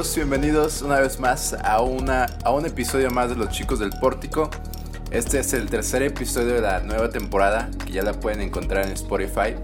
amigos? 0.00 0.16
Bienvenidos 0.16 0.80
una 0.80 0.98
vez 0.98 1.20
más 1.20 1.52
a, 1.52 1.82
una, 1.82 2.24
a 2.42 2.52
un 2.52 2.64
episodio 2.64 3.10
más 3.10 3.28
de 3.28 3.36
Los 3.36 3.50
Chicos 3.50 3.80
del 3.80 3.90
Pórtico. 3.90 4.48
Este 5.10 5.40
es 5.40 5.52
el 5.52 5.68
tercer 5.68 6.02
episodio 6.02 6.54
de 6.54 6.62
la 6.62 6.80
nueva 6.80 7.10
temporada 7.10 7.70
que 7.84 7.92
ya 7.92 8.02
la 8.02 8.14
pueden 8.14 8.40
encontrar 8.40 8.86
en 8.86 8.92
Spotify. 8.92 9.56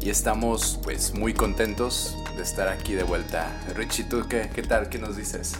Y 0.00 0.10
estamos 0.10 0.80
pues 0.82 1.14
muy 1.14 1.34
contentos 1.34 2.16
de 2.36 2.42
estar 2.42 2.66
aquí 2.66 2.94
de 2.94 3.04
vuelta. 3.04 3.48
Richie, 3.76 4.02
¿tú 4.02 4.26
qué, 4.28 4.50
qué 4.52 4.62
tal? 4.62 4.88
¿Qué 4.88 4.98
nos 4.98 5.16
dices? 5.16 5.54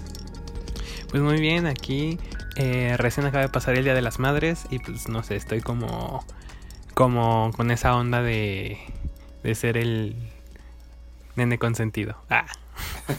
Pues 1.10 1.22
muy 1.22 1.40
bien, 1.40 1.66
aquí 1.66 2.18
eh, 2.56 2.96
recién 2.98 3.26
acaba 3.26 3.42
de 3.42 3.48
pasar 3.48 3.76
el 3.76 3.84
Día 3.84 3.94
de 3.94 4.02
las 4.02 4.18
Madres 4.18 4.64
y 4.70 4.80
pues 4.80 5.08
no 5.08 5.22
sé, 5.22 5.36
estoy 5.36 5.60
como, 5.60 6.24
como 6.94 7.52
con 7.54 7.70
esa 7.70 7.94
onda 7.94 8.22
de, 8.22 8.76
de 9.44 9.54
ser 9.54 9.76
el 9.76 10.16
nene 11.36 11.60
consentido. 11.60 12.16
Ah. 12.28 12.46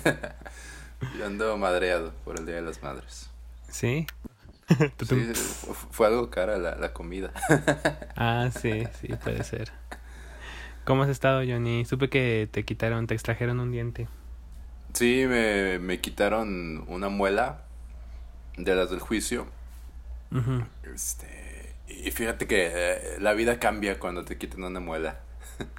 Yo 1.17 1.25
ando 1.25 1.57
madreado 1.57 2.13
por 2.23 2.39
el 2.39 2.45
Día 2.45 2.55
de 2.55 2.61
las 2.61 2.81
Madres. 2.81 3.29
¿Sí? 3.69 4.07
Sí, 5.07 5.31
fue 5.91 6.07
algo 6.07 6.31
cara 6.31 6.57
la, 6.57 6.75
la 6.75 6.91
comida. 6.91 7.31
ah, 8.15 8.49
sí, 8.51 8.83
sí, 8.99 9.09
puede 9.23 9.43
ser. 9.43 9.71
¿Cómo 10.85 11.03
has 11.03 11.09
estado, 11.09 11.41
Johnny? 11.47 11.85
Supe 11.85 12.09
que 12.09 12.49
te 12.51 12.65
quitaron, 12.65 13.05
te 13.05 13.13
extrajeron 13.13 13.59
un 13.59 13.71
diente. 13.71 14.07
Sí, 14.93 15.25
me, 15.27 15.77
me 15.79 15.99
quitaron 15.99 16.83
una 16.87 17.09
muela 17.09 17.63
de 18.57 18.75
las 18.75 18.89
del 18.89 18.99
juicio. 18.99 19.47
Este, 20.93 21.75
y 21.87 22.11
fíjate 22.11 22.47
que 22.47 22.71
eh, 22.73 23.17
la 23.19 23.33
vida 23.33 23.59
cambia 23.59 23.99
cuando 23.99 24.25
te 24.25 24.37
quitan 24.37 24.63
una 24.63 24.79
muela. 24.79 25.19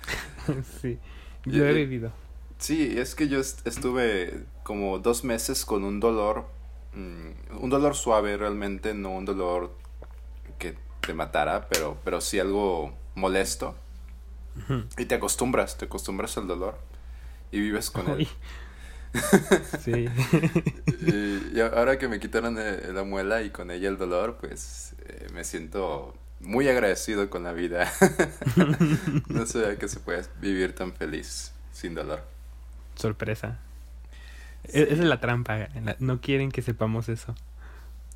sí, 0.83 0.99
yo 1.45 1.67
he 1.67 1.73
vivido. 1.73 2.13
Sí, 2.59 2.99
es 2.99 3.15
que 3.15 3.29
yo 3.29 3.39
estuve 3.41 4.45
como 4.63 4.99
dos 4.99 5.25
meses 5.25 5.65
con 5.65 5.85
un 5.85 6.01
dolor, 6.01 6.47
mm, 6.95 7.63
un 7.63 7.71
dolor 7.71 7.95
suave 7.95 8.37
realmente, 8.37 8.95
no 8.95 9.11
un 9.11 9.27
dolor 9.27 9.77
que 10.59 10.77
te 11.01 11.13
matara, 11.13 11.69
pero, 11.69 11.99
pero 12.05 12.21
sí 12.21 12.39
algo 12.39 12.97
molesto. 13.15 13.77
Y 14.97 15.05
te 15.05 15.15
acostumbras, 15.15 15.77
te 15.77 15.85
acostumbras 15.85 16.39
al 16.39 16.47
dolor 16.47 16.79
y 17.53 17.61
vives 17.61 17.91
con 17.91 18.09
él. 18.09 18.27
sí. 19.85 20.09
y, 21.07 21.61
ahora 21.61 21.99
que 21.99 22.09
me 22.09 22.19
quitaron 22.21 22.57
eh, 22.59 22.91
la 22.93 23.05
muela 23.05 23.43
y 23.43 23.51
con 23.51 23.71
ella 23.71 23.89
el 23.89 23.99
dolor, 23.99 24.39
pues 24.41 24.95
eh, 25.05 25.27
me 25.35 25.45
siento 25.45 26.15
muy 26.41 26.69
agradecido 26.69 27.29
con 27.29 27.45
la 27.45 27.53
vida. 27.53 27.93
no 29.29 29.45
sabía 29.45 29.79
que 29.79 29.89
se 29.89 30.01
puede 30.01 30.25
vivir 30.41 30.75
tan 30.75 30.95
feliz 30.95 31.53
sin 31.71 31.95
dolor 31.95 32.36
sorpresa. 32.97 33.59
E-, 34.65 34.83
esa 34.83 34.93
es 34.93 34.99
la 35.09 35.21
trampa. 35.21 35.69
No 35.99 36.21
quieren 36.21 36.51
que 36.51 36.63
sepamos 36.63 37.09
eso. 37.09 37.35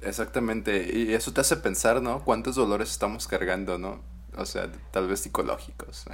Exactamente. 0.02 0.96
Y 0.96 1.14
eso 1.14 1.32
te 1.32 1.40
hace 1.40 1.56
pensar, 1.56 2.02
¿no? 2.02 2.24
¿Cuántos 2.24 2.56
dolores 2.56 2.90
estamos 2.90 3.26
cargando, 3.26 3.78
¿no? 3.78 4.02
O 4.36 4.46
sea, 4.46 4.70
tal 4.90 5.08
vez 5.08 5.20
psicológicos. 5.20 6.04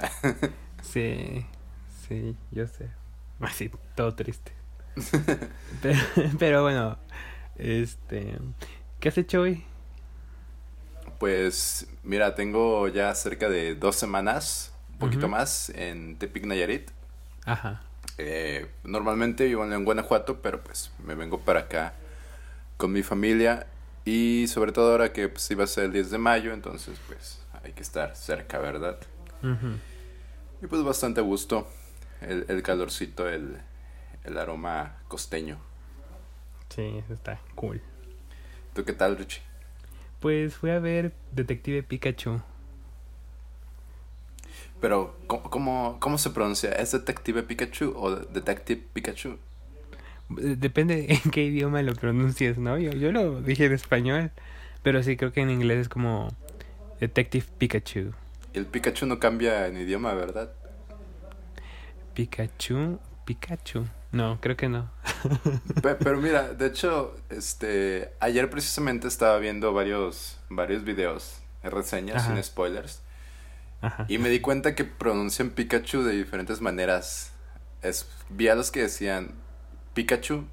sí, 0.81 1.45
sí, 2.07 2.35
yo 2.51 2.67
sé. 2.67 2.89
Así, 3.39 3.71
todo 3.95 4.13
triste. 4.15 4.51
pero, 6.39 6.63
bueno, 6.63 6.97
este... 7.55 8.37
¿Qué 8.99 9.09
has 9.09 9.17
hecho 9.17 9.41
hoy? 9.41 9.63
Pues, 11.19 11.87
mira, 12.03 12.33
tengo 12.33 12.87
ya 12.87 13.13
cerca 13.13 13.47
de 13.47 13.75
dos 13.75 13.95
semanas, 13.95 14.73
un 14.93 14.97
poquito 14.97 15.27
más, 15.27 15.69
en 15.69 16.17
Tepic 16.17 16.45
Nayarit. 16.45 16.89
Ajá. 17.45 17.86
Eh, 18.17 18.67
normalmente 18.83 19.45
vivo 19.45 19.63
en 19.71 19.85
Guanajuato, 19.85 20.41
pero 20.41 20.63
pues 20.63 20.91
me 21.03 21.15
vengo 21.15 21.39
para 21.39 21.61
acá 21.61 21.93
con 22.77 22.91
mi 22.91 23.03
familia 23.03 23.67
y 24.05 24.47
sobre 24.47 24.71
todo 24.71 24.91
ahora 24.91 25.13
que 25.13 25.27
pues 25.27 25.49
iba 25.51 25.63
a 25.63 25.67
ser 25.67 25.85
el 25.85 25.93
10 25.93 26.11
de 26.11 26.17
mayo, 26.17 26.53
entonces 26.53 26.97
pues 27.07 27.39
hay 27.63 27.73
que 27.73 27.83
estar 27.83 28.15
cerca, 28.15 28.59
¿verdad? 28.59 28.97
Y 30.61 30.67
pues 30.67 30.83
bastante 30.83 31.21
gusto, 31.21 31.67
el, 32.21 32.45
el 32.47 32.63
calorcito, 32.63 33.29
el, 33.29 33.57
el 34.23 34.37
aroma 34.37 34.97
costeño. 35.07 35.59
Sí, 36.69 37.03
está 37.09 37.39
cool. 37.55 37.81
¿Tú 38.73 38.83
qué 38.83 38.93
tal, 38.93 39.17
Richie? 39.17 39.41
Pues 40.19 40.55
fui 40.55 40.71
a 40.71 40.79
ver 40.79 41.13
Detective 41.31 41.83
Pikachu. 41.83 42.41
Pero, 44.79 45.15
¿cómo, 45.25 45.97
cómo, 45.99 46.17
se 46.17 46.29
pronuncia? 46.29 46.71
¿Es 46.71 46.91
Detective 46.91 47.43
Pikachu 47.43 47.93
o 47.95 48.15
Detective 48.15 48.81
Pikachu? 48.93 49.37
Depende 50.29 51.07
en 51.23 51.31
qué 51.31 51.45
idioma 51.45 51.81
lo 51.81 51.93
pronuncies, 51.95 52.57
¿no? 52.57 52.77
Yo, 52.77 52.91
yo 52.91 53.11
lo 53.11 53.41
dije 53.41 53.65
en 53.65 53.73
español, 53.73 54.31
pero 54.83 55.01
sí 55.01 55.17
creo 55.17 55.33
que 55.33 55.41
en 55.41 55.49
inglés 55.49 55.79
es 55.79 55.89
como 55.89 56.29
Detective 56.99 57.45
Pikachu. 57.57 58.13
El 58.53 58.65
Pikachu 58.67 59.05
no 59.07 59.19
cambia 59.19 59.67
en 59.67 59.77
idioma, 59.77 60.13
¿verdad? 60.13 60.51
Pikachu, 62.13 62.99
Pikachu. 63.25 63.85
No, 64.11 64.39
creo 64.41 64.55
que 64.55 64.69
no. 64.69 64.89
pero, 65.81 66.17
mira, 66.17 66.53
de 66.53 66.67
hecho, 66.67 67.15
este, 67.29 68.11
ayer 68.19 68.49
precisamente 68.49 69.07
estaba 69.07 69.37
viendo 69.39 69.73
varios, 69.73 70.39
varios 70.49 70.83
videos, 70.83 71.41
reseñas 71.63 72.25
sin 72.25 72.41
spoilers 72.43 73.01
y 74.07 74.17
me 74.17 74.29
di 74.29 74.39
cuenta 74.39 74.75
que 74.75 74.83
pronuncian 74.85 75.51
Pikachu 75.51 76.03
de 76.03 76.15
diferentes 76.15 76.61
maneras. 76.61 77.33
Es, 77.81 78.09
vi 78.29 78.47
a 78.47 78.55
los 78.55 78.71
que 78.71 78.81
decían 78.81 79.31
Pikachu, 79.93 80.45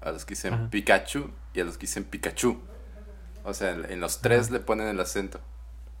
a 0.00 0.12
los 0.12 0.24
que 0.24 0.34
dicen 0.34 0.70
Pikachu 0.70 1.30
y 1.54 1.60
a 1.60 1.64
los 1.64 1.76
que 1.76 1.82
dicen 1.82 2.04
Pikachu. 2.04 2.60
O 3.44 3.54
sea, 3.54 3.72
en, 3.72 4.00
los 4.00 4.20
tres 4.20 4.50
le 4.50 4.60
ponen 4.60 4.88
el 4.88 5.00
acento. 5.00 5.40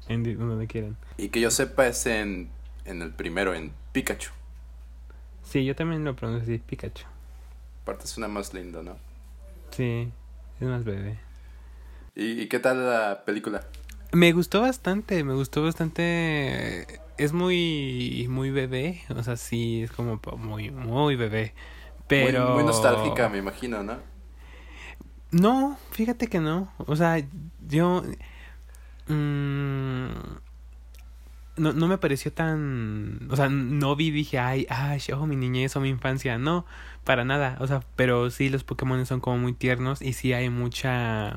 En 0.08 0.22
donde 0.38 0.66
quieran. 0.66 0.96
Y 1.16 1.28
que 1.28 1.40
yo 1.40 1.50
sepa 1.50 1.86
es 1.86 2.06
en, 2.06 2.50
en 2.84 3.02
el 3.02 3.12
primero, 3.12 3.54
en 3.54 3.72
Pikachu. 3.92 4.30
Sí, 5.42 5.64
yo 5.64 5.74
también 5.74 6.04
lo 6.04 6.16
pronuncio 6.16 6.58
Pikachu. 6.66 7.04
Aparte 7.82 8.04
una 8.16 8.28
más 8.28 8.54
lindo, 8.54 8.82
¿no? 8.82 8.96
Sí, 9.70 10.12
es 10.60 10.66
más 10.66 10.84
bebé. 10.84 11.18
¿Y, 12.14 12.42
¿Y 12.42 12.48
qué 12.48 12.58
tal 12.58 12.86
la 12.86 13.22
película? 13.24 13.66
Me 14.12 14.32
gustó 14.32 14.60
bastante, 14.60 15.22
me 15.24 15.34
gustó 15.34 15.62
bastante. 15.62 16.86
Es 17.16 17.32
muy, 17.32 18.26
muy 18.28 18.50
bebé, 18.50 19.02
o 19.14 19.22
sea, 19.22 19.36
sí, 19.36 19.82
es 19.82 19.92
como 19.92 20.20
muy, 20.36 20.70
muy 20.70 21.16
bebé. 21.16 21.54
Pero. 22.08 22.54
Muy, 22.54 22.64
nostálgica, 22.64 23.28
me 23.28 23.38
imagino, 23.38 23.82
¿no? 23.84 23.98
No, 25.30 25.78
fíjate 25.92 26.26
que 26.26 26.40
no. 26.40 26.72
O 26.78 26.96
sea, 26.96 27.22
yo. 27.68 28.02
Mmm, 29.06 30.08
no, 31.56 31.72
no 31.72 31.86
me 31.86 31.98
pareció 31.98 32.32
tan. 32.32 33.28
O 33.30 33.36
sea, 33.36 33.48
no 33.48 33.94
vi, 33.94 34.10
dije, 34.10 34.40
ay, 34.40 34.66
ay, 34.70 35.00
oh, 35.14 35.26
mi 35.26 35.36
niñez 35.36 35.76
o 35.76 35.80
mi 35.80 35.88
infancia. 35.88 36.36
No, 36.36 36.66
para 37.04 37.24
nada. 37.24 37.58
O 37.60 37.66
sea, 37.68 37.84
pero 37.94 38.30
sí, 38.30 38.48
los 38.48 38.64
Pokémon 38.64 39.06
son 39.06 39.20
como 39.20 39.38
muy 39.38 39.52
tiernos 39.52 40.02
y 40.02 40.14
sí 40.14 40.32
hay 40.32 40.50
mucha 40.50 41.36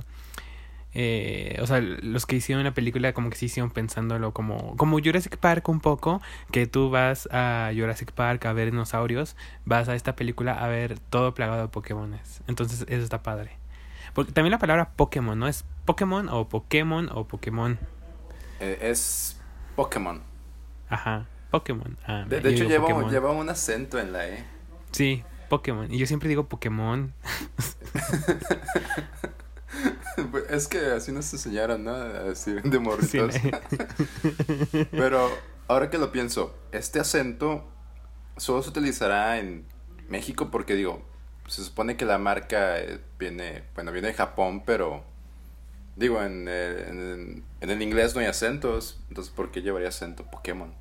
eh, 0.95 1.57
o 1.61 1.67
sea, 1.67 1.81
los 1.81 2.25
que 2.25 2.35
hicieron 2.35 2.63
la 2.63 2.73
película 2.73 3.13
como 3.13 3.29
que 3.29 3.35
sí 3.35 3.47
hicieron 3.47 3.71
pensándolo 3.71 4.31
como, 4.33 4.75
como 4.77 4.99
Jurassic 4.99 5.37
Park 5.37 5.67
un 5.69 5.79
poco, 5.79 6.21
que 6.51 6.67
tú 6.67 6.89
vas 6.89 7.27
a 7.31 7.71
Jurassic 7.75 8.11
Park 8.11 8.45
a 8.45 8.53
ver 8.53 8.71
dinosaurios, 8.71 9.35
vas 9.65 9.89
a 9.89 9.95
esta 9.95 10.15
película 10.15 10.53
a 10.53 10.67
ver 10.67 10.99
todo 10.99 11.33
plagado 11.33 11.63
de 11.63 11.67
Pokémones. 11.69 12.41
Entonces 12.47 12.85
eso 12.87 13.03
está 13.03 13.23
padre. 13.23 13.57
Porque 14.13 14.31
también 14.31 14.51
la 14.51 14.59
palabra 14.59 14.91
Pokémon, 14.95 15.37
¿no? 15.37 15.47
¿Es 15.47 15.65
Pokémon 15.85 16.29
o 16.29 16.47
Pokémon 16.47 17.09
o 17.11 17.27
Pokémon? 17.27 17.79
Eh, 18.59 18.77
es 18.81 19.39
Pokémon. 19.75 20.21
Ajá, 20.89 21.25
Pokémon. 21.49 21.97
Ah, 22.05 22.25
de, 22.27 22.37
hecho 22.49 22.65
lleva, 22.65 23.09
lleva 23.09 23.31
un 23.31 23.49
acento 23.49 23.97
en 23.99 24.13
la 24.13 24.27
E. 24.27 24.45
Sí, 24.91 25.23
Pokémon. 25.49 25.91
Y 25.91 25.97
yo 25.97 26.05
siempre 26.05 26.29
digo 26.29 26.47
Pokémon. 26.47 27.13
Es 30.49 30.67
que 30.67 30.77
así 30.77 31.11
nos 31.11 31.31
enseñaron, 31.33 31.83
¿no? 31.83 31.91
A 31.91 32.23
decir 32.23 32.61
de 32.61 32.79
morritos. 32.79 33.35
Pero 34.91 35.29
ahora 35.67 35.89
que 35.89 35.97
lo 35.97 36.11
pienso, 36.11 36.55
este 36.71 36.99
acento 36.99 37.65
solo 38.37 38.63
se 38.63 38.69
utilizará 38.69 39.39
en 39.39 39.65
México 40.09 40.49
porque 40.51 40.75
digo, 40.75 41.03
se 41.47 41.63
supone 41.63 41.97
que 41.97 42.05
la 42.05 42.17
marca 42.17 42.79
eh, 42.79 42.99
viene, 43.19 43.63
bueno, 43.75 43.91
viene 43.91 44.09
de 44.09 44.13
Japón, 44.13 44.63
pero 44.65 45.03
digo, 45.95 46.21
en, 46.21 46.47
en, 46.47 47.43
en 47.61 47.69
el 47.69 47.81
inglés 47.81 48.15
no 48.15 48.21
hay 48.21 48.27
acentos, 48.27 48.99
entonces 49.09 49.33
¿por 49.33 49.51
qué 49.51 49.61
llevaría 49.61 49.89
acento 49.89 50.25
Pokémon? 50.25 50.73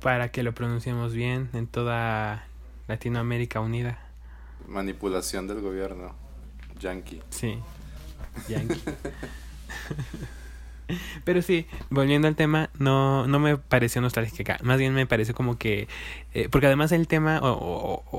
Para 0.00 0.30
que 0.30 0.42
lo 0.42 0.52
pronunciemos 0.52 1.14
bien 1.14 1.48
en 1.52 1.66
toda 1.66 2.46
Latinoamérica 2.88 3.60
unida. 3.60 3.98
Manipulación 4.66 5.46
del 5.46 5.60
gobierno 5.60 6.14
yankee. 6.78 7.22
Sí. 7.30 7.58
Pero 11.24 11.40
sí, 11.40 11.66
volviendo 11.90 12.28
al 12.28 12.36
tema, 12.36 12.68
no, 12.78 13.26
no 13.26 13.38
me 13.38 13.56
pareció 13.56 14.02
nostálgica. 14.02 14.58
Más 14.62 14.78
bien 14.78 14.92
me 14.92 15.06
pareció 15.06 15.34
como 15.34 15.56
que. 15.56 15.88
Eh, 16.34 16.48
porque 16.50 16.66
además 16.66 16.92
el 16.92 17.08
tema 17.08 17.40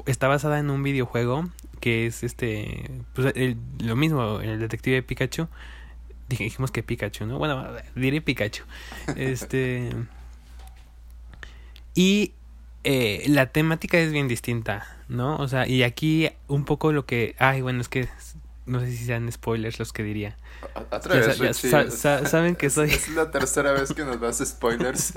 está 0.07 0.27
basada 0.27 0.57
en 0.59 0.69
un 0.71 0.81
videojuego 0.81 1.47
que 1.81 2.07
es 2.07 2.23
este, 2.23 2.89
pues 3.13 3.33
el- 3.35 3.57
lo 3.79 3.95
mismo, 3.95 4.39
el 4.39 4.59
detective 4.59 5.03
Pikachu. 5.03 5.47
Dijimos 6.29 6.71
que 6.71 6.81
Pikachu, 6.81 7.25
¿no? 7.25 7.37
Bueno, 7.37 7.63
diré 7.95 8.21
Pikachu. 8.21 8.63
Este. 9.17 9.91
y 11.93 12.31
eh, 12.85 13.23
la 13.27 13.47
temática 13.47 13.99
es 13.99 14.11
bien 14.11 14.27
distinta, 14.27 14.87
¿no? 15.09 15.35
O 15.37 15.47
sea, 15.47 15.67
y 15.67 15.83
aquí 15.83 16.29
un 16.47 16.65
poco 16.65 16.91
lo 16.91 17.05
que. 17.05 17.35
Ay, 17.37 17.61
bueno, 17.61 17.81
es 17.81 17.89
que 17.89 18.07
no 18.65 18.79
sé 18.79 18.91
si 18.91 19.05
sean 19.05 19.31
spoilers 19.31 19.79
los 19.79 19.91
que 19.93 20.03
diría. 20.03 20.37
Otra 20.91 20.99
Ya 21.15 21.27
vez, 21.27 21.37
ya 21.37 21.47
Richie, 21.49 21.91
sa- 21.91 22.25
saben 22.25 22.55
que 22.55 22.69
soy- 22.69 22.89
Es 22.91 23.09
la 23.09 23.29
tercera 23.31 23.71
vez 23.73 23.93
que 23.93 24.03
nos 24.05 24.19
das 24.21 24.37
spoilers. 24.45 25.13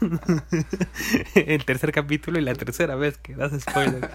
el 1.34 1.64
tercer 1.64 1.92
capítulo 1.92 2.38
y 2.38 2.42
la 2.42 2.54
tercera 2.54 2.94
vez 2.96 3.18
que 3.18 3.34
das 3.34 3.52
spoilers. 3.60 4.08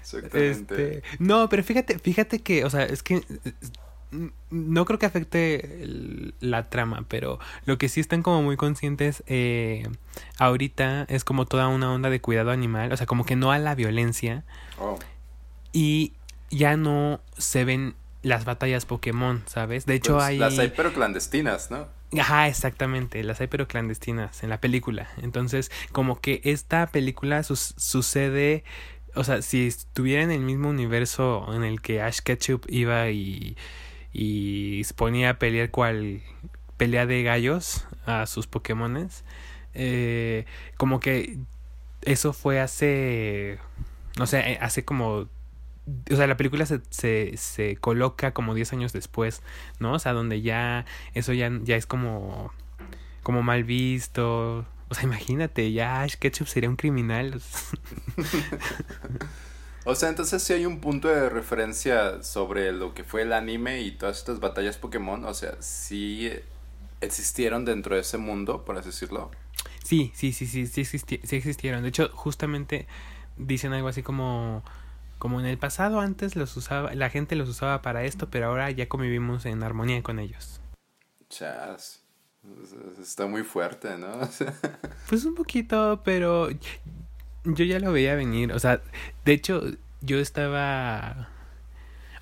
Exactamente. 0.00 0.50
Este, 0.50 1.02
no, 1.18 1.48
pero 1.48 1.62
fíjate, 1.62 1.98
fíjate 1.98 2.40
que, 2.40 2.64
o 2.64 2.70
sea, 2.70 2.84
es 2.84 3.02
que 3.02 3.22
mm, 4.12 4.26
no 4.50 4.84
creo 4.84 4.98
que 4.98 5.06
afecte 5.06 5.82
el- 5.82 6.34
la 6.40 6.68
trama, 6.70 7.04
pero 7.08 7.38
lo 7.66 7.78
que 7.78 7.88
sí 7.88 8.00
están 8.00 8.22
como 8.22 8.42
muy 8.42 8.56
conscientes 8.56 9.22
eh, 9.26 9.86
ahorita 10.38 11.06
es 11.08 11.24
como 11.24 11.46
toda 11.46 11.68
una 11.68 11.92
onda 11.92 12.10
de 12.10 12.20
cuidado 12.20 12.50
animal, 12.50 12.92
o 12.92 12.96
sea, 12.96 13.06
como 13.06 13.24
que 13.24 13.36
no 13.36 13.52
a 13.52 13.58
la 13.58 13.74
violencia 13.74 14.44
Oh, 14.78 14.98
y 15.72 16.14
ya 16.50 16.76
no 16.76 17.20
se 17.38 17.64
ven 17.64 17.94
las 18.22 18.44
batallas 18.44 18.84
Pokémon, 18.84 19.42
¿sabes? 19.46 19.86
De 19.86 19.94
hecho 19.94 20.14
pues, 20.14 20.24
hay... 20.24 20.38
Las 20.38 20.58
hay, 20.58 20.72
pero 20.76 20.92
clandestinas, 20.92 21.70
¿no? 21.70 21.88
Ajá, 22.18 22.48
exactamente, 22.48 23.22
las 23.22 23.40
hay 23.40 23.46
pero 23.46 23.68
clandestinas 23.68 24.42
en 24.42 24.50
la 24.50 24.60
película. 24.60 25.08
Entonces, 25.22 25.70
como 25.92 26.20
que 26.20 26.40
esta 26.44 26.86
película 26.88 27.42
sucede, 27.44 28.64
o 29.14 29.22
sea, 29.22 29.42
si 29.42 29.68
estuviera 29.68 30.22
en 30.22 30.32
el 30.32 30.40
mismo 30.40 30.68
universo 30.70 31.46
en 31.54 31.62
el 31.62 31.80
que 31.80 32.02
Ash 32.02 32.18
Ketchum 32.18 32.60
iba 32.66 33.10
y, 33.10 33.56
y 34.12 34.82
se 34.84 34.94
ponía 34.94 35.30
a 35.30 35.38
pelear 35.38 35.70
cual 35.70 36.20
pelea 36.76 37.06
de 37.06 37.22
gallos 37.22 37.86
a 38.06 38.26
sus 38.26 38.48
Pokémones, 38.48 39.24
eh, 39.74 40.46
como 40.76 40.98
que 40.98 41.38
eso 42.02 42.32
fue 42.32 42.60
hace, 42.60 43.58
no 44.18 44.26
sé, 44.26 44.58
hace 44.60 44.84
como 44.84 45.28
o 46.10 46.16
sea, 46.16 46.26
la 46.26 46.36
película 46.36 46.66
se, 46.66 46.80
se, 46.90 47.36
se 47.36 47.76
coloca 47.76 48.32
como 48.32 48.54
10 48.54 48.72
años 48.72 48.92
después, 48.92 49.42
¿no? 49.78 49.94
O 49.94 49.98
sea, 49.98 50.12
donde 50.12 50.42
ya 50.42 50.84
eso 51.14 51.32
ya, 51.32 51.50
ya 51.62 51.76
es 51.76 51.86
como, 51.86 52.52
como 53.22 53.42
mal 53.42 53.64
visto. 53.64 54.66
O 54.88 54.94
sea, 54.94 55.04
imagínate, 55.04 55.72
ya 55.72 56.02
Ash 56.02 56.14
Ketchum 56.16 56.46
sería 56.46 56.68
un 56.68 56.76
criminal. 56.76 57.40
O 59.84 59.94
sea, 59.94 60.10
entonces 60.10 60.42
sí 60.42 60.52
hay 60.52 60.66
un 60.66 60.80
punto 60.80 61.08
de 61.08 61.30
referencia 61.30 62.22
sobre 62.22 62.70
lo 62.72 62.92
que 62.92 63.02
fue 63.02 63.22
el 63.22 63.32
anime 63.32 63.80
y 63.80 63.92
todas 63.92 64.18
estas 64.18 64.38
batallas 64.38 64.76
Pokémon. 64.76 65.24
O 65.24 65.32
sea, 65.32 65.56
sí 65.60 66.30
existieron 67.00 67.64
dentro 67.64 67.94
de 67.94 68.02
ese 68.02 68.18
mundo, 68.18 68.64
por 68.64 68.76
así 68.76 68.88
decirlo. 68.90 69.30
Sí, 69.82 70.12
sí, 70.14 70.32
sí, 70.32 70.46
sí, 70.46 70.66
sí, 70.66 70.82
existi- 70.82 71.20
sí 71.24 71.36
existieron. 71.36 71.82
De 71.82 71.88
hecho, 71.88 72.10
justamente 72.12 72.86
dicen 73.38 73.72
algo 73.72 73.88
así 73.88 74.02
como, 74.02 74.62
como 75.20 75.38
en 75.38 75.46
el 75.46 75.58
pasado 75.58 76.00
antes 76.00 76.34
los 76.34 76.56
usaba, 76.56 76.94
la 76.94 77.10
gente 77.10 77.36
los 77.36 77.46
usaba 77.48 77.82
para 77.82 78.04
esto, 78.04 78.30
pero 78.30 78.46
ahora 78.46 78.70
ya 78.70 78.88
convivimos 78.88 79.44
en 79.44 79.62
armonía 79.62 80.02
con 80.02 80.18
ellos. 80.18 80.62
Chas. 81.28 82.02
Está 82.98 83.26
muy 83.26 83.44
fuerte, 83.44 83.96
¿no? 83.98 84.18
Pues 85.08 85.24
un 85.26 85.34
poquito, 85.34 86.00
pero 86.04 86.48
yo 87.44 87.64
ya 87.64 87.80
lo 87.80 87.92
veía 87.92 88.14
venir. 88.14 88.52
O 88.52 88.58
sea, 88.58 88.80
de 89.24 89.32
hecho, 89.32 89.62
yo 90.00 90.18
estaba. 90.18 91.28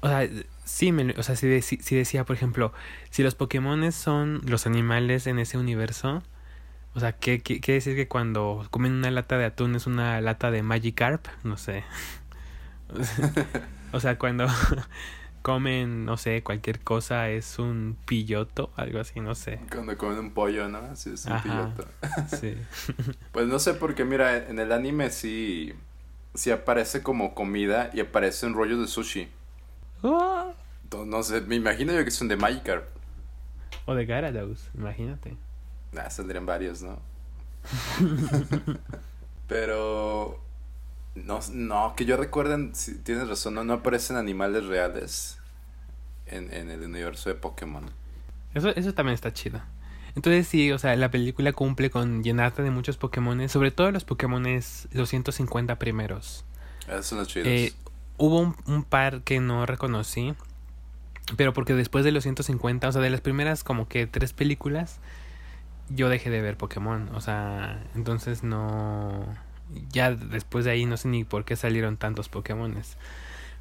O 0.01 0.09
sea, 0.09 0.29
sí, 0.65 0.91
me, 0.91 1.13
o 1.13 1.23
sea, 1.23 1.37
si 1.37 1.47
decía, 1.47 2.25
por 2.25 2.35
ejemplo, 2.35 2.73
si 3.11 3.23
los 3.23 3.37
Pokémones 3.37 3.95
son 3.95 4.41
los 4.45 4.67
animales 4.67 5.27
en 5.27 5.39
ese 5.39 5.57
universo, 5.57 6.23
o 6.95 7.01
sea, 7.01 7.13
¿qué, 7.13 7.41
qué, 7.43 7.61
quiere 7.61 7.77
decir 7.77 7.95
que 7.95 8.09
cuando 8.09 8.67
comen 8.71 8.93
una 8.93 9.11
lata 9.13 9.39
de 9.39 9.45
atún 9.45 9.77
es 9.77 9.87
una 9.87 10.21
lata 10.21 10.51
de 10.51 10.63
Magikarp? 10.63 11.27
No 11.45 11.57
sé. 11.57 11.85
o 13.93 14.01
sea, 14.01 14.19
cuando 14.19 14.47
comen, 15.43 16.05
no 16.05 16.17
sé, 16.17 16.43
cualquier 16.43 16.81
cosa 16.81 17.29
es 17.31 17.59
un 17.59 17.97
pilloto, 18.07 18.71
algo 18.77 19.01
así, 19.01 19.21
no 19.21 19.35
sé. 19.35 19.61
cuando 19.71 19.97
comen 19.97 20.19
un 20.19 20.31
pollo, 20.33 20.69
¿no? 20.69 20.79
Así 20.79 21.11
es 21.15 21.25
un 21.27 21.33
Ajá. 21.33 21.43
piloto. 21.75 21.89
Sí. 22.39 22.57
Pues 23.33 23.47
no 23.47 23.59
sé, 23.59 23.75
porque 23.75 24.05
mira, 24.05 24.37
en 24.49 24.59
el 24.59 24.73
anime 24.73 25.11
sí, 25.11 25.73
sí 26.35 26.51
aparece 26.51 27.03
como 27.03 27.35
comida 27.35 27.91
y 27.95 28.01
aparecen 28.01 28.53
rollos 28.55 28.81
de 28.81 28.87
sushi. 28.89 29.29
¡Oh! 30.03 30.53
No, 30.93 31.05
no 31.05 31.23
sé, 31.23 31.41
me 31.43 31.55
imagino 31.57 31.93
yo 31.93 32.05
que 32.05 32.11
son 32.11 32.29
de 32.29 32.37
Magikarp. 32.37 32.87
O 33.87 33.95
de 33.95 34.07
Gyarados, 34.07 34.69
imagínate. 34.75 35.37
Ah, 35.97 36.11
saldrían 36.11 36.47
varios, 36.47 36.83
¿no? 36.83 36.99
Pero... 39.47 40.41
No, 41.25 41.41
no, 41.53 41.95
que 41.97 42.05
yo 42.05 42.17
recuerden, 42.17 42.75
si 42.75 42.97
tienes 42.99 43.29
razón, 43.29 43.55
no, 43.55 43.65
no 43.65 43.75
aparecen 43.75 44.17
animales 44.17 44.67
reales 44.67 45.39
en, 46.27 46.53
en 46.53 46.71
el 46.71 46.83
universo 46.83 47.29
de 47.29 47.35
Pokémon. 47.35 47.85
Eso, 48.55 48.71
eso 48.71 48.95
también 48.95 49.15
está 49.15 49.33
chido. 49.33 49.61
Entonces 50.15 50.49
sí, 50.49 50.73
o 50.73 50.79
sea, 50.79 50.97
la 50.97 51.11
película 51.11 51.53
cumple 51.53 51.91
con 51.91 52.25
llenarte 52.25 52.63
de 52.63 52.71
muchos 52.71 52.97
Pokémones, 52.97 53.53
sobre 53.53 53.71
todo 53.71 53.93
los 53.93 54.05
Pokémones, 54.05 54.89
los 54.93 55.09
150 55.11 55.79
primeros. 55.79 56.45
Esos 56.89 57.07
son 57.07 57.19
los 57.19 57.29
chidos. 57.29 57.47
Eh, 57.47 57.73
hubo 58.17 58.41
un, 58.41 58.57
un 58.67 58.83
par 58.83 59.23
que 59.23 59.39
no 59.39 59.65
reconocí, 59.65 60.35
pero 61.37 61.53
porque 61.53 61.75
después 61.75 62.05
de 62.05 62.13
los 62.13 62.25
150, 62.25 62.89
o 62.89 62.93
sea, 62.93 63.01
de 63.01 63.11
las 63.11 63.21
primeras 63.21 63.63
como 63.63 63.87
que 63.87 64.07
tres 64.07 64.33
películas, 64.33 64.99
yo 65.91 66.09
dejé 66.09 66.31
de 66.31 66.41
ver 66.41 66.57
Pokémon, 66.57 67.11
o 67.15 67.21
sea, 67.21 67.85
entonces 67.95 68.43
no... 68.43 69.25
Ya 69.91 70.13
después 70.13 70.65
de 70.65 70.73
ahí 70.73 70.87
no 70.87 70.97
sé 70.97 71.09
ni 71.09 71.25
por 71.25 71.45
qué 71.45 71.57
salieron 71.57 71.97
tantos 71.97 72.29
Pokémones. 72.29 72.97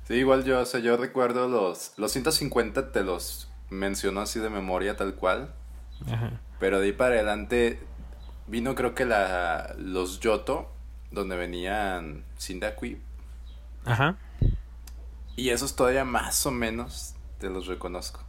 Sí, 0.07 0.15
igual 0.15 0.43
yo, 0.45 0.61
o 0.61 0.65
sea, 0.65 0.79
yo 0.79 0.95
recuerdo 0.95 1.47
los, 1.47 1.93
los 1.97 2.11
150 2.11 2.91
te 2.91 3.03
los 3.03 3.49
menciono 3.69 4.21
así 4.21 4.39
de 4.39 4.49
memoria 4.49 4.95
tal 4.95 5.15
cual. 5.15 5.53
Ajá. 6.09 6.39
Pero 6.59 6.79
de 6.79 6.87
ahí 6.87 6.91
para 6.93 7.15
adelante 7.15 7.79
vino 8.47 8.75
creo 8.75 8.95
que 8.95 9.05
la, 9.05 9.75
los 9.77 10.19
Yoto, 10.19 10.71
donde 11.11 11.35
venían 11.35 12.23
Cyndaquil. 12.39 13.01
Ajá. 13.85 14.17
Y 15.35 15.49
esos 15.49 15.75
todavía 15.75 16.05
más 16.05 16.45
o 16.45 16.51
menos 16.51 17.15
te 17.39 17.49
los 17.49 17.67
reconozco. 17.67 18.21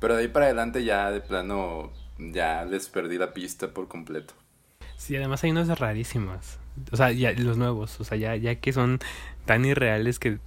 Pero 0.00 0.16
de 0.16 0.22
ahí 0.22 0.28
para 0.28 0.46
adelante 0.46 0.84
ya 0.84 1.10
de 1.10 1.20
plano 1.20 1.92
ya 2.18 2.64
les 2.64 2.88
perdí 2.88 3.18
la 3.18 3.32
pista 3.32 3.68
por 3.68 3.88
completo. 3.88 4.34
Sí, 4.96 5.16
además 5.16 5.42
hay 5.44 5.50
unos 5.50 5.78
rarísimos. 5.78 6.58
O 6.90 6.96
sea, 6.96 7.12
ya 7.12 7.32
los 7.32 7.56
nuevos, 7.58 8.00
o 8.00 8.04
sea, 8.04 8.16
ya, 8.18 8.36
ya 8.36 8.56
que 8.56 8.72
son 8.72 8.98
tan 9.44 9.64
irreales 9.64 10.18
que... 10.18 10.38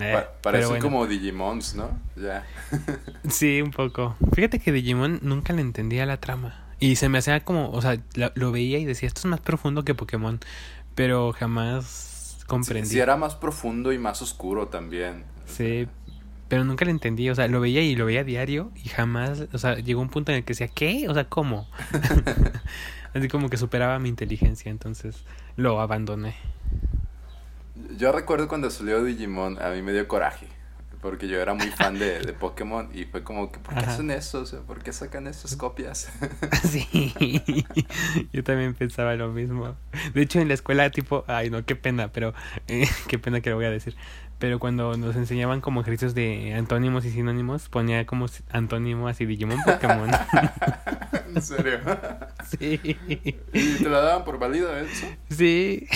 eh, 0.00 0.12
Pa- 0.12 0.32
parecen 0.42 0.68
bueno. 0.68 0.84
como 0.84 1.06
Digimons, 1.06 1.74
¿no? 1.74 1.98
Ya. 2.16 2.44
Sí, 3.28 3.60
un 3.62 3.70
poco. 3.70 4.16
Fíjate 4.34 4.58
que 4.58 4.72
Digimon 4.72 5.20
nunca 5.22 5.52
le 5.52 5.62
entendía 5.62 6.06
la 6.06 6.18
trama. 6.18 6.62
Y 6.78 6.96
se 6.96 7.08
me 7.08 7.18
hacía 7.18 7.40
como, 7.44 7.70
o 7.70 7.80
sea, 7.80 7.98
la- 8.14 8.32
lo 8.34 8.52
veía 8.52 8.78
y 8.78 8.84
decía, 8.84 9.06
esto 9.06 9.20
es 9.20 9.24
más 9.26 9.40
profundo 9.40 9.84
que 9.84 9.94
Pokémon. 9.94 10.40
Pero 10.94 11.32
jamás 11.32 12.38
comprendí. 12.46 12.88
Sí, 12.88 12.94
sí, 12.94 13.00
era 13.00 13.16
más 13.16 13.34
profundo 13.34 13.92
y 13.92 13.98
más 13.98 14.22
oscuro 14.22 14.68
también. 14.68 15.24
Sí, 15.46 15.86
pero 16.48 16.64
nunca 16.64 16.84
le 16.84 16.90
entendí. 16.90 17.28
O 17.30 17.34
sea, 17.34 17.48
lo 17.48 17.60
veía 17.60 17.82
y 17.82 17.96
lo 17.96 18.06
veía 18.06 18.20
a 18.20 18.24
diario 18.24 18.70
y 18.76 18.88
jamás, 18.88 19.44
o 19.52 19.58
sea, 19.58 19.76
llegó 19.76 20.00
un 20.00 20.08
punto 20.10 20.32
en 20.32 20.38
el 20.38 20.44
que 20.44 20.52
decía, 20.52 20.68
¿qué? 20.68 21.06
O 21.08 21.14
sea, 21.14 21.24
¿cómo? 21.28 21.68
Así 23.16 23.28
como 23.28 23.48
que 23.48 23.56
superaba 23.56 23.98
mi 23.98 24.10
inteligencia, 24.10 24.70
entonces 24.70 25.24
lo 25.56 25.80
abandoné. 25.80 26.34
Yo 27.96 28.12
recuerdo 28.12 28.46
cuando 28.46 28.70
salió 28.70 29.02
Digimon, 29.02 29.60
a 29.62 29.70
mí 29.70 29.80
me 29.80 29.92
dio 29.92 30.06
coraje. 30.06 30.48
Porque 31.00 31.28
yo 31.28 31.40
era 31.40 31.54
muy 31.54 31.68
fan 31.68 31.98
de, 31.98 32.20
de 32.20 32.32
Pokémon 32.32 32.88
y 32.92 33.04
fue 33.04 33.22
como 33.22 33.52
que, 33.52 33.58
¿por 33.60 33.74
qué 33.74 33.80
Ajá. 33.80 33.92
hacen 33.92 34.10
eso? 34.10 34.40
O 34.40 34.46
sea, 34.46 34.60
¿por 34.60 34.82
qué 34.82 34.92
sacan 34.92 35.26
esas 35.26 35.54
copias? 35.56 36.08
Sí, 36.62 37.64
yo 38.32 38.42
también 38.42 38.74
pensaba 38.74 39.14
lo 39.14 39.28
mismo. 39.30 39.76
De 40.14 40.22
hecho, 40.22 40.40
en 40.40 40.48
la 40.48 40.54
escuela, 40.54 40.90
tipo, 40.90 41.24
ay, 41.28 41.48
no, 41.50 41.64
qué 41.64 41.76
pena, 41.76 42.08
pero 42.12 42.34
eh, 42.66 42.88
qué 43.08 43.18
pena 43.18 43.40
que 43.40 43.50
lo 43.50 43.56
voy 43.56 43.66
a 43.66 43.70
decir. 43.70 43.94
Pero 44.38 44.58
cuando 44.58 44.96
nos 44.96 45.16
enseñaban 45.16 45.60
como 45.60 45.80
ejercicios 45.80 46.14
de 46.14 46.54
antónimos 46.54 47.04
y 47.06 47.10
sinónimos, 47.10 47.68
ponía 47.68 48.04
como 48.04 48.26
antónimo 48.50 49.08
así 49.08 49.24
Digimon 49.24 49.62
Pokémon. 49.64 50.10
en 51.34 51.42
serio. 51.42 51.80
sí, 52.58 52.80
¿Y 53.52 53.82
te 53.82 53.88
la 53.88 54.00
daban 54.00 54.24
por 54.24 54.38
válido 54.38 54.76
eso? 54.76 55.06
sí. 55.30 55.86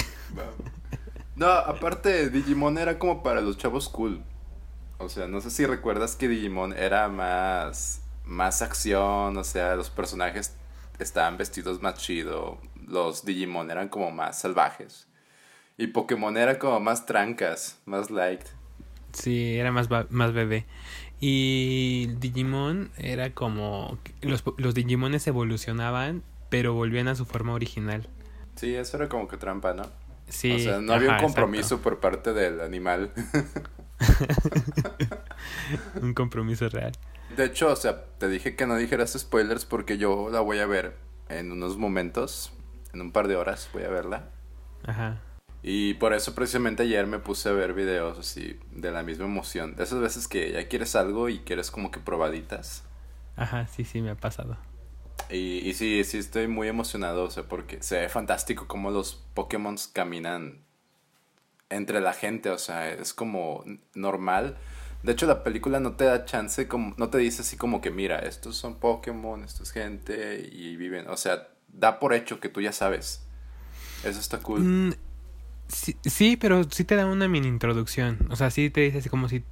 No, 1.36 1.48
aparte, 1.48 2.28
Digimon 2.30 2.78
era 2.78 2.98
como 2.98 3.22
para 3.22 3.40
los 3.40 3.56
chavos 3.58 3.88
cool. 3.88 4.22
O 4.98 5.08
sea, 5.08 5.26
no 5.26 5.40
sé 5.40 5.50
si 5.50 5.64
recuerdas 5.64 6.16
que 6.16 6.28
Digimon 6.28 6.74
era 6.74 7.08
más, 7.08 8.02
más 8.24 8.60
acción, 8.60 9.36
o 9.36 9.44
sea, 9.44 9.74
los 9.74 9.88
personajes 9.88 10.54
estaban 10.98 11.38
vestidos 11.38 11.80
más 11.80 11.94
chido, 11.94 12.58
los 12.86 13.24
Digimon 13.24 13.70
eran 13.70 13.88
como 13.88 14.10
más 14.10 14.38
salvajes. 14.38 15.06
Y 15.80 15.86
Pokémon 15.86 16.36
era 16.36 16.58
como 16.58 16.78
más 16.78 17.06
trancas, 17.06 17.80
más 17.86 18.10
light. 18.10 18.42
Sí, 19.14 19.56
era 19.56 19.72
más, 19.72 19.88
más 20.10 20.34
bebé. 20.34 20.66
Y 21.20 22.08
Digimon 22.18 22.90
era 22.98 23.32
como... 23.32 23.96
Los, 24.20 24.44
los 24.58 24.74
Digimones 24.74 25.26
evolucionaban, 25.26 26.22
pero 26.50 26.74
volvían 26.74 27.08
a 27.08 27.14
su 27.14 27.24
forma 27.24 27.54
original. 27.54 28.06
Sí, 28.56 28.74
eso 28.74 28.98
era 28.98 29.08
como 29.08 29.26
que 29.26 29.38
trampa, 29.38 29.72
¿no? 29.72 29.84
Sí. 30.28 30.52
O 30.52 30.58
sea, 30.58 30.80
no 30.82 30.92
había 30.92 31.12
un 31.12 31.18
compromiso 31.18 31.80
por 31.80 31.98
parte 31.98 32.34
del 32.34 32.60
animal. 32.60 33.10
un 36.02 36.12
compromiso 36.12 36.68
real. 36.68 36.92
De 37.38 37.46
hecho, 37.46 37.68
o 37.68 37.76
sea, 37.76 38.04
te 38.18 38.28
dije 38.28 38.54
que 38.54 38.66
no 38.66 38.76
dijeras 38.76 39.18
spoilers 39.18 39.64
porque 39.64 39.96
yo 39.96 40.28
la 40.28 40.40
voy 40.40 40.58
a 40.58 40.66
ver 40.66 40.94
en 41.30 41.52
unos 41.52 41.78
momentos, 41.78 42.52
en 42.92 43.00
un 43.00 43.12
par 43.12 43.28
de 43.28 43.36
horas 43.36 43.70
voy 43.72 43.84
a 43.84 43.88
verla. 43.88 44.28
Ajá. 44.84 45.22
Y 45.62 45.94
por 45.94 46.14
eso 46.14 46.34
precisamente 46.34 46.84
ayer 46.84 47.06
me 47.06 47.18
puse 47.18 47.48
a 47.48 47.52
ver 47.52 47.74
videos 47.74 48.18
así 48.18 48.58
de 48.72 48.90
la 48.90 49.02
misma 49.02 49.26
emoción. 49.26 49.76
De 49.76 49.84
esas 49.84 50.00
veces 50.00 50.26
que 50.26 50.52
ya 50.52 50.68
quieres 50.68 50.96
algo 50.96 51.28
y 51.28 51.40
quieres 51.40 51.70
como 51.70 51.90
que 51.90 52.00
probaditas. 52.00 52.84
Ajá, 53.36 53.66
sí, 53.66 53.84
sí, 53.84 54.00
me 54.00 54.10
ha 54.10 54.14
pasado. 54.14 54.56
Y, 55.30 55.68
y 55.68 55.74
sí, 55.74 56.02
sí 56.04 56.18
estoy 56.18 56.48
muy 56.48 56.68
emocionado, 56.68 57.24
o 57.24 57.30
sea, 57.30 57.44
porque 57.44 57.82
se 57.82 58.00
ve 58.00 58.08
fantástico 58.08 58.66
cómo 58.66 58.90
los 58.90 59.22
Pokémon 59.34 59.76
caminan 59.92 60.64
entre 61.68 62.00
la 62.00 62.12
gente, 62.12 62.50
o 62.50 62.58
sea, 62.58 62.90
es 62.90 63.14
como 63.14 63.64
normal. 63.94 64.58
De 65.02 65.12
hecho, 65.12 65.26
la 65.26 65.42
película 65.42 65.80
no 65.80 65.92
te 65.92 66.04
da 66.04 66.24
chance, 66.24 66.68
como, 66.68 66.94
no 66.98 67.08
te 67.08 67.18
dice 67.18 67.42
así 67.42 67.56
como 67.56 67.80
que, 67.80 67.90
mira, 67.90 68.18
estos 68.18 68.56
son 68.56 68.74
Pokémon, 68.76 69.42
esto 69.44 69.62
es 69.62 69.70
gente 69.70 70.46
y 70.52 70.76
viven, 70.76 71.08
o 71.08 71.16
sea, 71.16 71.48
da 71.68 71.98
por 71.98 72.12
hecho 72.12 72.40
que 72.40 72.48
tú 72.48 72.60
ya 72.60 72.72
sabes. 72.72 73.22
Eso 74.04 74.18
está 74.18 74.38
cool. 74.38 74.60
Mm, 74.60 74.94
sí, 76.04 76.36
pero 76.36 76.64
sí 76.64 76.84
te 76.84 76.96
da 76.96 77.06
una 77.06 77.28
mini 77.28 77.48
introducción, 77.48 78.18
o 78.30 78.36
sea, 78.36 78.50
sí 78.50 78.70
te 78.70 78.82
dice 78.82 78.98
así 78.98 79.08
como 79.08 79.28
si 79.28 79.44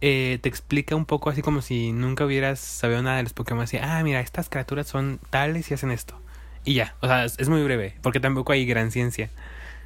eh, 0.00 0.38
te 0.42 0.48
explica 0.48 0.94
un 0.94 1.06
poco 1.06 1.30
así 1.30 1.42
como 1.42 1.62
si 1.62 1.92
nunca 1.92 2.24
hubieras 2.26 2.60
sabido 2.60 3.02
nada 3.02 3.16
de 3.18 3.22
los 3.22 3.32
Pokémon. 3.32 3.64
Así, 3.64 3.78
ah, 3.80 4.02
mira, 4.02 4.20
estas 4.20 4.48
criaturas 4.48 4.86
son 4.86 5.20
tales 5.30 5.70
y 5.70 5.74
hacen 5.74 5.90
esto. 5.90 6.20
Y 6.64 6.74
ya, 6.74 6.96
o 7.00 7.06
sea, 7.06 7.24
es, 7.24 7.48
muy 7.48 7.62
breve, 7.62 7.96
porque 8.02 8.20
tampoco 8.20 8.52
hay 8.52 8.66
gran 8.66 8.90
ciencia. 8.90 9.30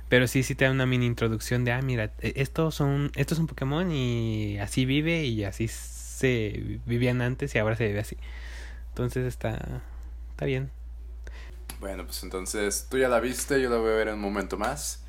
Pero 0.08 0.26
sí, 0.26 0.42
sí 0.42 0.54
te 0.54 0.64
da 0.64 0.72
una 0.72 0.86
mini 0.86 1.06
introducción 1.06 1.64
de, 1.64 1.72
ah, 1.72 1.82
mira, 1.82 2.12
e, 2.20 2.32
estos 2.36 2.74
son, 2.74 3.12
estos 3.14 3.38
son 3.38 3.46
Pokémon 3.46 3.90
y 3.92 4.58
así 4.58 4.84
vive 4.84 5.24
y 5.24 5.44
así 5.44 5.68
se 5.68 6.80
vivían 6.86 7.22
antes 7.22 7.54
y 7.54 7.58
ahora 7.58 7.76
se 7.76 7.86
vive 7.86 8.00
así. 8.00 8.16
Entonces 8.88 9.26
está, 9.26 9.82
está 10.30 10.46
bien. 10.46 10.70
Bueno, 11.80 12.04
pues 12.04 12.22
entonces 12.24 12.88
tú 12.90 12.98
ya 12.98 13.08
la 13.08 13.20
viste, 13.20 13.62
yo 13.62 13.70
la 13.70 13.76
voy 13.76 13.90
a 13.92 13.94
ver 13.94 14.08
en 14.08 14.14
un 14.14 14.20
momento 14.20 14.58
más. 14.58 15.04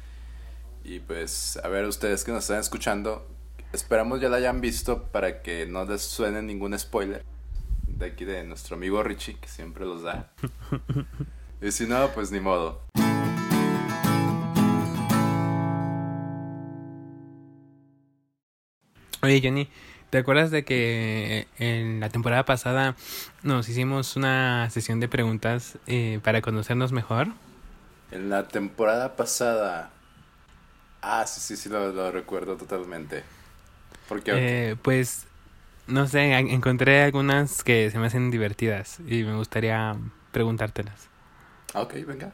Y 0.83 0.99
pues 0.99 1.59
a 1.63 1.67
ver 1.67 1.85
ustedes 1.85 2.23
que 2.23 2.31
nos 2.31 2.43
están 2.43 2.59
escuchando, 2.59 3.27
Esperamos 3.73 4.19
ya 4.19 4.27
la 4.27 4.35
hayan 4.35 4.59
visto 4.59 5.03
para 5.13 5.41
que 5.41 5.65
no 5.65 5.85
les 5.85 6.01
suene 6.01 6.41
ningún 6.41 6.77
spoiler 6.77 7.23
de 7.87 8.05
aquí 8.05 8.25
de 8.25 8.43
nuestro 8.43 8.75
amigo 8.75 9.01
Richie, 9.01 9.37
que 9.39 9.47
siempre 9.47 9.85
los 9.85 10.03
da. 10.03 10.29
y 11.61 11.71
si 11.71 11.87
no, 11.87 12.09
pues 12.09 12.33
ni 12.33 12.41
modo. 12.41 12.81
Oye, 19.23 19.39
Johnny, 19.41 19.69
¿te 20.09 20.17
acuerdas 20.17 20.51
de 20.51 20.65
que 20.65 21.47
en 21.57 22.01
la 22.01 22.09
temporada 22.09 22.43
pasada 22.43 22.97
nos 23.41 23.69
hicimos 23.69 24.17
una 24.17 24.69
sesión 24.69 24.99
de 24.99 25.07
preguntas 25.07 25.77
eh, 25.87 26.19
para 26.21 26.41
conocernos 26.41 26.91
mejor? 26.91 27.29
En 28.11 28.29
la 28.29 28.49
temporada 28.49 29.15
pasada. 29.15 29.93
Ah, 31.01 31.25
sí, 31.25 31.39
sí, 31.41 31.57
sí, 31.57 31.69
lo 31.69 32.11
recuerdo 32.11 32.57
totalmente. 32.57 33.23
Eh, 34.27 34.75
pues, 34.81 35.25
no 35.87 36.07
sé, 36.07 36.33
encontré 36.33 37.03
algunas 37.03 37.63
que 37.63 37.89
se 37.89 37.99
me 37.99 38.07
hacen 38.07 38.31
divertidas 38.31 38.99
y 39.07 39.23
me 39.23 39.35
gustaría 39.35 39.95
preguntártelas. 40.31 41.07
Ok, 41.73 41.93
venga. 42.05 42.33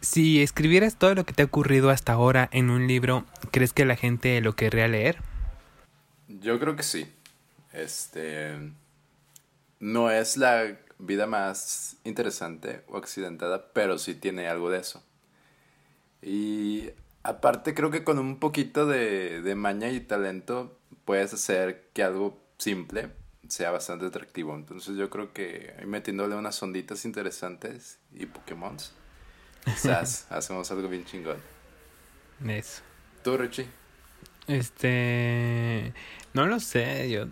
Si 0.00 0.42
escribieras 0.42 0.96
todo 0.96 1.14
lo 1.14 1.24
que 1.24 1.32
te 1.32 1.42
ha 1.42 1.46
ocurrido 1.46 1.90
hasta 1.90 2.12
ahora 2.12 2.48
en 2.52 2.70
un 2.70 2.88
libro, 2.88 3.24
¿crees 3.52 3.72
que 3.72 3.84
la 3.84 3.94
gente 3.94 4.40
lo 4.40 4.54
querría 4.56 4.88
leer? 4.88 5.18
Yo 6.26 6.58
creo 6.58 6.74
que 6.74 6.82
sí. 6.82 7.12
Este. 7.72 8.72
No 9.78 10.10
es 10.10 10.36
la 10.36 10.76
vida 10.98 11.26
más 11.26 11.96
interesante 12.04 12.82
o 12.88 12.96
accidentada, 12.96 13.72
pero 13.72 13.98
sí 13.98 14.14
tiene 14.14 14.48
algo 14.48 14.70
de 14.70 14.80
eso. 14.80 15.02
Y 16.20 16.90
aparte, 17.22 17.74
creo 17.74 17.90
que 17.90 18.04
con 18.04 18.18
un 18.18 18.38
poquito 18.38 18.86
de, 18.86 19.42
de 19.42 19.54
maña 19.54 19.90
y 19.90 20.00
talento 20.00 20.78
puedes 21.04 21.34
hacer 21.34 21.88
que 21.92 22.02
algo 22.02 22.40
simple 22.58 23.10
sea 23.48 23.70
bastante 23.70 24.06
atractivo. 24.06 24.54
Entonces 24.54 24.96
yo 24.96 25.10
creo 25.10 25.32
que 25.32 25.74
metiéndole 25.86 26.34
unas 26.34 26.62
onditas 26.62 27.04
interesantes 27.04 27.98
y 28.12 28.26
Pokémon, 28.26 28.76
quizás 29.64 30.26
hacemos 30.30 30.70
algo 30.70 30.88
bien 30.88 31.04
chingón. 31.04 31.38
Eso. 32.46 32.82
¿Tú, 33.22 33.36
Richie? 33.36 33.66
Este... 34.48 35.92
No 36.34 36.46
lo 36.46 36.58
sé, 36.60 37.10
yo... 37.10 37.26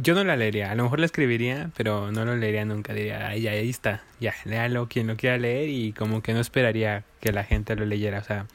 Yo 0.00 0.14
no 0.14 0.22
la 0.22 0.36
leería, 0.36 0.70
a 0.70 0.74
lo 0.76 0.84
mejor 0.84 1.00
la 1.00 1.06
escribiría, 1.06 1.70
pero 1.76 2.12
no 2.12 2.24
lo 2.24 2.36
leería 2.36 2.64
nunca. 2.64 2.92
Diría, 2.92 3.26
ahí, 3.26 3.48
ahí 3.48 3.68
está, 3.68 4.02
ya, 4.20 4.32
léalo 4.44 4.88
quien 4.88 5.08
lo 5.08 5.16
quiera 5.16 5.38
leer 5.38 5.68
y 5.68 5.92
como 5.92 6.22
que 6.22 6.32
no 6.34 6.40
esperaría 6.40 7.04
que 7.20 7.32
la 7.32 7.42
gente 7.42 7.74
lo 7.74 7.84
leyera. 7.84 8.20
O 8.20 8.24
sea, 8.24 8.46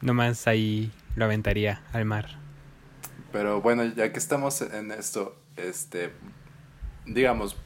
nomás 0.00 0.46
ahí 0.46 0.92
lo 1.16 1.24
aventaría 1.24 1.82
al 1.92 2.04
mar. 2.04 2.38
Pero 3.32 3.60
bueno, 3.60 3.84
ya 3.84 4.12
que 4.12 4.18
estamos 4.18 4.60
en 4.62 4.92
esto, 4.92 5.36
este, 5.56 6.12
digamos, 7.06 7.56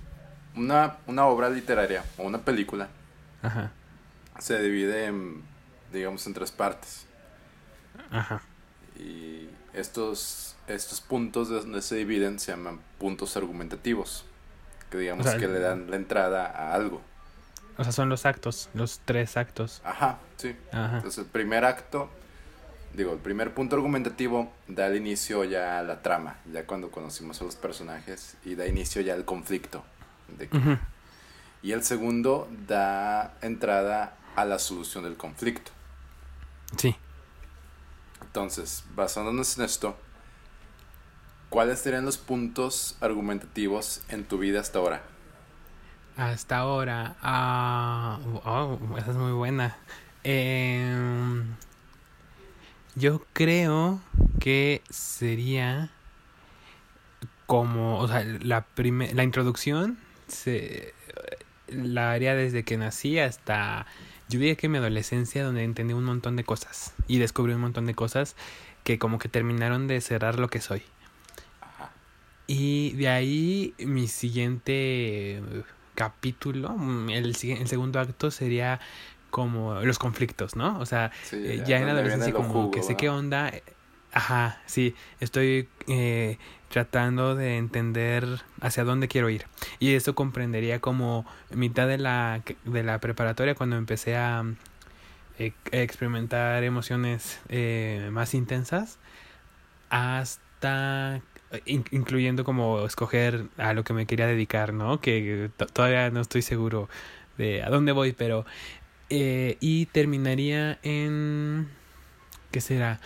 una, 0.56 0.96
una 1.06 1.26
obra 1.26 1.50
literaria 1.50 2.04
o 2.16 2.24
una 2.24 2.38
película 2.38 2.88
Ajá. 3.42 3.72
se 4.38 4.58
divide 4.60 5.04
en, 5.06 5.42
digamos, 5.92 6.26
en 6.26 6.34
tres 6.34 6.50
partes. 6.50 7.06
Ajá. 8.10 8.42
Y 8.98 9.48
estos, 9.74 10.56
estos 10.74 11.00
puntos 11.00 11.48
de 11.48 11.56
donde 11.56 11.82
se 11.82 11.96
dividen 11.96 12.38
se 12.38 12.52
llaman 12.52 12.80
puntos 12.98 13.36
argumentativos, 13.36 14.24
que 14.90 14.98
digamos 14.98 15.26
que 15.26 15.48
le 15.48 15.60
dan 15.60 15.90
la 15.90 15.96
entrada 15.96 16.46
a 16.46 16.74
algo. 16.74 17.00
O 17.78 17.84
sea, 17.84 17.92
son 17.92 18.08
los 18.08 18.26
actos, 18.26 18.68
los 18.74 19.00
tres 19.04 19.36
actos. 19.36 19.80
Ajá, 19.84 20.18
sí. 20.36 20.54
Ajá. 20.72 20.96
Entonces 20.96 21.24
el 21.24 21.30
primer 21.30 21.64
acto 21.64 22.10
digo, 22.94 23.12
el 23.12 23.18
primer 23.18 23.54
punto 23.54 23.76
argumentativo 23.76 24.52
da 24.66 24.86
el 24.86 24.96
inicio 24.96 25.44
ya 25.44 25.78
a 25.78 25.82
la 25.82 26.02
trama, 26.02 26.38
ya 26.52 26.66
cuando 26.66 26.90
conocimos 26.90 27.40
a 27.40 27.44
los 27.44 27.56
personajes 27.56 28.36
y 28.44 28.54
da 28.54 28.66
inicio 28.66 29.00
ya 29.02 29.14
al 29.14 29.24
conflicto. 29.24 29.84
Y 31.62 31.72
el 31.72 31.84
segundo 31.84 32.48
da 32.66 33.34
entrada 33.42 34.16
a 34.36 34.44
la 34.44 34.58
solución 34.58 35.04
del 35.04 35.16
conflicto. 35.16 35.70
Sí. 36.76 36.96
Entonces, 38.22 38.84
basándonos 38.94 39.58
en 39.58 39.64
esto, 39.64 39.96
¿cuáles 41.50 41.80
serían 41.80 42.06
los 42.06 42.16
puntos 42.16 42.96
argumentativos 43.00 44.02
en 44.08 44.24
tu 44.24 44.38
vida 44.38 44.60
hasta 44.60 44.78
ahora? 44.78 45.02
Hasta 46.16 46.58
ahora, 46.58 47.16
ah, 47.22 48.18
oh, 48.44 48.78
esa 48.96 49.10
es 49.10 49.16
muy 49.16 49.32
buena. 49.32 49.76
Eh, 50.24 51.42
yo 52.94 53.22
creo 53.32 54.00
que 54.38 54.82
sería 54.90 55.90
como, 57.46 57.98
o 57.98 58.08
sea, 58.08 58.24
la, 58.24 58.66
la 59.12 59.24
introducción 59.24 59.98
se, 60.28 60.94
la 61.68 62.12
haría 62.12 62.34
desde 62.34 62.64
que 62.64 62.76
nací 62.76 63.18
hasta, 63.18 63.86
yo 64.28 64.38
diría 64.38 64.56
que 64.56 64.68
mi 64.68 64.78
adolescencia, 64.78 65.44
donde 65.44 65.64
entendí 65.64 65.94
un 65.94 66.04
montón 66.04 66.36
de 66.36 66.44
cosas 66.44 66.94
y 67.08 67.18
descubrí 67.18 67.52
un 67.54 67.60
montón 67.60 67.86
de 67.86 67.94
cosas 67.94 68.36
que 68.84 68.98
como 68.98 69.18
que 69.18 69.28
terminaron 69.28 69.86
de 69.86 70.00
cerrar 70.00 70.38
lo 70.38 70.48
que 70.48 70.60
soy. 70.60 70.82
Y 72.52 72.90
de 72.96 73.08
ahí 73.08 73.74
mi 73.78 74.08
siguiente 74.08 75.40
capítulo, 75.94 76.74
el, 77.08 77.26
el 77.26 77.68
segundo 77.68 78.00
acto 78.00 78.32
sería 78.32 78.80
como 79.30 79.80
los 79.82 80.00
conflictos, 80.00 80.56
¿no? 80.56 80.76
O 80.80 80.84
sea, 80.84 81.12
eh, 81.30 81.62
ya, 81.64 81.78
en 81.78 81.86
la 81.86 81.92
adolescencia 81.92 82.32
como 82.32 82.72
que 82.72 82.82
sé 82.82 82.96
qué 82.96 83.08
onda. 83.08 83.52
Ajá, 84.10 84.60
sí, 84.66 84.96
estoy 85.20 85.68
eh, 85.86 86.38
tratando 86.70 87.36
de 87.36 87.56
entender 87.56 88.26
hacia 88.60 88.82
dónde 88.82 89.06
quiero 89.06 89.30
ir. 89.30 89.46
Y 89.78 89.94
eso 89.94 90.16
comprendería 90.16 90.80
como 90.80 91.26
mitad 91.54 91.86
de 91.86 91.98
la, 91.98 92.42
de 92.64 92.82
la 92.82 92.98
preparatoria 92.98 93.54
cuando 93.54 93.76
empecé 93.76 94.16
a 94.16 94.44
eh, 95.38 95.52
experimentar 95.70 96.64
emociones 96.64 97.38
más 98.10 98.34
intensas 98.34 98.98
hasta 99.88 101.22
incluyendo 101.66 102.44
como 102.44 102.86
escoger 102.86 103.46
a 103.58 103.72
lo 103.74 103.84
que 103.84 103.92
me 103.92 104.06
quería 104.06 104.26
dedicar, 104.26 104.72
¿no? 104.72 105.00
Que 105.00 105.50
todavía 105.72 106.10
no 106.10 106.20
estoy 106.20 106.42
seguro 106.42 106.88
de 107.38 107.62
a 107.62 107.70
dónde 107.70 107.92
voy, 107.92 108.12
pero 108.12 108.44
Eh, 109.12 109.56
y 109.58 109.86
terminaría 109.86 110.78
en... 110.84 111.68
¿Qué 112.52 112.60
será? 112.60 113.00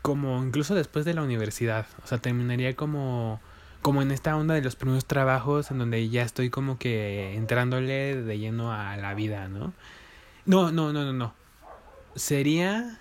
Como 0.00 0.42
incluso 0.42 0.74
después 0.74 1.04
de 1.04 1.12
la 1.12 1.22
universidad. 1.22 1.86
O 2.02 2.06
sea, 2.06 2.16
terminaría 2.18 2.74
como... 2.74 3.38
Como 3.82 4.00
en 4.00 4.12
esta 4.12 4.34
onda 4.34 4.54
de 4.54 4.62
los 4.62 4.76
primeros 4.76 5.04
trabajos 5.04 5.70
en 5.70 5.78
donde 5.78 6.08
ya 6.08 6.22
estoy 6.22 6.48
como 6.48 6.78
que 6.78 7.34
entrándole 7.34 8.16
de 8.16 8.38
lleno 8.38 8.72
a 8.72 8.96
la 8.96 9.14
vida, 9.14 9.48
¿no? 9.48 9.74
No, 10.46 10.72
no, 10.72 10.92
no, 10.92 11.04
no, 11.04 11.12
no. 11.12 11.34
Sería 12.14 12.98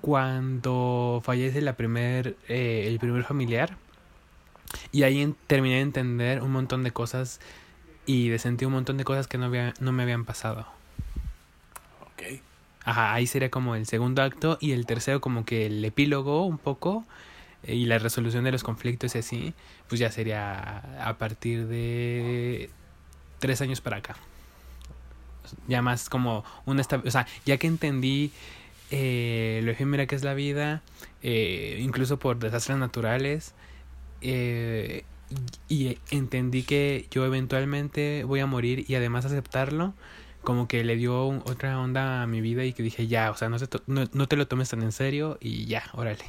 cuando 0.00 1.20
fallece 1.24 1.60
la 1.60 1.76
primer, 1.76 2.36
eh, 2.48 2.84
el 2.86 2.98
primer 2.98 3.24
familiar. 3.24 3.76
Y 4.92 5.02
ahí 5.04 5.34
terminé 5.46 5.76
de 5.76 5.82
entender 5.82 6.42
un 6.42 6.52
montón 6.52 6.82
de 6.82 6.90
cosas 6.90 7.40
y 8.04 8.28
de 8.28 8.38
sentir 8.38 8.66
un 8.66 8.74
montón 8.74 8.96
de 8.96 9.04
cosas 9.04 9.26
que 9.26 9.38
no, 9.38 9.46
había, 9.46 9.74
no 9.80 9.92
me 9.92 10.02
habían 10.02 10.24
pasado. 10.24 10.66
Ok. 12.02 12.40
Ajá, 12.84 13.14
ahí 13.14 13.26
sería 13.26 13.50
como 13.50 13.74
el 13.74 13.86
segundo 13.86 14.22
acto 14.22 14.58
y 14.60 14.72
el 14.72 14.86
tercero 14.86 15.20
como 15.20 15.44
que 15.44 15.66
el 15.66 15.84
epílogo 15.84 16.46
un 16.46 16.58
poco 16.58 17.04
eh, 17.64 17.74
y 17.74 17.86
la 17.86 17.98
resolución 17.98 18.44
de 18.44 18.52
los 18.52 18.62
conflictos 18.62 19.14
y 19.16 19.18
así, 19.18 19.54
pues 19.88 19.98
ya 19.98 20.10
sería 20.10 20.78
a 21.04 21.18
partir 21.18 21.66
de 21.66 22.70
tres 23.38 23.60
años 23.60 23.80
para 23.80 23.98
acá. 23.98 24.16
Ya 25.68 25.82
más 25.82 26.08
como 26.08 26.44
una... 26.64 26.82
O 27.04 27.10
sea, 27.10 27.26
ya 27.44 27.56
que 27.56 27.66
entendí 27.66 28.32
eh, 28.90 29.60
lo 29.64 29.72
efímera 29.72 30.06
que 30.06 30.14
es 30.14 30.24
la 30.24 30.34
vida, 30.34 30.82
eh, 31.22 31.78
incluso 31.80 32.18
por 32.18 32.38
desastres 32.38 32.78
naturales, 32.78 33.54
eh, 34.20 35.04
y 35.68 35.98
entendí 36.10 36.62
que 36.62 37.06
yo 37.10 37.24
eventualmente 37.26 38.24
voy 38.24 38.40
a 38.40 38.46
morir 38.46 38.84
y 38.88 38.94
además 38.94 39.24
aceptarlo, 39.24 39.94
como 40.42 40.68
que 40.68 40.84
le 40.84 40.96
dio 40.96 41.28
otra 41.44 41.80
onda 41.80 42.22
a 42.22 42.26
mi 42.26 42.40
vida 42.40 42.64
y 42.64 42.72
que 42.72 42.82
dije, 42.82 43.08
ya, 43.08 43.30
o 43.30 43.36
sea, 43.36 43.48
no, 43.48 43.56
no, 43.86 44.04
no 44.12 44.28
te 44.28 44.36
lo 44.36 44.46
tomes 44.46 44.68
tan 44.68 44.82
en 44.82 44.92
serio 44.92 45.38
y 45.40 45.66
ya, 45.66 45.84
órale. 45.92 46.24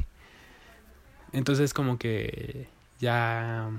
Entonces 1.34 1.74
como 1.74 2.00
que 2.00 2.68
ya 3.00 3.70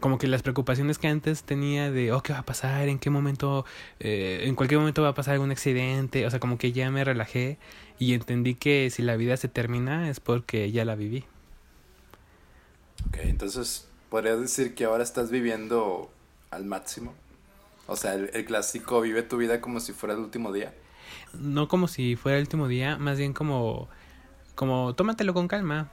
como 0.00 0.18
que 0.18 0.26
las 0.26 0.42
preocupaciones 0.42 0.98
que 0.98 1.08
antes 1.08 1.44
tenía 1.44 1.90
de, 1.90 2.12
oh, 2.12 2.22
¿qué 2.22 2.32
va 2.32 2.40
a 2.40 2.44
pasar? 2.44 2.88
¿En 2.88 2.98
qué 2.98 3.10
momento? 3.10 3.64
Eh, 4.00 4.42
en 4.44 4.54
cualquier 4.54 4.80
momento 4.80 5.02
va 5.02 5.10
a 5.10 5.14
pasar 5.14 5.34
algún 5.34 5.50
accidente. 5.50 6.26
O 6.26 6.30
sea, 6.30 6.40
como 6.40 6.58
que 6.58 6.72
ya 6.72 6.90
me 6.90 7.04
relajé 7.04 7.58
y 7.98 8.14
entendí 8.14 8.54
que 8.54 8.90
si 8.90 9.02
la 9.02 9.16
vida 9.16 9.36
se 9.36 9.48
termina 9.48 10.10
es 10.10 10.20
porque 10.20 10.70
ya 10.72 10.84
la 10.84 10.94
viví. 10.94 11.24
Ok, 13.08 13.18
entonces, 13.22 13.86
¿podrías 14.08 14.40
decir 14.40 14.74
que 14.74 14.84
ahora 14.84 15.02
estás 15.04 15.30
viviendo 15.30 16.10
al 16.50 16.64
máximo? 16.64 17.14
O 17.86 17.96
sea, 17.96 18.14
el, 18.14 18.30
el 18.34 18.44
clásico 18.44 19.00
vive 19.00 19.22
tu 19.22 19.36
vida 19.36 19.60
como 19.60 19.80
si 19.80 19.92
fuera 19.92 20.14
el 20.14 20.20
último 20.20 20.52
día. 20.52 20.72
No 21.38 21.68
como 21.68 21.88
si 21.88 22.16
fuera 22.16 22.38
el 22.38 22.44
último 22.44 22.68
día, 22.68 22.96
más 22.96 23.18
bien 23.18 23.32
como, 23.32 23.88
como 24.54 24.94
tómatelo 24.94 25.34
con 25.34 25.48
calma. 25.48 25.90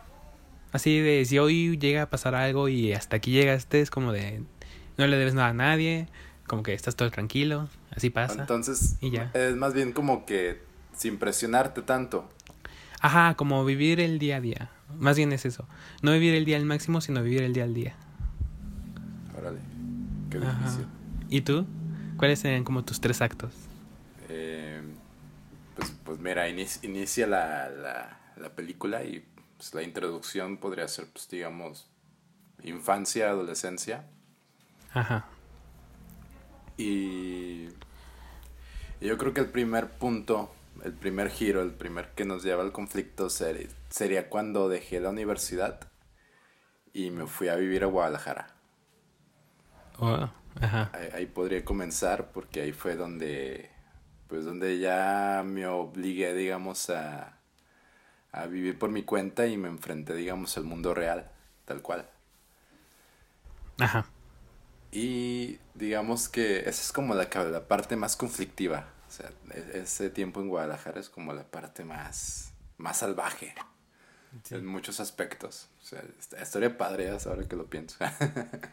Así 0.72 1.00
de 1.00 1.26
si 1.26 1.38
hoy 1.38 1.78
llega 1.78 2.04
a 2.04 2.10
pasar 2.10 2.36
algo 2.36 2.70
y 2.70 2.94
hasta 2.94 3.18
aquí 3.18 3.32
llegaste, 3.32 3.82
es 3.82 3.90
como 3.90 4.12
de 4.14 4.44
no 4.98 5.08
le 5.08 5.18
debes 5.18 5.34
nada 5.34 5.50
a 5.50 5.54
nadie, 5.54 6.08
como 6.48 6.64
que 6.64 6.74
estás 6.74 6.96
todo 6.96 7.10
tranquilo, 7.12 7.70
así 7.92 8.10
pasa. 8.10 8.42
Entonces, 8.42 8.98
y 9.02 9.12
ya. 9.12 9.32
es 9.34 9.56
más 9.56 9.74
bien 9.74 9.92
como 9.92 10.26
que 10.26 10.62
sin 10.96 11.18
presionarte 11.18 11.82
tanto. 11.82 12.30
Ajá, 13.02 13.36
como 13.36 13.66
vivir 13.66 14.00
el 14.00 14.20
día 14.20 14.38
a 14.38 14.42
día. 14.42 14.70
Más 14.98 15.18
bien 15.18 15.34
es 15.34 15.46
eso. 15.46 15.68
No 16.02 16.12
vivir 16.12 16.36
el 16.36 16.46
día 16.46 16.58
al 16.58 16.66
máximo, 16.66 17.02
sino 17.02 17.24
vivir 17.24 17.42
el 17.42 17.54
día 17.54 17.64
al 17.64 17.74
día. 17.74 17.96
Órale, 19.38 19.60
qué 20.30 20.40
difícil. 20.40 20.86
¿Y 21.30 21.42
tú? 21.42 21.66
¿Cuáles 22.18 22.40
serían 22.40 22.64
como 22.64 22.86
tus 22.86 23.02
tres 23.02 23.22
actos? 23.22 23.54
Eh, 24.30 24.82
pues, 25.76 25.96
pues 26.04 26.20
mira, 26.20 26.48
inicia 26.48 27.26
la, 27.26 27.70
la, 27.70 28.20
la 28.38 28.50
película 28.50 29.04
y 29.04 29.26
pues, 29.62 29.76
la 29.76 29.84
introducción 29.84 30.58
podría 30.58 30.88
ser, 30.88 31.06
pues, 31.14 31.30
digamos, 31.30 31.88
infancia, 32.64 33.30
adolescencia. 33.30 34.08
Ajá. 34.92 35.28
Y 36.78 37.68
yo 39.00 39.20
creo 39.20 39.36
que 39.36 39.42
el 39.42 39.52
primer 39.52 39.92
punto, 39.92 40.52
el 40.84 40.94
primer 40.94 41.30
giro, 41.30 41.62
el 41.62 41.76
primer 41.76 42.10
que 42.16 42.26
nos 42.26 42.42
lleva 42.42 42.64
al 42.64 42.72
conflicto 42.72 43.30
sería 43.30 44.30
cuando 44.30 44.68
dejé 44.68 45.00
la 45.00 45.10
universidad 45.12 45.80
y 46.92 47.12
me 47.12 47.28
fui 47.28 47.48
a 47.48 47.56
vivir 47.56 47.84
a 47.84 47.86
Guadalajara. 47.86 48.48
Oh, 50.00 50.28
ajá. 50.60 50.90
Ahí, 50.94 51.10
ahí, 51.14 51.26
podría 51.28 51.64
comenzar 51.64 52.32
porque 52.32 52.62
ahí 52.62 52.72
fue 52.72 52.96
donde, 52.96 53.70
pues 54.28 54.44
donde 54.44 54.80
ya 54.80 55.44
me 55.46 55.68
obligué, 55.68 56.34
digamos, 56.34 56.90
a, 56.90 57.41
a 58.32 58.46
vivir 58.46 58.80
por 58.80 58.90
mi 58.90 59.04
cuenta 59.04 59.48
y 59.48 59.58
me 59.58 59.68
enfrenté, 59.68 60.14
digamos, 60.16 60.58
al 60.58 60.64
mundo 60.64 60.94
real, 60.94 61.30
tal 61.66 61.82
cual. 61.82 62.10
Ajá. 63.80 64.06
Y 64.92 65.60
digamos 65.74 66.30
que 66.30 66.60
esa 66.60 66.70
es 66.70 66.92
como 66.92 67.16
la, 67.16 67.30
la 67.34 67.68
parte 67.68 67.96
más 67.96 68.16
conflictiva. 68.16 68.88
O 69.08 69.12
sea, 69.12 69.32
e, 69.52 69.80
ese 69.80 70.10
tiempo 70.10 70.42
en 70.42 70.50
Guadalajara 70.50 71.00
es 71.00 71.10
como 71.10 71.34
la 71.34 71.44
parte 71.44 71.84
más, 71.84 72.54
más 72.78 72.98
salvaje. 72.98 73.54
En 74.50 74.66
muchos 74.66 75.00
aspectos. 75.00 75.68
O 75.82 75.86
sea, 75.86 76.04
historia 76.42 76.78
padre, 76.78 77.10
ahora 77.10 77.48
que 77.48 77.56
lo 77.56 77.66
pienso. 77.66 77.98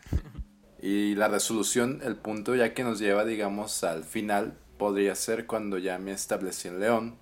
y 0.80 1.16
la 1.16 1.26
resolución, 1.26 2.00
el 2.04 2.16
punto 2.16 2.54
ya 2.54 2.74
que 2.74 2.84
nos 2.84 3.00
lleva, 3.00 3.24
digamos, 3.24 3.82
al 3.82 4.04
final, 4.04 4.56
podría 4.76 5.16
ser 5.16 5.46
cuando 5.46 5.78
ya 5.78 5.98
me 5.98 6.12
establecí 6.12 6.68
en 6.68 6.78
León 6.78 7.18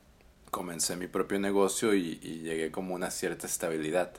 comencé 0.50 0.96
mi 0.96 1.06
propio 1.06 1.38
negocio 1.38 1.94
y, 1.94 2.18
llegué 2.18 2.70
como 2.70 2.94
una 2.94 3.10
cierta 3.10 3.46
estabilidad. 3.46 4.12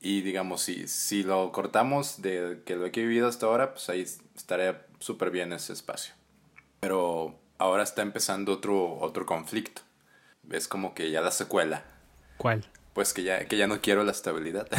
Y 0.00 0.22
digamos, 0.22 0.62
si, 0.62 0.88
si 0.88 1.22
lo 1.22 1.52
cortamos 1.52 2.22
de 2.22 2.62
que 2.64 2.76
lo 2.76 2.90
que 2.90 3.00
he 3.00 3.06
vivido 3.06 3.28
hasta 3.28 3.46
ahora, 3.46 3.72
pues 3.72 3.88
ahí 3.90 4.00
estaría 4.00 4.86
súper 4.98 5.30
bien 5.30 5.52
ese 5.52 5.72
espacio. 5.72 6.14
Pero 6.80 7.38
ahora 7.58 7.82
está 7.82 8.02
empezando 8.02 8.52
otro, 8.52 8.98
otro 8.98 9.26
conflicto. 9.26 9.82
Es 10.50 10.68
como 10.68 10.94
que 10.94 11.10
ya 11.10 11.20
la 11.20 11.30
secuela. 11.30 11.84
¿Cuál? 12.38 12.66
Pues 12.94 13.12
que 13.12 13.22
ya, 13.22 13.46
que 13.46 13.56
ya 13.56 13.66
no 13.66 13.80
quiero 13.80 14.02
la 14.02 14.12
estabilidad. 14.12 14.66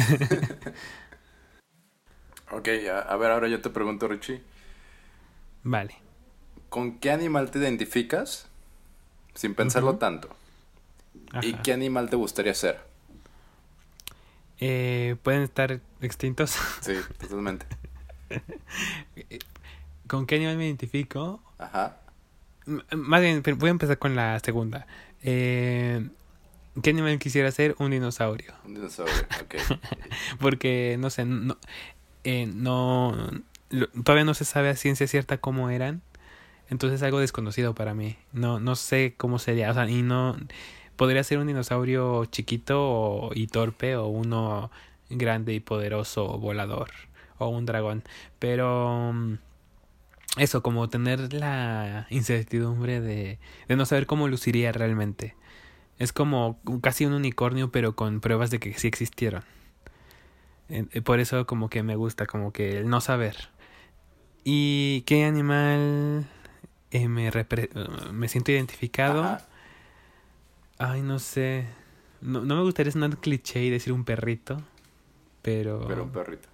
ok, 2.50 2.68
a, 3.08 3.16
ver, 3.16 3.30
ahora 3.30 3.48
yo 3.48 3.60
te 3.60 3.70
pregunto, 3.70 4.08
Richie. 4.08 4.42
Vale. 5.62 5.94
¿Con 6.68 6.98
qué 6.98 7.12
animal 7.12 7.50
te 7.50 7.60
identificas 7.60 8.48
sin 9.34 9.54
pensarlo 9.54 9.96
tanto? 9.96 10.28
¿Y 11.42 11.54
qué 11.54 11.72
animal 11.72 12.10
te 12.10 12.16
gustaría 12.16 12.54
ser? 12.54 12.80
Eh, 14.58 15.16
¿Pueden 15.22 15.42
estar 15.42 15.80
extintos? 16.00 16.56
Sí, 16.80 16.94
totalmente. 17.20 17.66
¿Con 20.06 20.26
qué 20.26 20.36
animal 20.36 20.56
me 20.56 20.66
identifico? 20.66 21.42
Ajá. 21.58 21.98
más 22.92 23.20
bien, 23.20 23.42
voy 23.56 23.68
a 23.68 23.70
empezar 23.70 23.98
con 23.98 24.14
la 24.14 24.38
segunda. 24.40 24.86
Eh, 25.22 26.08
¿Qué 26.82 26.90
animal 26.90 27.18
quisiera 27.18 27.50
ser? 27.50 27.74
Un 27.78 27.90
dinosaurio. 27.90 28.54
Un 28.64 28.74
dinosaurio, 28.74 29.14
ok. 29.42 29.78
Porque, 30.40 30.96
no 30.98 31.10
sé, 31.10 31.24
no, 31.24 31.56
eh, 32.24 32.46
no 32.46 33.42
todavía 34.04 34.24
no 34.24 34.34
se 34.34 34.44
sabe 34.44 34.68
a 34.68 34.76
ciencia 34.76 35.06
cierta 35.06 35.38
cómo 35.38 35.70
eran. 35.70 36.02
Entonces 36.68 37.00
es 37.00 37.02
algo 37.02 37.20
desconocido 37.20 37.74
para 37.74 37.94
mí. 37.94 38.16
No, 38.32 38.60
no 38.60 38.76
sé 38.76 39.14
cómo 39.16 39.38
sería. 39.38 39.70
O 39.70 39.74
sea, 39.74 39.88
y 39.88 40.02
no 40.02 40.36
podría 40.96 41.24
ser 41.24 41.38
un 41.38 41.46
dinosaurio 41.46 42.24
chiquito 42.26 43.30
y 43.34 43.46
torpe 43.46 43.96
o 43.96 44.06
uno 44.06 44.70
grande 45.10 45.54
y 45.54 45.60
poderoso 45.60 46.38
volador 46.38 46.90
o 47.38 47.48
un 47.48 47.66
dragón. 47.66 48.02
Pero 48.38 49.12
mm, 49.12 49.34
eso, 50.38 50.62
como 50.62 50.88
tener 50.88 51.32
la 51.32 52.06
incertidumbre 52.10 53.00
de, 53.00 53.38
de 53.68 53.76
no 53.76 53.86
saber 53.86 54.06
cómo 54.06 54.28
luciría 54.28 54.72
realmente. 54.72 55.36
Es 55.98 56.12
como 56.12 56.58
casi 56.80 57.06
un 57.06 57.12
unicornio 57.12 57.70
pero 57.70 57.94
con 57.94 58.20
pruebas 58.20 58.50
de 58.50 58.58
que 58.58 58.74
sí 58.74 58.88
existieron. 58.88 59.44
Eh, 60.68 61.02
por 61.02 61.20
eso 61.20 61.46
como 61.46 61.68
que 61.68 61.82
me 61.82 61.96
gusta, 61.96 62.26
como 62.26 62.52
que 62.52 62.78
el 62.78 62.88
no 62.88 63.00
saber. 63.00 63.50
¿Y 64.44 65.02
qué 65.02 65.24
animal 65.24 66.26
eh, 66.90 67.08
me, 67.08 67.30
me 68.12 68.28
siento 68.28 68.52
identificado? 68.52 69.38
Ay, 70.82 71.02
no 71.02 71.18
sé. 71.18 71.64
No, 72.20 72.40
no 72.42 72.56
me 72.56 72.62
gustaría 72.62 72.92
sonar 72.92 73.16
cliché 73.18 73.62
y 73.64 73.70
decir 73.70 73.92
un 73.92 74.04
perrito, 74.04 74.62
pero... 75.42 75.84
Pero 75.86 76.04
un 76.04 76.10
perrito. 76.10 76.48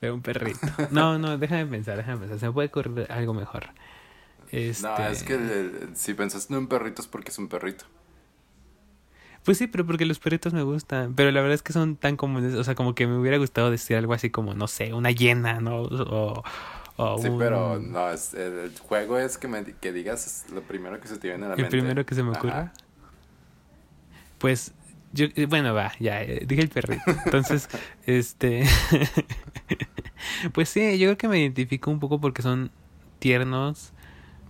Pero 0.00 0.14
un 0.14 0.22
perrito. 0.22 0.60
No, 0.90 1.18
no, 1.18 1.38
déjame 1.38 1.66
pensar, 1.66 1.96
déjame 1.96 2.18
pensar. 2.18 2.38
Se 2.38 2.46
me 2.46 2.52
puede 2.52 2.68
ocurrir 2.68 3.06
algo 3.10 3.34
mejor. 3.34 3.68
Este... 4.52 4.82
No, 4.82 4.96
es 5.08 5.22
que 5.22 5.88
si 5.94 6.14
pensas 6.14 6.50
en 6.50 6.56
un 6.56 6.66
perrito 6.68 7.02
es 7.02 7.08
porque 7.08 7.30
es 7.30 7.38
un 7.38 7.48
perrito. 7.48 7.84
Pues 9.44 9.56
sí, 9.56 9.66
pero 9.66 9.86
porque 9.86 10.04
los 10.04 10.18
perritos 10.18 10.52
me 10.52 10.62
gustan. 10.62 11.14
Pero 11.14 11.30
la 11.30 11.40
verdad 11.40 11.54
es 11.54 11.62
que 11.62 11.72
son 11.72 11.96
tan 11.96 12.16
comunes. 12.16 12.54
O 12.54 12.64
sea, 12.64 12.74
como 12.74 12.94
que 12.94 13.06
me 13.06 13.16
hubiera 13.18 13.38
gustado 13.38 13.70
decir 13.70 13.96
algo 13.96 14.12
así 14.12 14.30
como, 14.30 14.54
no 14.54 14.68
sé, 14.68 14.92
una 14.92 15.10
hiena, 15.10 15.60
¿no? 15.60 15.82
O, 15.82 16.42
o 16.96 17.18
Sí, 17.18 17.28
un- 17.28 17.38
pero 17.38 17.78
no, 17.78 18.10
es, 18.10 18.34
el, 18.34 18.58
el 18.58 18.78
juego 18.78 19.18
es 19.18 19.38
que, 19.38 19.48
me, 19.48 19.64
que 19.64 19.92
digas 19.92 20.44
lo 20.52 20.60
primero 20.62 21.00
que 21.00 21.08
se 21.08 21.16
te 21.16 21.28
viene 21.28 21.46
a 21.46 21.48
la 21.50 21.54
el 21.54 21.62
mente. 21.62 21.70
primero 21.70 22.04
que 22.04 22.14
se 22.14 22.22
me 22.22 22.36
Ajá. 22.36 22.72
Pues 24.40 24.72
yo 25.12 25.26
eh, 25.36 25.46
bueno, 25.46 25.74
va, 25.74 25.92
ya 26.00 26.22
eh, 26.22 26.44
dije 26.46 26.62
el 26.62 26.70
perrito. 26.70 27.02
Entonces, 27.26 27.68
este 28.06 28.64
pues 30.52 30.68
sí, 30.68 30.98
yo 30.98 31.08
creo 31.08 31.18
que 31.18 31.28
me 31.28 31.38
identifico 31.38 31.90
un 31.90 32.00
poco 32.00 32.20
porque 32.20 32.42
son 32.42 32.70
tiernos, 33.18 33.92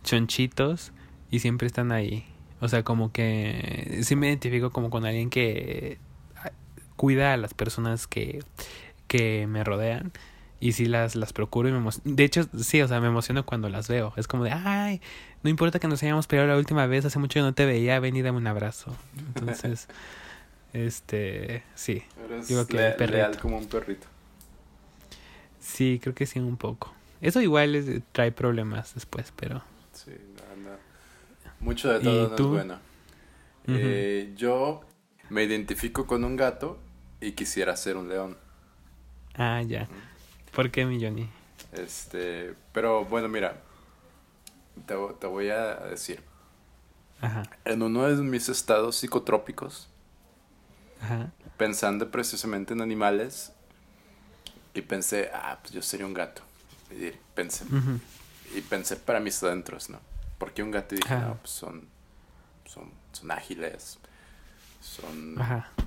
chonchitos 0.04 0.92
y 1.30 1.40
siempre 1.40 1.66
están 1.66 1.92
ahí. 1.92 2.24
O 2.60 2.68
sea, 2.68 2.84
como 2.84 3.10
que 3.10 4.00
sí 4.04 4.16
me 4.16 4.28
identifico 4.28 4.70
como 4.70 4.90
con 4.90 5.04
alguien 5.04 5.28
que 5.28 5.98
ah, 6.36 6.52
cuida 6.96 7.32
a 7.32 7.36
las 7.36 7.52
personas 7.52 8.06
que, 8.06 8.44
que 9.08 9.46
me 9.48 9.64
rodean 9.64 10.12
y 10.60 10.72
sí 10.72 10.84
las, 10.84 11.16
las 11.16 11.32
procuro 11.32 11.68
y 11.68 11.72
me 11.72 11.78
emociono. 11.78 12.14
De 12.14 12.22
hecho, 12.22 12.44
sí, 12.58 12.82
o 12.82 12.86
sea, 12.86 13.00
me 13.00 13.08
emociono 13.08 13.46
cuando 13.46 13.68
las 13.70 13.88
veo. 13.88 14.12
Es 14.16 14.28
como 14.28 14.44
de, 14.44 14.52
ay, 14.52 15.00
no 15.42 15.50
importa 15.50 15.78
que 15.78 15.88
nos 15.88 16.02
hayamos 16.02 16.26
peleado 16.26 16.48
la 16.50 16.56
última 16.58 16.86
vez, 16.86 17.04
hace 17.04 17.18
mucho 17.18 17.34
que 17.34 17.42
no 17.42 17.54
te 17.54 17.66
veía, 17.66 18.00
ven 18.00 18.16
y 18.16 18.22
dame 18.22 18.38
un 18.38 18.46
abrazo. 18.46 18.96
Entonces, 19.28 19.88
este, 20.72 21.62
sí, 21.74 22.02
Eres 22.24 22.48
Digo 22.48 22.66
que 22.66 22.76
le- 22.76 23.06
leal 23.08 23.38
como 23.38 23.58
un 23.58 23.66
perrito. 23.66 24.06
sí, 25.60 25.98
creo 26.02 26.14
que 26.14 26.26
sí, 26.26 26.38
un 26.38 26.56
poco. 26.56 26.92
Eso 27.20 27.40
igual 27.40 27.74
es- 27.74 28.02
trae 28.12 28.32
problemas 28.32 28.94
después, 28.94 29.32
pero... 29.36 29.62
Sí, 29.92 30.12
no, 30.36 30.70
no. 30.70 30.76
Mucho 31.60 31.92
de 31.92 32.00
¿Y 32.00 32.02
todo 32.04 32.28
no 32.28 32.36
tú? 32.36 32.44
es 32.44 32.50
bueno. 32.50 32.78
Eh, 33.66 34.32
yo 34.36 34.80
me 35.28 35.44
identifico 35.44 36.06
con 36.06 36.24
un 36.24 36.36
gato 36.36 36.78
y 37.20 37.32
quisiera 37.32 37.76
ser 37.76 37.96
un 37.96 38.08
león. 38.08 38.36
Ah, 39.34 39.62
ya. 39.62 39.88
¿Por 40.54 40.70
qué, 40.70 40.84
mi 40.86 41.02
Johnny? 41.02 41.28
Este, 41.72 42.54
pero 42.72 43.04
bueno, 43.04 43.28
mira, 43.28 43.62
te, 44.90 45.14
te 45.20 45.26
voy 45.28 45.50
a 45.50 45.76
decir. 45.76 46.20
Ajá, 47.20 47.42
En 47.64 47.82
uno 47.82 48.04
de 48.08 48.16
mis 48.22 48.48
estados 48.48 48.96
psicotrópicos, 48.96 49.88
ajá. 51.00 51.30
pensando 51.56 52.10
precisamente 52.10 52.72
en 52.72 52.80
animales, 52.80 53.52
y 54.74 54.82
pensé, 54.82 55.30
ah, 55.32 55.58
pues 55.60 55.72
yo 55.74 55.82
sería 55.82 56.06
un 56.06 56.14
gato. 56.14 56.42
Y 56.90 57.12
pensé, 57.34 57.64
ujú, 57.64 58.00
y 58.54 58.60
pensé 58.62 58.96
para 58.96 59.20
mis 59.20 59.40
adentros, 59.42 59.90
¿no? 59.90 60.00
Porque 60.38 60.62
un 60.62 60.70
gato 60.70 60.94
y 60.94 60.98
dije, 60.98 61.14
Ajá. 61.14 61.26
no, 61.28 61.34
pues 61.36 61.50
son, 61.50 61.86
son, 62.64 62.90
son 63.12 63.30
ágiles, 63.30 63.98
son, 64.80 65.36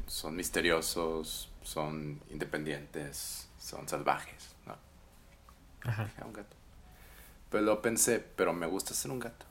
son 0.08 0.36
misteriosos, 0.36 1.50
son 1.63 2.22
independientes, 2.30 3.48
son 3.60 3.88
salvajes, 3.89 4.56
¿no? 4.66 4.78
Ajá. 5.82 6.10
"Ah, 6.20 6.26
un 6.26 6.34
gato. 6.34 6.56
Pero 7.54 7.66
lo 7.66 7.84
pensé, 7.84 8.20
pero 8.36 8.52
me 8.52 8.66
gusta 8.66 8.96
ser 8.96 9.12
un 9.12 9.20
gato. 9.20 9.46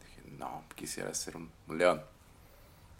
Dije, 0.00 0.30
no, 0.38 0.64
quisiera 0.74 1.12
ser 1.12 1.36
un, 1.36 1.50
un 1.68 1.76
león. 1.76 2.00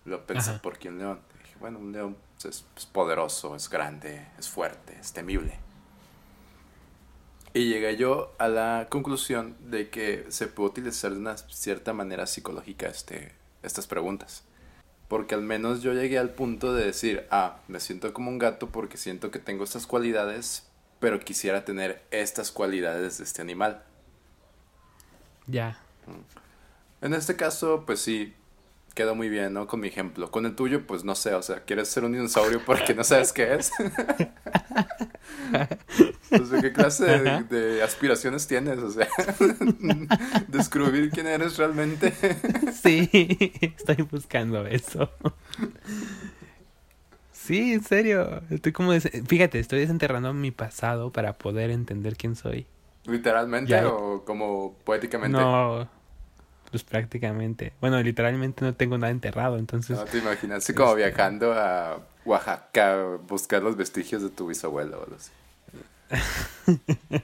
Lo 0.04 0.26
pensé, 0.26 0.50
Ajá. 0.50 0.60
¿por 0.60 0.78
qué 0.78 0.90
un 0.90 0.98
león? 0.98 1.18
Dije, 1.42 1.56
bueno, 1.58 1.78
un 1.78 1.92
león 1.92 2.14
pues, 2.34 2.56
es, 2.56 2.66
es 2.76 2.84
poderoso, 2.84 3.56
es 3.56 3.70
grande, 3.70 4.26
es 4.38 4.50
fuerte, 4.50 4.98
es 5.00 5.14
temible. 5.14 5.58
Y 7.54 7.70
llegué 7.70 7.96
yo 7.96 8.34
a 8.36 8.48
la 8.48 8.88
conclusión 8.90 9.56
de 9.60 9.88
que 9.88 10.26
se 10.28 10.46
puede 10.46 10.68
utilizar 10.68 11.12
de 11.12 11.16
una 11.16 11.38
cierta 11.38 11.94
manera 11.94 12.26
psicológica 12.26 12.88
este, 12.88 13.32
estas 13.62 13.86
preguntas. 13.86 14.44
Porque 15.08 15.34
al 15.34 15.40
menos 15.40 15.80
yo 15.80 15.94
llegué 15.94 16.18
al 16.18 16.34
punto 16.34 16.74
de 16.74 16.84
decir, 16.84 17.26
ah, 17.30 17.60
me 17.66 17.80
siento 17.80 18.12
como 18.12 18.28
un 18.28 18.36
gato 18.36 18.68
porque 18.68 18.98
siento 18.98 19.30
que 19.30 19.38
tengo 19.38 19.64
estas 19.64 19.86
cualidades, 19.86 20.66
pero 20.98 21.20
quisiera 21.20 21.64
tener 21.64 22.02
estas 22.10 22.50
cualidades 22.50 23.18
de 23.18 23.24
este 23.24 23.42
animal. 23.42 23.82
Ya. 25.46 25.78
En 27.00 27.14
este 27.14 27.36
caso, 27.36 27.84
pues 27.86 28.00
sí, 28.00 28.34
quedó 28.96 29.14
muy 29.14 29.28
bien, 29.28 29.52
¿no? 29.52 29.66
Con 29.66 29.80
mi 29.80 29.88
ejemplo. 29.88 30.30
Con 30.30 30.46
el 30.46 30.56
tuyo, 30.56 30.86
pues 30.86 31.04
no 31.04 31.14
sé, 31.14 31.34
o 31.34 31.42
sea, 31.42 31.60
¿quieres 31.60 31.88
ser 31.88 32.04
un 32.04 32.12
dinosaurio 32.12 32.62
porque 32.64 32.94
no 32.94 33.04
sabes 33.04 33.32
qué 33.32 33.54
es? 33.54 33.70
o 36.32 36.46
sea, 36.46 36.62
¿qué 36.62 36.72
clase 36.72 37.04
de, 37.04 37.42
de 37.44 37.82
aspiraciones 37.82 38.46
tienes? 38.46 38.78
O 38.78 38.90
sea, 38.90 39.06
descubrir 40.48 41.10
quién 41.10 41.26
eres 41.26 41.58
realmente. 41.58 42.14
Sí, 42.82 43.08
estoy 43.76 44.02
buscando 44.10 44.66
eso. 44.66 45.10
Sí, 47.46 47.72
en 47.72 47.82
serio. 47.82 48.42
Estoy 48.50 48.72
como... 48.72 48.92
des- 48.92 49.10
Fíjate, 49.26 49.58
estoy 49.58 49.80
desenterrando 49.80 50.32
mi 50.34 50.50
pasado 50.50 51.10
para 51.12 51.32
poder 51.34 51.70
entender 51.70 52.16
quién 52.16 52.36
soy. 52.36 52.66
¿Literalmente 53.04 53.70
Ya. 53.70 53.86
o 53.88 54.24
como 54.24 54.74
poéticamente? 54.84 55.38
No, 55.38 55.88
pues 56.70 56.82
prácticamente. 56.82 57.72
Bueno, 57.80 58.02
literalmente 58.02 58.64
no 58.64 58.74
tengo 58.74 58.98
nada 58.98 59.10
enterrado, 59.12 59.58
entonces... 59.58 59.96
No 59.96 60.04
te 60.04 60.18
imaginas, 60.18 60.58
así 60.64 60.74
como 60.74 60.90
Este- 60.96 61.06
viajando 61.06 61.52
a 61.52 62.00
Oaxaca 62.24 62.92
a 62.94 63.16
buscar 63.28 63.62
los 63.62 63.76
vestigios 63.76 64.22
de 64.22 64.30
tu 64.30 64.48
bisabuelo 64.48 64.98
o 65.00 65.04
algo 65.04 65.16
así. 65.16 65.30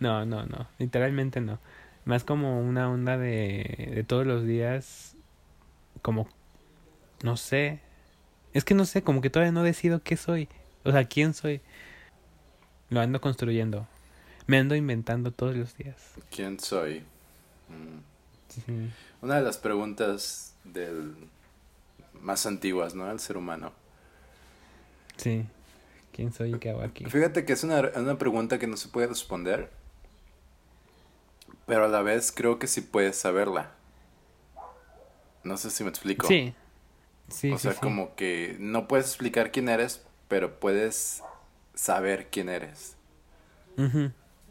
No, 0.00 0.24
no, 0.24 0.46
no. 0.46 0.66
Literalmente 0.78 1.40
no. 1.40 1.58
Más 2.04 2.24
como 2.24 2.60
una 2.60 2.90
onda 2.90 3.18
de, 3.18 3.90
de 3.94 4.04
todos 4.04 4.26
los 4.26 4.44
días. 4.44 5.14
Como. 6.00 6.26
No 7.22 7.36
sé. 7.36 7.80
Es 8.52 8.64
que 8.64 8.74
no 8.74 8.84
sé, 8.84 9.02
como 9.02 9.20
que 9.20 9.30
todavía 9.30 9.52
no 9.52 9.62
decido 9.62 10.02
qué 10.02 10.16
soy. 10.16 10.48
O 10.84 10.92
sea, 10.92 11.04
quién 11.04 11.34
soy. 11.34 11.60
Lo 12.90 13.00
ando 13.00 13.20
construyendo. 13.20 13.86
Me 14.46 14.58
ando 14.58 14.74
inventando 14.74 15.30
todos 15.30 15.56
los 15.56 15.76
días. 15.76 15.96
¿Quién 16.30 16.58
soy? 16.60 17.00
Mm. 17.68 18.00
Sí. 18.48 18.90
Una 19.22 19.36
de 19.36 19.42
las 19.42 19.56
preguntas 19.56 20.54
del 20.64 21.14
más 22.20 22.46
antiguas, 22.46 22.94
¿no? 22.94 23.06
Del 23.06 23.20
ser 23.20 23.36
humano. 23.36 23.72
Sí. 25.16 25.44
¿Quién 26.12 26.32
soy 26.32 26.54
y 26.54 26.58
qué 26.58 26.70
hago 26.70 26.82
aquí? 26.82 27.06
Fíjate 27.06 27.44
que 27.44 27.54
es 27.54 27.64
una, 27.64 27.90
una 27.96 28.18
pregunta 28.18 28.58
que 28.58 28.66
no 28.66 28.76
se 28.76 28.88
puede 28.88 29.06
responder, 29.06 29.70
pero 31.66 31.86
a 31.86 31.88
la 31.88 32.02
vez 32.02 32.32
creo 32.32 32.58
que 32.58 32.66
sí 32.66 32.82
puedes 32.82 33.16
saberla. 33.16 33.72
No 35.42 35.56
sé 35.56 35.70
si 35.70 35.82
me 35.82 35.90
explico. 35.90 36.28
Sí. 36.28 36.54
Sí, 37.32 37.52
o 37.52 37.58
sí, 37.58 37.62
sea, 37.64 37.72
sí. 37.72 37.80
como 37.80 38.14
que 38.14 38.56
no 38.58 38.88
puedes 38.88 39.06
explicar 39.06 39.50
quién 39.52 39.68
eres, 39.68 40.04
pero 40.28 40.60
puedes 40.60 41.22
saber 41.74 42.28
quién 42.30 42.48
eres. 42.48 42.96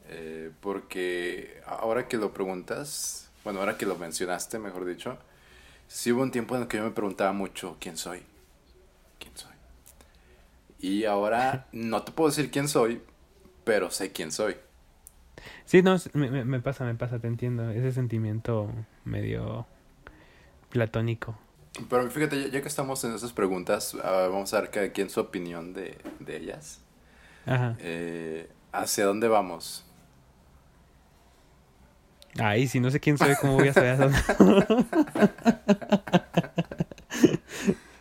Eh, 0.10 0.52
porque 0.60 1.62
ahora 1.66 2.08
que 2.08 2.18
lo 2.18 2.34
preguntas, 2.34 3.30
bueno, 3.44 3.60
ahora 3.60 3.78
que 3.78 3.86
lo 3.86 3.96
mencionaste, 3.98 4.60
mejor 4.60 4.86
dicho, 4.86 5.18
sí 5.88 6.12
hubo 6.12 6.22
un 6.24 6.32
tiempo 6.32 6.56
en 6.56 6.64
el 6.64 6.68
que 6.68 6.78
yo 6.78 6.84
me 6.84 6.92
preguntaba 6.92 7.34
mucho 7.34 7.78
quién 7.80 7.98
soy, 7.98 8.24
quién 9.20 9.36
soy. 9.38 9.52
Y 10.80 11.06
ahora 11.06 11.68
no 11.72 12.04
te 12.04 12.12
puedo 12.12 12.30
decir 12.30 12.52
quién 12.52 12.68
soy, 12.68 13.02
pero 13.64 13.92
sé 13.92 14.12
quién 14.12 14.32
soy. 14.32 14.56
Sí, 15.66 15.82
no, 15.82 15.98
me 16.14 16.60
pasa, 16.60 16.86
me 16.86 16.96
pasa, 16.96 17.20
te 17.20 17.28
entiendo. 17.28 17.70
Ese 17.72 17.92
sentimiento 17.92 18.70
medio 19.06 19.66
platónico. 20.70 21.38
Pero 21.90 22.10
fíjate, 22.12 22.42
ya, 22.42 22.48
ya 22.50 22.62
que 22.62 22.68
estamos 22.68 23.04
en 23.04 23.14
esas 23.14 23.32
preguntas, 23.34 23.96
ah, 24.04 24.28
vamos 24.30 24.54
a 24.54 24.62
ver 24.62 24.70
cada 24.72 24.92
quien 24.92 25.10
su 25.10 25.20
opinión 25.22 25.74
de, 25.74 25.98
de 26.20 26.38
ellas. 26.38 26.80
Ajá. 27.46 27.76
Eh, 27.80 28.50
¿Hacia 28.72 29.06
dónde 29.06 29.28
vamos? 29.28 29.86
Ay, 32.40 32.68
si 32.68 32.80
no 32.80 32.90
sé 32.92 33.00
quién 33.00 33.18
soy, 33.18 33.36
¿cómo 33.36 33.56
voy 33.56 33.68
a 33.68 33.74
saber 33.74 33.92
a 33.92 33.98
dónde? 33.98 34.20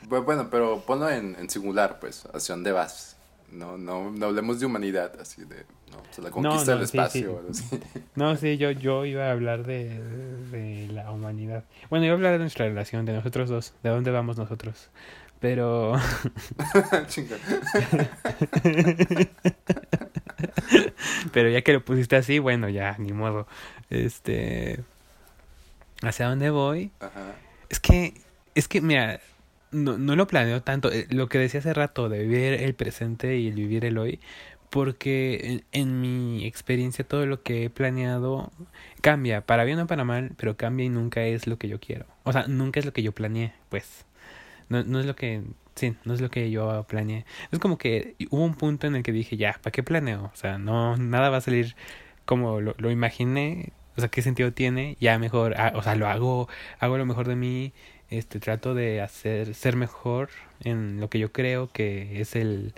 Bu- 0.09 0.25
Bueno, 0.25 0.49
pero 0.51 0.81
ponlo 0.87 1.09
en, 1.11 1.37
en 1.39 1.49
singular, 1.51 1.99
pues, 2.01 2.27
¿hacia 2.35 2.55
dónde 2.55 2.73
vas? 2.73 3.17
No, 3.53 3.77
no, 3.77 4.11
no 4.11 4.27
hablemos 4.27 4.61
de 4.61 4.67
humanidad, 4.67 5.13
así 5.21 5.45
de, 5.45 5.65
no, 5.91 6.03
pues, 6.03 6.19
la 6.19 6.31
conquista 6.31 6.73
no, 6.73 6.77
del 6.77 6.85
espacio. 6.85 7.43
sí. 7.53 7.65
o. 7.75 7.79
No, 8.15 8.37
sí, 8.37 8.59
yo, 8.59 8.71
yo 8.71 9.05
iba 9.07 9.27
a 9.27 9.33
hablar 9.33 9.65
de, 9.65 10.01
de 10.51 10.89
la 10.93 11.11
humanidad. 11.11 11.65
Bueno, 11.89 12.05
iba 12.05 12.15
a 12.15 12.17
hablar 12.17 12.33
de 12.33 12.39
nuestra 12.39 12.67
relación, 12.67 13.07
de 13.07 13.15
nosotros 13.15 13.49
dos, 13.49 13.75
de 13.83 13.91
dónde 13.91 14.11
vamos 14.11 14.37
nosotros. 14.37 14.91
Pero, 15.41 15.95
pero 21.33 21.49
ya 21.49 21.63
que 21.63 21.73
lo 21.73 21.85
pusiste 21.85 22.17
así, 22.17 22.39
bueno, 22.39 22.69
ya, 22.69 22.97
ni 22.99 23.13
modo. 23.13 23.47
Este, 23.89 24.81
¿hacia 26.03 26.29
dónde 26.29 26.51
voy? 26.51 26.91
Ajá. 27.01 27.35
Es 27.71 27.81
que, 27.81 28.21
es 28.55 28.69
que, 28.69 28.83
mira, 28.83 29.21
no, 29.71 29.99
no 29.99 30.17
lo 30.17 30.27
planeo 30.27 30.63
tanto. 30.63 30.93
Eh, 30.93 31.07
Lo 31.11 31.29
que 31.29 31.39
decía 31.39 31.61
hace 31.61 31.75
rato 31.75 32.09
de 32.09 32.21
vivir 32.21 32.55
el 32.55 32.75
presente 32.75 33.39
y 33.39 33.49
el 33.49 33.55
vivir 33.55 33.85
el 33.85 33.99
hoy, 33.99 34.21
porque 34.71 35.63
en, 35.73 36.01
mi 36.01 36.47
experiencia 36.47 37.07
todo 37.07 37.27
lo 37.27 37.43
que 37.43 37.65
he 37.65 37.71
planeado 37.71 38.53
cambia, 39.01 39.43
para 39.47 39.65
bien 39.65 39.81
o 39.81 39.87
para 39.87 40.05
mal, 40.05 40.33
pero 40.37 40.57
cambia 40.57 40.87
y 40.87 40.89
nunca 40.89 41.23
es 41.25 41.47
lo 41.47 41.59
que 41.59 41.69
yo 41.69 41.81
quiero. 41.81 42.07
O 42.25 42.33
sea, 42.33 42.47
nunca 42.47 42.81
es 42.81 42.87
lo 42.87 42.93
que 42.93 43.03
yo 43.03 43.13
planeé, 43.13 43.53
pues. 43.69 44.07
No, 44.69 44.85
no 44.85 45.01
es 45.01 45.07
lo 45.07 45.17
que, 45.17 45.43
sí, 45.75 45.97
no 46.05 46.15
es 46.15 46.21
lo 46.21 46.31
que 46.31 46.51
yo 46.51 46.85
planeé. 46.89 47.27
Es 47.51 47.59
como 47.59 47.79
que 47.79 48.15
hubo 48.31 48.45
un 48.45 48.55
punto 48.55 48.87
en 48.87 48.97
el 48.97 49.03
que 49.03 49.13
dije, 49.13 49.37
ya, 49.37 49.59
¿para 49.63 49.73
qué 49.73 49.83
planeo? 49.83 50.31
O 50.33 50.37
sea, 50.37 50.59
no, 50.59 50.97
nada 50.97 51.31
va 51.31 51.39
a 51.39 51.41
salir 51.41 51.77
como 52.25 52.61
lo, 52.61 52.75
lo 52.79 52.91
imaginé, 52.93 53.73
o 53.97 54.01
sea, 54.01 54.09
qué 54.11 54.23
sentido 54.23 54.53
tiene, 54.53 54.97
ya 55.01 55.19
mejor, 55.19 55.55
ah, 55.59 55.73
o 55.75 55.83
sea, 55.83 55.97
lo 55.97 56.09
hago, 56.09 56.49
hago 56.79 56.99
lo 56.99 57.07
mejor 57.07 57.27
de 57.29 57.37
mí, 57.37 57.73
este, 58.11 58.41
trato 58.41 58.75
de 58.75 59.01
hacer, 59.01 59.55
ser 59.55 59.77
mejor 59.77 60.29
en 60.61 61.01
lo 61.01 61.09
que 61.09 61.19
yo 61.19 61.33
creo 61.33 61.69
que 61.69 62.21
es 62.21 62.37
el, 62.37 62.75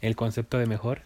el 0.00 0.16
concepto 0.16 0.58
de 0.58 0.66
mejor, 0.66 1.02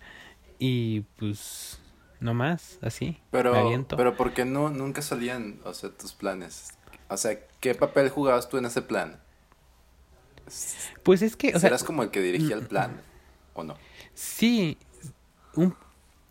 y 0.58 1.02
pues, 1.18 1.78
no 2.20 2.34
más, 2.34 2.78
así, 2.82 3.18
Pero, 3.30 3.52
me 3.52 3.58
aviento. 3.58 3.96
pero 3.96 4.16
¿por 4.16 4.32
qué 4.32 4.44
no, 4.44 4.70
nunca 4.70 5.02
salían, 5.02 5.60
o 5.64 5.74
sea, 5.74 5.90
tus 5.90 6.14
planes? 6.14 6.72
O 7.08 7.16
sea, 7.16 7.38
¿qué 7.60 7.74
papel 7.74 8.08
jugabas 8.08 8.48
tú 8.48 8.56
en 8.58 8.64
ese 8.64 8.82
plan? 8.82 9.20
Pues 11.02 11.22
es 11.22 11.36
que, 11.36 11.54
o 11.54 11.58
sea, 11.58 11.68
¿Eras 11.68 11.84
como 11.84 12.02
el 12.02 12.10
que 12.10 12.20
dirigía 12.20 12.56
el 12.56 12.66
plan 12.66 13.00
o 13.54 13.64
no? 13.64 13.76
Sí, 14.14 14.78
un, 15.54 15.74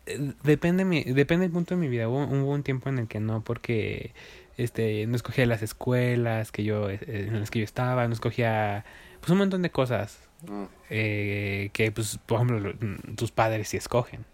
eh, 0.06 0.32
depende 0.42 0.84
mi, 0.84 1.04
depende 1.04 1.44
del 1.44 1.52
punto 1.52 1.74
de 1.74 1.80
mi 1.80 1.88
vida. 1.88 2.08
Hubo, 2.08 2.24
hubo 2.24 2.52
un 2.52 2.62
tiempo 2.62 2.88
en 2.88 2.98
el 2.98 3.08
que 3.08 3.20
no, 3.20 3.42
porque 3.42 4.12
este 4.56 5.06
no 5.06 5.16
escogía 5.16 5.46
las 5.46 5.62
escuelas 5.62 6.52
que 6.52 6.64
yo 6.64 6.88
eh, 6.90 6.98
en 7.06 7.40
las 7.40 7.50
que 7.50 7.58
yo 7.60 7.64
estaba, 7.64 8.06
no 8.06 8.14
escogía 8.14 8.84
pues 9.20 9.30
un 9.30 9.38
montón 9.38 9.62
de 9.62 9.70
cosas 9.70 10.20
Mm, 10.46 10.64
eh, 10.90 11.70
que 11.72 11.90
pues 11.92 12.18
por 12.26 12.36
ejemplo 12.36 12.60
lo- 12.60 12.74
mm, 12.74 13.16
tus 13.16 13.32
padres 13.32 13.68
sí 13.68 13.78
escogen. 13.78 14.26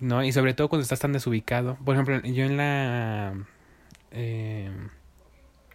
¿No? 0.00 0.24
Y 0.24 0.32
sobre 0.32 0.54
todo 0.54 0.70
cuando 0.70 0.82
estás 0.82 1.00
tan 1.00 1.12
desubicado. 1.12 1.76
Por 1.84 1.94
ejemplo, 1.94 2.18
yo 2.22 2.44
en 2.44 2.56
la 2.56 3.34
eh, 4.12 4.70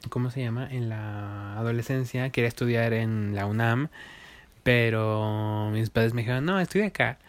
¿cómo 0.10 0.32
se 0.32 0.42
llama? 0.42 0.68
En 0.72 0.90
la 0.90 1.58
adolescencia 1.58 2.32
quería 2.32 2.48
estudiar 2.48 2.94
en 2.94 3.36
la 3.36 3.46
UNAM, 3.46 3.90
pero 4.64 5.70
mis 5.72 5.90
padres 5.92 6.14
me 6.14 6.22
dijeron, 6.22 6.46
no, 6.46 6.60
estudia 6.60 6.88
acá. 6.88 7.20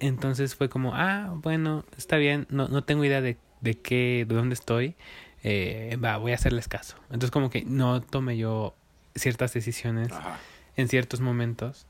Entonces 0.00 0.54
fue 0.54 0.70
como, 0.70 0.94
ah, 0.94 1.34
bueno, 1.36 1.84
está 1.98 2.16
bien, 2.16 2.46
no, 2.48 2.68
no 2.68 2.82
tengo 2.84 3.04
idea 3.04 3.20
de, 3.20 3.36
de 3.60 3.74
qué, 3.78 4.24
de 4.26 4.34
dónde 4.34 4.54
estoy, 4.54 4.96
eh, 5.42 5.96
va, 6.02 6.16
voy 6.18 6.32
a 6.32 6.34
hacerles 6.36 6.68
caso. 6.68 6.96
Entonces 7.04 7.30
como 7.30 7.50
que 7.50 7.64
no 7.64 8.00
tomé 8.02 8.36
yo 8.36 8.74
ciertas 9.14 9.52
decisiones 9.52 10.12
Ajá. 10.12 10.38
en 10.76 10.88
ciertos 10.88 11.20
momentos, 11.20 11.86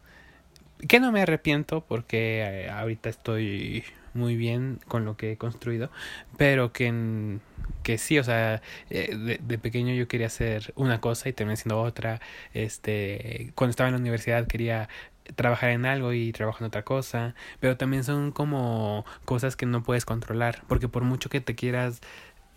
que 0.88 1.00
no 1.00 1.12
me 1.12 1.20
arrepiento 1.22 1.82
porque 1.82 2.40
eh, 2.42 2.70
ahorita 2.70 3.08
estoy 3.10 3.84
muy 4.14 4.34
bien 4.36 4.80
con 4.88 5.04
lo 5.04 5.16
que 5.16 5.32
he 5.32 5.36
construido, 5.36 5.90
pero 6.36 6.72
que, 6.72 6.86
en- 6.86 7.40
que 7.82 7.98
sí, 7.98 8.18
o 8.18 8.24
sea, 8.24 8.60
eh, 8.88 9.14
de, 9.14 9.38
de 9.42 9.58
pequeño 9.58 9.94
yo 9.94 10.08
quería 10.08 10.26
hacer 10.28 10.72
una 10.76 11.00
cosa 11.00 11.28
y 11.28 11.32
terminé 11.32 11.56
siendo 11.56 11.80
otra, 11.80 12.20
este, 12.54 13.52
cuando 13.54 13.70
estaba 13.70 13.88
en 13.88 13.94
la 13.94 14.00
universidad 14.00 14.46
quería 14.46 14.88
trabajar 15.36 15.70
en 15.70 15.86
algo 15.86 16.12
y 16.12 16.32
trabajo 16.32 16.58
en 16.60 16.66
otra 16.68 16.82
cosa, 16.82 17.34
pero 17.60 17.76
también 17.76 18.02
son 18.02 18.32
como 18.32 19.04
cosas 19.24 19.54
que 19.54 19.64
no 19.66 19.82
puedes 19.84 20.04
controlar, 20.04 20.62
porque 20.66 20.88
por 20.88 21.04
mucho 21.04 21.28
que 21.30 21.40
te 21.40 21.54
quieras 21.54 22.00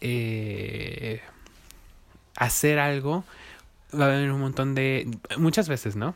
eh, 0.03 1.21
hacer 2.35 2.79
algo, 2.79 3.23
va 3.97 4.05
a 4.05 4.07
haber 4.09 4.31
un 4.31 4.39
montón 4.41 4.75
de, 4.75 5.07
muchas 5.37 5.69
veces, 5.69 5.95
¿no? 5.95 6.15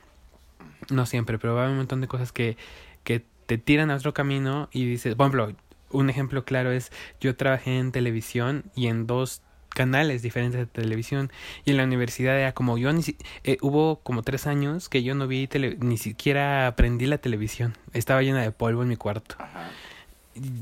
No 0.89 1.06
siempre, 1.06 1.38
pero 1.39 1.54
va 1.56 1.62
a 1.62 1.63
haber 1.63 1.71
un 1.73 1.78
montón 1.80 2.02
de 2.02 2.08
cosas 2.08 2.32
que, 2.32 2.58
que 3.04 3.23
te 3.45 3.58
tiran 3.58 3.91
a 3.91 3.95
otro 3.95 4.13
camino 4.13 4.69
y 4.71 4.86
dices, 4.86 5.15
por 5.15 5.26
ejemplo, 5.28 5.54
un 5.89 6.10
ejemplo 6.10 6.43
claro 6.43 6.71
es, 6.71 6.91
yo 7.21 7.36
trabajé 7.36 7.78
en 7.80 7.91
televisión 7.91 8.65
y 8.76 8.88
en 8.88 9.08
dos 9.08 9.41
canales 9.69 10.21
diferentes 10.23 10.60
de 10.60 10.65
televisión 10.65 11.32
y 11.63 11.71
en 11.71 11.78
la 11.78 11.84
universidad 11.84 12.38
era 12.39 12.52
como 12.54 12.78
yo 12.80 12.91
ni 12.93 13.04
si- 13.04 13.15
eh, 13.43 13.58
hubo 13.62 13.97
como 14.00 14.23
tres 14.23 14.47
años 14.47 14.89
que 14.89 15.04
yo 15.04 15.13
no 15.13 15.28
vi 15.28 15.47
tele- 15.47 15.78
ni 15.80 15.97
siquiera 15.97 16.65
aprendí 16.67 17.06
la 17.06 17.19
televisión 17.19 17.76
estaba 17.93 18.21
llena 18.23 18.41
de 18.41 18.52
polvo 18.52 18.82
en 18.82 18.89
mi 18.89 18.95
cuarto. 18.97 19.36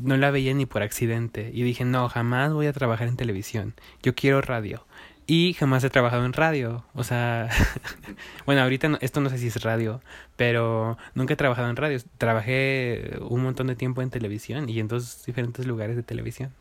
No 0.02 0.18
la 0.18 0.32
veía 0.32 0.54
ni 0.54 0.66
por 0.66 0.82
accidente 0.84 1.52
y 1.54 1.64
dije 1.64 1.86
no 1.86 2.08
jamás 2.10 2.54
voy 2.54 2.68
a 2.68 2.74
trabajar 2.74 3.08
en 3.08 3.18
televisión 3.18 3.74
yo 4.04 4.16
quiero 4.16 4.42
radio 4.42 4.86
y 5.28 5.54
jamás 5.54 5.84
he 5.84 5.90
trabajado 5.90 6.26
en 6.26 6.34
radio 6.34 6.86
o 6.94 7.04
sea 7.04 7.50
bueno 8.46 8.62
ahorita 8.62 8.90
no- 8.90 8.98
esto 9.02 9.22
no 9.22 9.30
sé 9.30 9.38
si 9.38 9.48
es 9.48 9.62
radio 9.64 10.02
pero 10.36 10.98
nunca 11.16 11.34
he 11.34 11.38
trabajado 11.38 11.70
en 11.70 11.76
radio 11.76 12.00
trabajé 12.18 13.18
un 13.22 13.42
montón 13.44 13.68
de 13.68 13.76
tiempo 13.76 14.02
en 14.02 14.10
televisión 14.10 14.70
y 14.70 14.80
en 14.80 14.88
dos 14.88 15.26
diferentes 15.26 15.66
lugares 15.66 15.96
de 15.96 16.04
televisión 16.04 16.52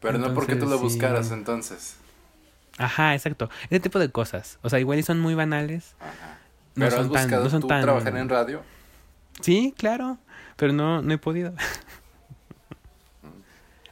Pero 0.00 0.18
no 0.18 0.34
porque 0.34 0.56
tú 0.56 0.66
lo 0.66 0.76
sí. 0.78 0.82
buscaras 0.84 1.30
entonces. 1.30 1.96
ajá 2.78 3.14
exacto 3.14 3.48
ese 3.70 3.80
tipo 3.80 3.98
de 3.98 4.10
cosas 4.10 4.58
o 4.62 4.68
sea 4.70 4.80
igual 4.80 4.98
y 4.98 5.02
son 5.02 5.20
muy 5.20 5.34
banales 5.34 5.94
Ajá. 6.00 6.38
no 6.74 6.84
Pero 6.84 6.86
has 6.86 6.94
son 6.94 7.12
tan 7.12 7.22
buscado 7.22 7.44
no 7.44 7.50
son 7.50 7.60
tú 7.62 7.68
tan 7.68 7.82
trabajar 7.82 8.16
en 8.16 8.28
radio. 8.28 8.62
Sí, 9.40 9.72
claro, 9.78 10.18
pero 10.56 10.72
no, 10.72 11.00
no 11.00 11.14
he 11.14 11.18
podido. 11.18 11.52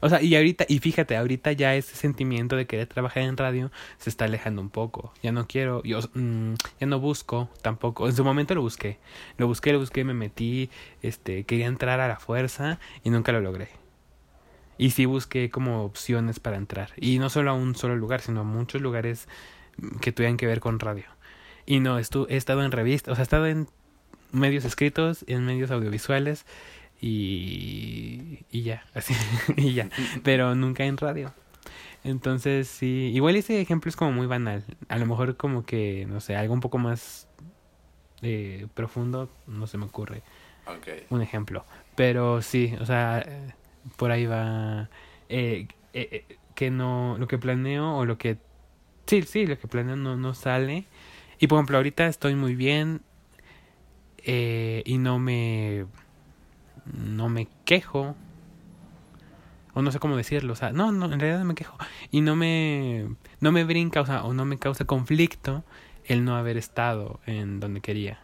O 0.01 0.09
sea, 0.09 0.23
y 0.23 0.35
ahorita, 0.37 0.67
y 0.69 0.79
fíjate, 0.79 1.17
ahorita 1.17 1.53
ya 1.53 1.75
ese 1.75 1.97
sentimiento 1.97 2.57
de 2.57 2.67
querer 2.67 2.87
trabajar 2.87 3.23
en 3.23 3.37
radio 3.37 3.71
se 3.99 4.11
está 4.11 4.27
alejando 4.27 4.61
un 4.61 4.71
poco. 4.71 5.13
Ya 5.23 5.33
no 5.33 5.47
quiero, 5.47 5.83
yo 5.83 6.01
mm, 6.15 6.55
ya 6.81 6.87
no 6.87 7.01
busco 7.01 7.49
tampoco. 7.63 8.07
En 8.09 8.15
su 8.15 8.25
momento 8.25 8.55
lo 8.55 8.63
busqué, 8.63 8.99
lo 9.39 9.47
busqué, 9.47 9.73
lo 9.73 9.79
busqué, 9.79 10.05
me 10.05 10.15
metí, 10.15 10.71
este, 11.03 11.45
quería 11.45 11.67
entrar 11.67 12.01
a 12.01 12.09
la 12.09 12.17
fuerza 12.17 12.79
y 13.05 13.11
nunca 13.11 13.33
lo 13.33 13.41
logré. 13.41 13.69
Y 14.79 14.91
sí 14.91 15.07
busqué 15.07 15.51
como 15.51 15.85
opciones 15.85 16.41
para 16.41 16.57
entrar. 16.57 16.91
Y 16.97 17.19
no 17.19 17.31
solo 17.31 17.51
a 17.51 17.55
un 17.55 17.75
solo 17.75 17.97
lugar, 17.97 18.21
sino 18.21 18.41
a 18.41 18.45
muchos 18.45 18.83
lugares 18.83 19.29
que 20.01 20.13
tuvieran 20.13 20.37
que 20.37 20.47
ver 20.47 20.61
con 20.61 20.79
radio. 20.79 21.05
Y 21.65 21.81
no, 21.81 21.99
estu 21.99 22.27
he 22.29 22.37
estado 22.37 22.63
en 22.63 22.73
revistas, 22.73 23.13
o 23.13 23.15
sea, 23.15 23.23
he 23.23 23.25
estado 23.25 23.47
en 23.47 23.69
medios 24.33 24.65
escritos, 24.65 25.25
en 25.27 25.45
medios 25.45 25.71
audiovisuales 25.71 26.45
y, 27.01 28.45
y 28.51 28.63
ya, 28.63 28.85
así, 28.95 29.15
y 29.57 29.75
ya, 29.75 29.89
pero 30.23 30.55
nunca 30.55 30.85
en 30.85 30.97
radio. 30.97 31.33
Entonces, 32.05 32.69
sí, 32.69 33.11
igual 33.15 33.37
ese 33.37 33.61
ejemplo 33.61 33.89
es 33.89 33.97
como 33.97 34.13
muy 34.13 34.27
banal. 34.27 34.65
A 34.89 34.97
lo 34.99 35.07
mejor 35.07 35.37
como 35.37 35.65
que, 35.65 36.07
no 36.09 36.21
sé, 36.21 36.37
algo 36.37 36.55
un 36.55 36.61
poco 36.61 36.79
más 36.79 37.27
eh, 38.23 38.69
profundo, 38.75 39.29
no 39.47 39.67
se 39.67 39.77
me 39.77 39.87
ocurre 39.87 40.23
un 41.11 41.23
ejemplo. 41.23 41.65
Pero 41.95 42.43
sí, 42.43 42.75
o 42.81 42.87
sea, 42.87 43.25
por 43.97 44.11
ahí 44.11 44.27
va 44.27 44.89
eh, 45.29 45.67
eh, 45.93 46.25
eh, 46.29 46.37
que 46.55 46.71
no, 46.71 47.17
lo 47.19 47.29
que 47.29 47.39
planeo 47.39 47.97
o 47.97 48.05
lo 48.05 48.19
que, 48.19 48.39
sí, 49.07 49.23
sí, 49.23 49.47
lo 49.47 49.59
que 49.59 49.69
planeo 49.69 49.97
no, 49.97 50.17
no 50.17 50.35
sale. 50.35 50.85
Y 51.39 51.47
por 51.47 51.59
ejemplo, 51.59 51.77
ahorita 51.77 52.07
estoy 52.07 52.35
muy 52.35 52.55
bien 52.55 53.03
eh, 54.19 54.83
y 54.85 54.99
no 54.99 55.19
me, 55.19 55.87
no 56.93 57.29
me 57.29 57.49
quejo. 57.65 58.15
O 59.75 59.83
no 59.83 59.93
sé 59.93 59.99
cómo 59.99 60.17
decirlo, 60.17 60.55
o 60.55 60.57
sea, 60.57 60.73
no, 60.73 60.91
no, 60.91 61.05
en 61.13 61.21
realidad 61.21 61.41
no 61.41 61.45
me 61.45 61.55
quejo. 61.55 61.77
Y 62.11 62.23
no 62.23 62.35
me, 62.35 63.09
no 63.41 63.53
me 63.53 63.65
brinca, 63.65 64.01
o 64.01 64.07
sea, 64.07 64.25
o 64.25 64.33
no 64.33 64.47
me 64.47 64.59
causa 64.59 64.87
conflicto 64.87 65.65
el 66.07 66.25
no 66.25 66.37
haber 66.37 66.57
estado 66.57 67.21
en 67.27 67.61
donde 67.61 67.81
quería. 67.81 68.21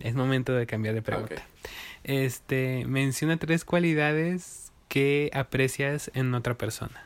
Es 0.00 0.14
momento 0.14 0.52
de 0.52 0.66
cambiar 0.66 0.94
de 0.94 1.02
pregunta. 1.02 1.42
Este, 2.04 2.84
menciona 2.86 3.38
tres 3.38 3.64
cualidades 3.64 4.72
que 4.88 5.30
aprecias 5.32 6.10
en 6.14 6.34
otra 6.34 6.56
persona. 6.56 7.05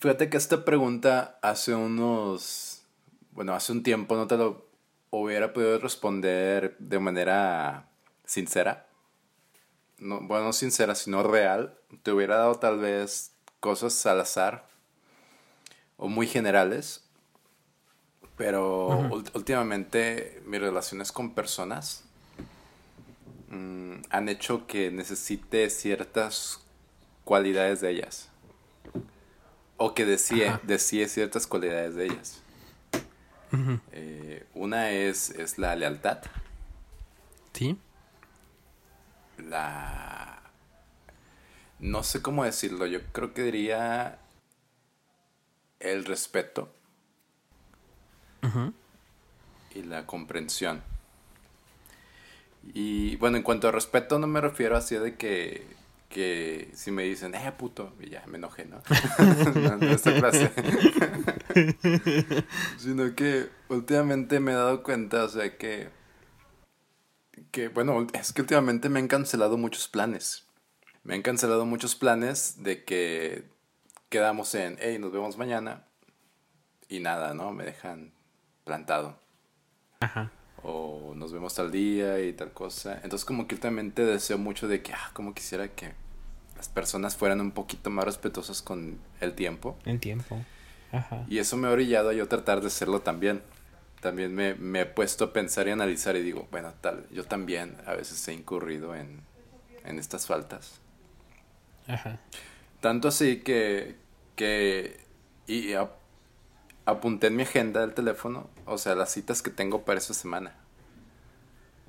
Fíjate 0.00 0.30
que 0.30 0.38
esta 0.38 0.64
pregunta 0.64 1.38
hace 1.42 1.74
unos, 1.74 2.86
bueno, 3.32 3.52
hace 3.52 3.70
un 3.72 3.82
tiempo 3.82 4.16
no 4.16 4.26
te 4.26 4.38
lo 4.38 4.66
hubiera 5.10 5.52
podido 5.52 5.78
responder 5.78 6.74
de 6.78 6.98
manera 6.98 7.90
sincera. 8.24 8.86
No, 9.98 10.22
bueno, 10.22 10.46
no 10.46 10.52
sincera, 10.54 10.94
sino 10.94 11.22
real. 11.22 11.78
Te 12.02 12.12
hubiera 12.12 12.38
dado 12.38 12.54
tal 12.54 12.78
vez 12.78 13.32
cosas 13.60 14.06
al 14.06 14.20
azar 14.20 14.66
o 15.98 16.08
muy 16.08 16.26
generales. 16.26 17.04
Pero 18.38 19.10
últimamente 19.34 20.42
mis 20.46 20.62
relaciones 20.62 21.12
con 21.12 21.34
personas 21.34 22.04
mm, 23.50 23.96
han 24.08 24.30
hecho 24.30 24.66
que 24.66 24.90
necesite 24.90 25.68
ciertas 25.68 26.64
cualidades 27.24 27.82
de 27.82 27.90
ellas. 27.90 28.29
O 29.82 29.94
que 29.94 30.02
Ajá. 30.02 30.60
desee 30.62 31.08
ciertas 31.08 31.46
cualidades 31.46 31.94
de 31.94 32.04
ellas. 32.04 32.42
Eh, 33.92 34.44
una 34.54 34.90
es, 34.90 35.30
es 35.30 35.56
la 35.56 35.74
lealtad. 35.74 36.18
¿Sí? 37.54 37.78
La... 39.38 40.42
No 41.78 42.02
sé 42.02 42.20
cómo 42.20 42.44
decirlo. 42.44 42.84
Yo 42.84 43.00
creo 43.12 43.32
que 43.32 43.42
diría 43.42 44.18
el 45.78 46.04
respeto 46.04 46.70
Ujú. 48.42 48.74
y 49.74 49.82
la 49.84 50.04
comprensión. 50.06 50.82
Y 52.74 53.16
bueno, 53.16 53.38
en 53.38 53.42
cuanto 53.42 53.66
a 53.66 53.72
respeto 53.72 54.18
no 54.18 54.26
me 54.26 54.42
refiero 54.42 54.76
así 54.76 54.96
de 54.96 55.16
que 55.16 55.66
que 56.10 56.70
si 56.74 56.90
me 56.90 57.04
dicen, 57.04 57.34
eh, 57.36 57.52
puto, 57.56 57.94
y 58.00 58.10
ya 58.10 58.24
me 58.26 58.36
enojé, 58.36 58.66
¿no? 58.66 58.82
no, 59.54 59.76
no 59.76 59.90
esta 59.90 60.12
clase. 60.12 60.50
Sino 62.78 63.14
que 63.14 63.48
últimamente 63.68 64.40
me 64.40 64.50
he 64.50 64.54
dado 64.56 64.82
cuenta, 64.82 65.24
o 65.24 65.28
sea, 65.28 65.56
que, 65.56 65.88
que, 67.52 67.68
bueno, 67.68 68.08
es 68.12 68.32
que 68.32 68.42
últimamente 68.42 68.88
me 68.88 68.98
han 68.98 69.06
cancelado 69.06 69.56
muchos 69.56 69.86
planes. 69.86 70.48
Me 71.04 71.14
han 71.14 71.22
cancelado 71.22 71.64
muchos 71.64 71.94
planes 71.94 72.62
de 72.62 72.84
que 72.84 73.44
quedamos 74.08 74.52
en, 74.56 74.78
hey, 74.80 74.98
nos 74.98 75.12
vemos 75.12 75.38
mañana. 75.38 75.86
Y 76.88 76.98
nada, 76.98 77.34
¿no? 77.34 77.52
Me 77.52 77.64
dejan 77.64 78.12
plantado. 78.64 79.16
Ajá. 80.00 80.32
O 80.64 81.12
nos 81.14 81.32
vemos 81.32 81.54
tal 81.54 81.70
día 81.70 82.18
y 82.18 82.32
tal 82.32 82.52
cosa. 82.52 82.94
Entonces 83.04 83.24
como 83.24 83.46
que 83.46 83.54
últimamente 83.54 84.04
deseo 84.04 84.38
mucho 84.38 84.66
de 84.66 84.82
que, 84.82 84.92
ah, 84.92 85.10
como 85.14 85.34
quisiera 85.34 85.68
que 85.68 85.99
las 86.60 86.68
personas 86.68 87.16
fueran 87.16 87.40
un 87.40 87.52
poquito 87.52 87.88
más 87.88 88.04
respetuosas 88.04 88.60
con 88.60 88.98
el 89.22 89.32
tiempo. 89.32 89.78
El 89.86 89.98
tiempo. 89.98 90.44
Ajá. 90.92 91.24
Y 91.26 91.38
eso 91.38 91.56
me 91.56 91.68
ha 91.68 91.70
orillado 91.70 92.10
a 92.10 92.12
yo 92.12 92.28
tratar 92.28 92.60
de 92.60 92.66
hacerlo 92.66 93.00
también. 93.00 93.40
También 94.02 94.34
me, 94.34 94.56
me 94.56 94.82
he 94.82 94.84
puesto 94.84 95.24
a 95.24 95.32
pensar 95.32 95.68
y 95.68 95.70
analizar 95.70 96.16
y 96.16 96.22
digo, 96.22 96.48
bueno, 96.50 96.74
tal, 96.82 97.06
yo 97.12 97.24
también 97.24 97.78
a 97.86 97.94
veces 97.94 98.28
he 98.28 98.34
incurrido 98.34 98.94
en, 98.94 99.22
en 99.86 99.98
estas 99.98 100.26
faltas. 100.26 100.82
Ajá. 101.86 102.18
Tanto 102.82 103.08
así 103.08 103.38
que, 103.38 103.96
que 104.36 105.00
y 105.46 105.72
apunté 106.84 107.28
en 107.28 107.36
mi 107.36 107.44
agenda 107.44 107.80
del 107.80 107.94
teléfono, 107.94 108.50
o 108.66 108.76
sea, 108.76 108.94
las 108.94 109.10
citas 109.10 109.40
que 109.40 109.48
tengo 109.50 109.86
para 109.86 109.96
esa 109.96 110.12
semana. 110.12 110.59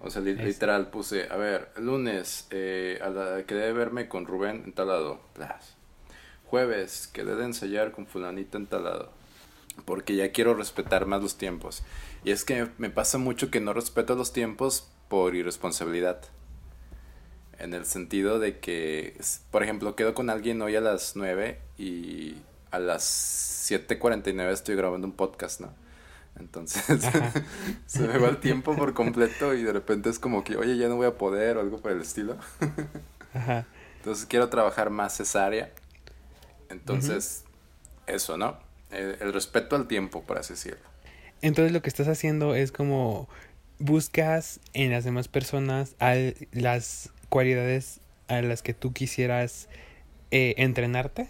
O 0.03 0.09
sea, 0.09 0.21
li- 0.21 0.31
Es- 0.31 0.39
literal 0.45 0.89
puse, 0.89 1.27
a 1.29 1.35
ver, 1.37 1.69
lunes, 1.77 2.47
eh, 2.49 2.99
a 3.03 3.09
la 3.09 3.43
que 3.45 3.53
debe 3.55 3.73
verme 3.73 4.07
con 4.07 4.25
Rubén 4.25 4.63
en 4.65 4.73
tal 4.73 4.87
lado. 4.87 5.21
plas. 5.33 5.75
Jueves, 6.45 7.07
que 7.07 7.23
debe 7.23 7.37
de 7.39 7.45
ensayar 7.45 7.91
con 7.91 8.07
fulanita 8.07 8.57
en 8.57 8.67
tal 8.67 8.83
lado. 8.83 9.11
Porque 9.85 10.15
ya 10.15 10.31
quiero 10.31 10.53
respetar 10.53 11.05
más 11.05 11.21
los 11.21 11.37
tiempos. 11.37 11.83
Y 12.25 12.31
es 12.31 12.43
que 12.43 12.67
me 12.77 12.89
pasa 12.89 13.17
mucho 13.17 13.49
que 13.49 13.61
no 13.61 13.73
respeto 13.73 14.15
los 14.15 14.33
tiempos 14.33 14.89
por 15.07 15.33
irresponsabilidad. 15.35 16.21
En 17.57 17.73
el 17.73 17.85
sentido 17.85 18.39
de 18.39 18.59
que, 18.59 19.15
por 19.51 19.63
ejemplo, 19.63 19.95
quedo 19.95 20.13
con 20.13 20.29
alguien 20.29 20.61
hoy 20.61 20.75
a 20.75 20.81
las 20.81 21.15
9 21.15 21.59
y 21.77 22.35
a 22.71 22.79
las 22.79 23.03
7.49 23.69 24.51
estoy 24.51 24.75
grabando 24.75 25.05
un 25.07 25.13
podcast, 25.13 25.61
¿no? 25.61 25.73
Entonces 26.39 26.83
se 27.85 28.07
me 28.07 28.17
va 28.17 28.29
el 28.29 28.37
tiempo 28.39 28.75
por 28.75 28.93
completo 28.93 29.53
y 29.53 29.63
de 29.63 29.73
repente 29.73 30.09
es 30.09 30.17
como 30.19 30.43
que, 30.43 30.55
oye, 30.57 30.77
ya 30.77 30.87
no 30.87 30.95
voy 30.95 31.07
a 31.07 31.17
poder 31.17 31.57
o 31.57 31.61
algo 31.61 31.79
por 31.81 31.91
el 31.91 32.01
estilo. 32.01 32.37
Ajá. 33.33 33.65
Entonces 33.97 34.25
quiero 34.25 34.49
trabajar 34.49 34.89
más 34.89 35.19
esa 35.19 35.45
área. 35.45 35.71
Entonces, 36.69 37.43
eso, 38.07 38.37
¿no? 38.37 38.57
El, 38.89 39.17
el 39.21 39.33
respeto 39.33 39.75
al 39.75 39.87
tiempo, 39.87 40.23
por 40.23 40.37
así 40.37 40.53
decirlo. 40.53 40.79
Entonces 41.41 41.71
lo 41.71 41.81
que 41.81 41.89
estás 41.89 42.07
haciendo 42.07 42.55
es 42.55 42.71
como 42.71 43.27
buscas 43.79 44.59
en 44.73 44.91
las 44.91 45.03
demás 45.03 45.27
personas 45.27 45.95
al- 45.99 46.35
las 46.51 47.09
cualidades 47.29 47.99
a 48.27 48.41
las 48.41 48.61
que 48.61 48.73
tú 48.73 48.93
quisieras 48.93 49.67
eh, 50.31 50.55
entrenarte. 50.57 51.27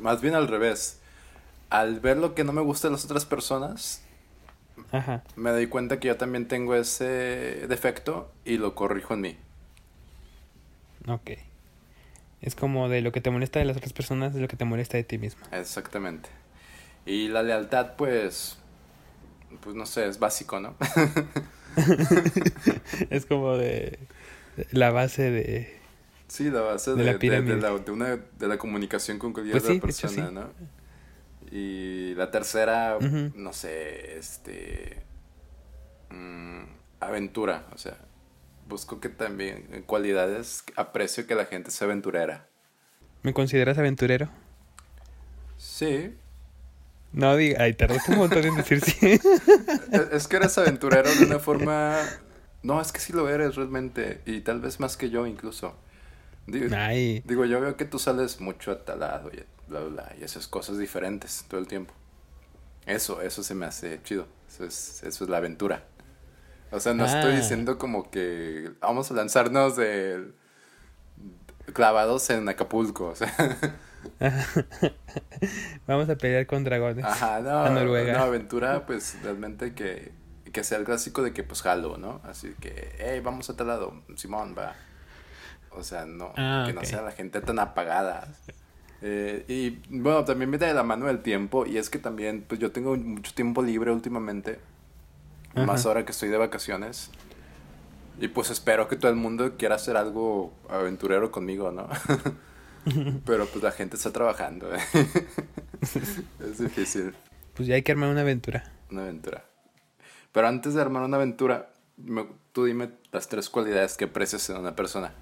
Más 0.00 0.20
bien 0.20 0.34
al 0.34 0.48
revés. 0.48 0.98
Al 1.70 2.00
ver 2.00 2.18
lo 2.18 2.34
que 2.34 2.44
no 2.44 2.52
me 2.52 2.60
gusta 2.62 2.88
de 2.88 2.92
las 2.92 3.04
otras 3.04 3.24
personas, 3.24 4.02
Ajá. 4.90 5.22
me 5.36 5.50
doy 5.50 5.66
cuenta 5.68 6.00
que 6.00 6.08
yo 6.08 6.16
también 6.16 6.48
tengo 6.48 6.74
ese 6.74 7.66
defecto 7.68 8.30
y 8.44 8.58
lo 8.58 8.74
corrijo 8.74 9.14
en 9.14 9.20
mí. 9.22 9.36
Ok. 11.08 11.30
Es 12.40 12.54
como 12.54 12.88
de 12.88 13.00
lo 13.02 13.12
que 13.12 13.20
te 13.20 13.30
molesta 13.30 13.58
de 13.60 13.64
las 13.66 13.76
otras 13.76 13.92
personas 13.92 14.34
es 14.34 14.40
lo 14.40 14.48
que 14.48 14.56
te 14.56 14.64
molesta 14.64 14.96
de 14.96 15.04
ti 15.04 15.18
mismo. 15.18 15.42
Exactamente. 15.52 16.28
Y 17.06 17.28
la 17.28 17.42
lealtad, 17.42 17.94
pues, 17.96 18.58
pues 19.60 19.76
no 19.76 19.86
sé, 19.86 20.06
es 20.08 20.18
básico, 20.18 20.58
¿no? 20.60 20.74
es 23.10 23.26
como 23.26 23.56
de 23.56 23.98
la 24.72 24.90
base 24.90 25.30
de... 25.30 25.80
Sí, 26.28 26.50
la 26.50 26.62
base 26.62 26.94
De 26.94 26.96
de, 26.96 27.04
la 27.04 27.12
de- 27.12 27.12
de 27.14 27.18
pirámide. 27.18 27.56
la, 27.56 27.78
de 27.78 27.90
una, 27.92 28.16
de 28.16 28.48
la 28.48 28.58
comunicación 28.58 29.18
con 29.18 29.32
cualquier 29.32 29.52
Pues 29.52 29.58
otra 29.58 29.74
sí, 29.74 29.80
de 29.80 29.90
hecho, 29.90 30.02
persona, 30.08 30.28
sí. 30.28 30.32
¿no? 30.32 30.50
Y 31.52 32.14
la 32.16 32.30
tercera, 32.30 32.98
no 33.34 33.52
sé, 33.52 34.18
este... 34.18 35.04
mm, 36.10 36.62
aventura, 37.00 37.66
o 37.74 37.78
sea, 37.78 37.98
busco 38.68 39.00
que 39.00 39.10
también, 39.10 39.68
en 39.72 39.82
cualidades, 39.82 40.64
aprecio 40.76 41.26
que 41.26 41.34
la 41.34 41.46
gente 41.46 41.70
sea 41.70 41.86
aventurera. 41.86 42.48
¿Me 43.22 43.34
consideras 43.34 43.78
aventurero? 43.78 44.30
Sí, 45.56 46.18
No, 47.12 47.36
diga, 47.36 47.62
ay, 47.64 47.74
tardaste 47.74 48.12
un 48.12 48.18
montón 48.18 48.44
en 48.44 48.56
decir 48.56 48.80
sí. 48.80 49.20
es 50.12 50.28
que 50.28 50.36
eres 50.36 50.56
aventurero 50.58 51.10
de 51.14 51.24
una 51.26 51.38
forma... 51.38 51.98
No, 52.62 52.80
es 52.80 52.92
que 52.92 53.00
sí 53.00 53.12
lo 53.12 53.28
eres 53.28 53.56
realmente, 53.56 54.22
y 54.26 54.40
tal 54.42 54.60
vez 54.60 54.80
más 54.80 54.96
que 54.96 55.10
yo 55.10 55.26
incluso. 55.26 55.76
Digo, 56.46 56.74
Ay, 56.76 57.22
Digo, 57.24 57.44
yo 57.44 57.60
veo 57.60 57.76
que 57.76 57.84
tú 57.84 57.98
sales 57.98 58.40
mucho 58.40 58.72
a 58.72 58.84
tal 58.84 59.00
lado 59.00 59.30
y 59.32 59.36
bla, 59.68 59.80
bla, 59.80 59.88
bla, 59.88 60.12
y 60.20 60.24
haces 60.24 60.46
cosas 60.48 60.78
diferentes 60.78 61.44
todo 61.48 61.60
el 61.60 61.66
tiempo. 61.68 61.94
Eso, 62.86 63.20
eso 63.22 63.42
se 63.42 63.54
me 63.54 63.66
hace 63.66 64.00
chido. 64.02 64.26
Eso 64.48 64.64
es, 64.64 65.02
eso 65.04 65.24
es 65.24 65.30
la 65.30 65.36
aventura. 65.38 65.84
O 66.72 66.80
sea, 66.80 66.94
no 66.94 67.04
estoy 67.04 67.32
Ah. 67.32 67.36
diciendo 67.36 67.78
como 67.78 68.10
que 68.10 68.72
vamos 68.80 69.10
a 69.10 69.14
lanzarnos 69.14 69.76
de 69.76 70.32
clavados 71.72 72.28
en 72.30 72.48
Acapulco. 72.48 73.08
O 73.08 73.14
sea, 73.14 73.32
vamos 75.86 76.08
a 76.08 76.16
pelear 76.16 76.46
con 76.46 76.64
dragones. 76.64 77.04
ajá, 77.04 77.40
no, 77.40 77.64
A 77.64 77.70
Noruega. 77.70 78.14
no, 78.14 78.24
aventura, 78.24 78.84
pues 78.86 79.16
realmente 79.22 79.74
que, 79.74 80.12
que 80.52 80.64
sea 80.64 80.78
el 80.78 80.84
clásico 80.84 81.22
de 81.22 81.32
que 81.32 81.42
pues 81.44 81.62
jalo, 81.62 81.96
¿no? 81.98 82.20
Así 82.24 82.54
que, 82.60 82.92
hey, 82.98 83.20
vamos 83.22 83.48
a 83.50 83.56
tal 83.56 83.68
lado, 83.68 84.02
Simón, 84.16 84.54
va. 84.58 84.74
O 85.76 85.82
sea, 85.82 86.04
no, 86.06 86.32
Ah, 86.36 86.64
que 86.66 86.72
no 86.72 86.84
sea 86.84 87.02
la 87.02 87.12
gente 87.12 87.40
tan 87.40 87.58
apagada. 87.58 88.28
Eh, 89.00 89.44
y 89.48 89.70
bueno, 89.98 90.24
también 90.24 90.50
viene 90.50 90.66
de 90.66 90.74
la 90.74 90.82
mano 90.84 91.06
del 91.06 91.22
tiempo 91.22 91.66
y 91.66 91.76
es 91.78 91.90
que 91.90 91.98
también, 91.98 92.44
pues 92.46 92.60
yo 92.60 92.70
tengo 92.72 92.96
mucho 92.96 93.32
tiempo 93.34 93.62
libre 93.62 93.90
últimamente, 93.90 94.60
más 95.54 95.84
ahora 95.86 96.04
que 96.04 96.12
estoy 96.12 96.28
de 96.28 96.36
vacaciones. 96.38 97.10
Y 98.20 98.28
pues 98.28 98.50
espero 98.50 98.86
que 98.88 98.96
todo 98.96 99.10
el 99.10 99.16
mundo 99.16 99.56
quiera 99.56 99.74
hacer 99.76 99.96
algo 99.96 100.52
aventurero 100.68 101.30
conmigo, 101.32 101.72
¿no? 101.72 101.88
Pero 103.26 103.46
pues 103.46 103.62
la 103.64 103.72
gente 103.72 103.96
está 103.96 104.12
trabajando. 104.12 104.72
¿eh? 104.74 104.80
es 106.40 106.58
difícil, 106.58 107.14
Pues 107.54 107.68
ya 107.68 107.74
hay 107.74 107.82
que 107.82 107.92
armar 107.92 108.10
una 108.10 108.20
aventura. 108.20 108.70
una 108.90 109.02
aventura. 109.02 109.44
Pero 110.32 110.46
antes 110.48 110.74
de 110.74 110.80
armar 110.80 111.02
una 111.02 111.16
aventura, 111.16 111.70
me- 111.96 112.26
tú 112.52 112.64
dime 112.64 112.90
las 113.12 113.28
tres 113.28 113.48
cualidades 113.50 113.96
que 113.96 114.04
aprecias 114.06 114.48
en 114.50 114.56
una 114.58 114.74
persona. 114.76 115.12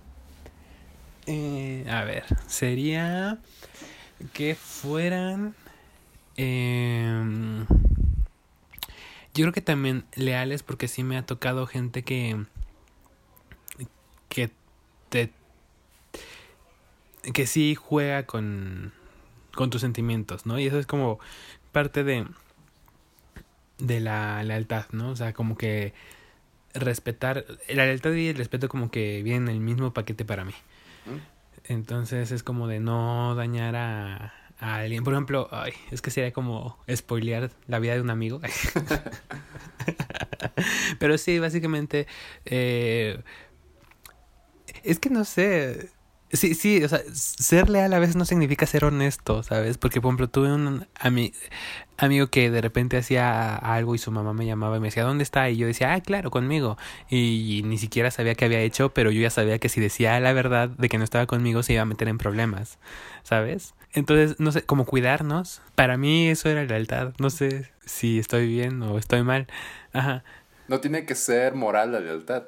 Eh, 1.26 1.85
a 1.88 2.04
ver, 2.04 2.24
sería 2.46 3.38
que 4.33 4.54
fueran... 4.54 5.54
em, 6.37 7.66
yo 9.35 9.44
creo 9.44 9.52
que 9.52 9.61
también 9.61 10.04
leales 10.14 10.62
porque 10.62 10.88
sí 10.88 11.04
me 11.04 11.16
ha 11.16 11.26
tocado 11.26 11.66
gente 11.66 12.02
que... 12.02 12.44
que 14.28 14.51
te... 15.09 15.30
que 17.32 17.47
sí 17.47 17.74
juega 17.74 18.24
con... 18.26 18.92
con 19.55 19.70
tus 19.70 19.80
sentimientos, 19.82 20.47
¿no? 20.47 20.59
Y 20.59 20.66
eso 20.66 20.78
es 20.78 20.86
como 20.86 21.20
parte 21.72 22.05
de... 22.05 22.26
de 23.78 24.01
la 24.01 24.42
lealtad, 24.42 24.86
¿no? 24.92 25.11
O 25.11 25.16
sea, 25.16 25.32
como 25.32 25.57
que 25.57 25.92
respetar... 26.74 27.45
La 27.68 27.84
lealtad 27.84 28.12
y 28.12 28.28
el 28.28 28.36
respeto 28.36 28.68
como 28.68 28.90
que 28.90 29.22
vienen 29.22 29.49
en 29.49 29.55
el 29.57 29.61
mismo 29.61 29.92
paquete 29.92 30.24
para 30.24 30.45
mí. 30.45 30.55
Entonces 31.64 32.32
es 32.32 32.42
como 32.42 32.68
de 32.68 32.80
no 32.80 33.34
dañar 33.34 33.76
a, 33.76 34.34
a 34.59 34.76
alguien. 34.76 35.05
Por 35.05 35.14
ejemplo, 35.14 35.48
ay, 35.51 35.72
es 35.90 36.03
que 36.03 36.11
sería 36.11 36.32
como 36.32 36.78
spoilear 36.94 37.51
la 37.66 37.78
vida 37.78 37.94
de 37.94 38.01
un 38.01 38.11
amigo. 38.11 38.40
Pero 40.98 41.18
sí, 41.18 41.38
básicamente, 41.38 42.07
eh, 42.44 43.22
es 44.84 44.98
que 44.98 45.11
no 45.11 45.24
sé. 45.24 45.90
Sí, 46.33 46.55
sí, 46.55 46.85
o 46.85 46.89
sea, 46.89 47.01
ser 47.12 47.68
leal 47.68 47.93
a 47.93 47.99
veces 47.99 48.14
no 48.14 48.24
significa 48.24 48.64
ser 48.64 48.85
honesto, 48.85 49.43
¿sabes? 49.43 49.78
Porque, 49.78 50.01
por 50.01 50.11
ejemplo, 50.11 50.28
tuve 50.28 50.53
un 50.53 50.87
ami- 51.01 51.35
amigo 51.99 52.28
que 52.28 52.51
de 52.53 52.61
repente 52.61 52.97
hacía 52.97 53.57
algo 53.57 53.97
y 53.97 53.99
su 53.99 54.12
mamá 54.12 54.33
me 54.33 54.47
llamaba 54.47 54.76
y 54.76 54.81
me 54.81 54.89
decía, 54.89 55.03
¿dónde 55.03 55.24
está? 55.24 55.51
Y 55.51 55.57
yo 55.57 55.66
decía, 55.66 55.93
ah, 55.93 56.01
claro, 56.01 56.31
conmigo. 56.31 56.78
Y, 57.09 57.62
ni 57.64 57.78
siquiera 57.78 58.12
sabía 58.12 58.37
qué 58.37 58.45
había 58.45 58.61
hecho, 58.61 58.91
pero 58.95 59.11
yo 59.11 59.20
ya 59.20 59.31
sabía 59.31 59.59
que 59.59 59.68
si 59.68 59.81
decía 59.81 60.20
la 60.20 60.33
verdad 60.33 60.68
de 60.68 60.89
que 60.89 60.99
no 60.99 61.05
estaba 61.05 61.26
conmigo 61.26 61.64
se 61.64 61.72
iba 61.72 61.83
a 61.83 61.87
meter 61.87 62.07
en 62.07 62.18
problemas, 62.18 62.78
¿sabes? 63.24 63.74
Entonces, 63.93 64.39
no 64.39 64.53
sé, 64.53 64.62
como 64.62 64.85
cuidarnos, 64.87 65.62
para 65.74 65.97
mí 65.97 66.28
eso 66.28 66.49
era 66.49 66.62
lealtad. 66.64 67.12
No 67.18 67.31
sé 67.31 67.72
si 67.85 68.20
estoy 68.20 68.47
bien 68.47 68.81
o 68.85 68.99
estoy 68.99 69.24
mal. 69.24 69.49
Ajá. 69.93 70.22
No 70.68 70.81
tiene 70.81 71.05
que 71.07 71.16
ser 71.16 71.55
moral 71.57 71.91
la 71.91 71.99
lealtad. 72.01 72.45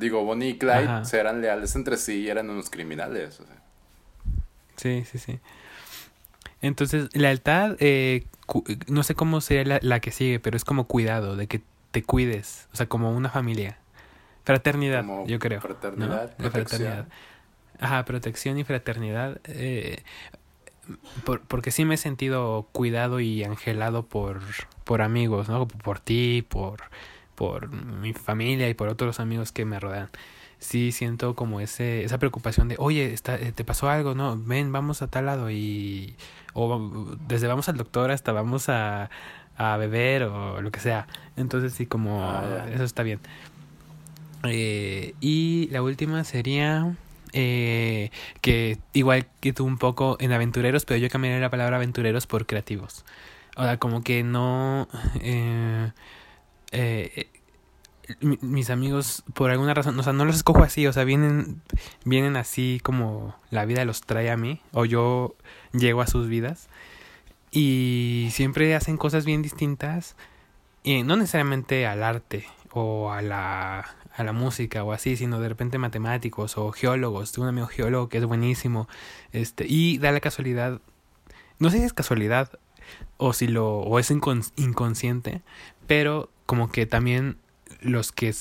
Digo, 0.00 0.24
Bonnie 0.24 0.50
y 0.50 0.58
Clyde 0.58 0.88
Ajá. 0.88 1.16
eran 1.18 1.40
leales 1.40 1.76
entre 1.76 1.96
sí 1.96 2.22
y 2.22 2.28
eran 2.28 2.50
unos 2.50 2.70
criminales. 2.70 3.38
o 3.40 3.44
sea. 3.46 3.56
Sí, 4.76 5.04
sí, 5.10 5.18
sí. 5.18 5.38
Entonces, 6.62 7.14
lealtad, 7.14 7.76
eh, 7.80 8.24
no 8.88 9.02
sé 9.02 9.14
cómo 9.14 9.40
sería 9.40 9.64
la, 9.64 9.78
la 9.82 10.00
que 10.00 10.10
sigue, 10.10 10.40
pero 10.40 10.56
es 10.56 10.64
como 10.64 10.86
cuidado, 10.86 11.36
de 11.36 11.46
que 11.46 11.62
te 11.90 12.02
cuides, 12.02 12.68
o 12.72 12.76
sea, 12.76 12.86
como 12.86 13.12
una 13.12 13.30
familia. 13.30 13.78
Fraternidad, 14.44 15.00
Como 15.06 15.26
yo 15.26 15.38
creo. 15.38 15.58
¿no? 15.60 15.62
fraternidad, 15.62 16.36
protección. 16.36 16.80
fraternidad. 16.80 17.06
Ajá, 17.78 18.04
protección 18.04 18.58
y 18.58 18.64
fraternidad. 18.64 19.40
eh, 19.44 20.02
por- 21.24 21.40
porque 21.42 21.70
sí 21.70 21.84
me 21.84 21.94
he 21.94 21.98
sentido 21.98 22.68
cuidado 22.72 23.20
y 23.20 23.44
angelado 23.44 24.04
por, 24.06 24.40
por 24.84 25.02
amigos, 25.02 25.48
¿no? 25.48 25.66
Por 25.68 26.00
ti, 26.00 26.44
por, 26.48 26.82
por 27.40 27.70
mi 27.72 28.12
familia 28.12 28.68
y 28.68 28.74
por 28.74 28.88
otros 28.88 29.18
amigos 29.18 29.50
que 29.50 29.64
me 29.64 29.80
rodean. 29.80 30.10
Sí 30.58 30.92
siento 30.92 31.34
como 31.34 31.62
ese, 31.62 32.04
esa 32.04 32.18
preocupación 32.18 32.68
de, 32.68 32.76
oye, 32.78 33.14
está, 33.14 33.36
eh, 33.36 33.50
te 33.50 33.64
pasó 33.64 33.88
algo, 33.88 34.14
no, 34.14 34.36
ven, 34.36 34.72
vamos 34.72 35.00
a 35.00 35.06
tal 35.08 35.24
lado 35.24 35.50
y, 35.50 36.16
o 36.52 37.16
desde 37.26 37.46
vamos 37.46 37.70
al 37.70 37.78
doctor 37.78 38.10
hasta 38.10 38.32
vamos 38.32 38.68
a, 38.68 39.08
a 39.56 39.76
beber 39.78 40.24
o 40.24 40.60
lo 40.60 40.70
que 40.70 40.80
sea. 40.80 41.06
Entonces 41.38 41.72
sí, 41.72 41.86
como, 41.86 42.22
Ah, 42.22 42.66
eso 42.74 42.84
está 42.84 43.02
bien. 43.02 43.20
Eh, 44.44 45.14
y 45.22 45.68
la 45.70 45.80
última 45.82 46.22
sería 46.24 46.94
eh, 47.32 48.10
que 48.42 48.76
igual 48.92 49.28
que 49.40 49.54
tú 49.54 49.64
un 49.64 49.78
poco 49.78 50.18
en 50.20 50.32
aventureros, 50.32 50.84
pero 50.84 50.98
yo 50.98 51.08
cambiaría 51.08 51.40
la 51.40 51.48
palabra 51.50 51.76
aventureros 51.76 52.26
por 52.26 52.44
creativos. 52.44 53.06
O 53.56 53.62
sea, 53.64 53.78
como 53.78 54.02
que 54.02 54.24
no... 54.24 54.88
eh, 55.22 55.90
eh, 56.72 57.28
mi- 58.20 58.38
mis 58.42 58.70
amigos, 58.70 59.22
por 59.34 59.50
alguna 59.50 59.74
razón, 59.74 59.98
o 59.98 60.02
sea, 60.02 60.12
no 60.12 60.24
los 60.24 60.36
escojo 60.36 60.62
así, 60.62 60.86
o 60.86 60.92
sea, 60.92 61.04
vienen, 61.04 61.62
vienen 62.04 62.36
así 62.36 62.80
como 62.82 63.36
la 63.50 63.64
vida 63.64 63.84
los 63.84 64.00
trae 64.00 64.30
a 64.30 64.36
mí, 64.36 64.60
o 64.72 64.84
yo 64.84 65.34
llego 65.72 66.00
a 66.02 66.06
sus 66.06 66.28
vidas, 66.28 66.68
y 67.52 68.28
siempre 68.32 68.74
hacen 68.74 68.96
cosas 68.96 69.24
bien 69.24 69.42
distintas, 69.42 70.16
y 70.82 71.02
no 71.02 71.16
necesariamente 71.16 71.86
al 71.86 72.02
arte 72.02 72.46
o 72.72 73.10
a 73.12 73.22
la, 73.22 73.96
a 74.16 74.24
la 74.24 74.32
música 74.32 74.84
o 74.84 74.92
así, 74.92 75.16
sino 75.16 75.40
de 75.40 75.48
repente 75.48 75.76
matemáticos 75.78 76.56
o 76.56 76.70
geólogos. 76.72 77.32
Tengo 77.32 77.44
un 77.44 77.48
amigo 77.50 77.66
geólogo 77.66 78.08
que 78.08 78.18
es 78.18 78.24
buenísimo, 78.24 78.88
este, 79.32 79.66
y 79.68 79.98
da 79.98 80.12
la 80.12 80.20
casualidad, 80.20 80.80
no 81.58 81.70
sé 81.70 81.78
si 81.78 81.84
es 81.84 81.92
casualidad 81.92 82.58
o 83.18 83.32
si 83.32 83.46
lo, 83.48 83.78
o 83.80 83.98
es 83.98 84.10
incon- 84.10 84.52
inconsciente, 84.56 85.42
pero 85.86 86.30
como 86.50 86.68
que 86.68 86.84
también 86.84 87.36
los 87.80 88.10
que 88.10 88.34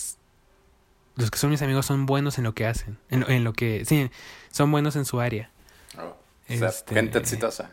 los 1.15 1.29
que 1.29 1.37
son 1.37 1.51
mis 1.51 1.61
amigos 1.61 1.85
son 1.85 2.07
buenos 2.07 2.39
en 2.39 2.43
lo 2.43 2.55
que 2.55 2.65
hacen, 2.65 2.97
en 3.11 3.19
lo, 3.19 3.29
en 3.29 3.43
lo 3.43 3.53
que, 3.53 3.85
sí, 3.85 4.09
son 4.49 4.71
buenos 4.71 4.95
en 4.95 5.05
su 5.05 5.19
área. 5.19 5.51
Oh, 5.95 6.17
o 6.51 6.57
sea, 6.57 6.69
Este- 6.69 6.95
gente 6.95 7.19
exitosa. 7.19 7.69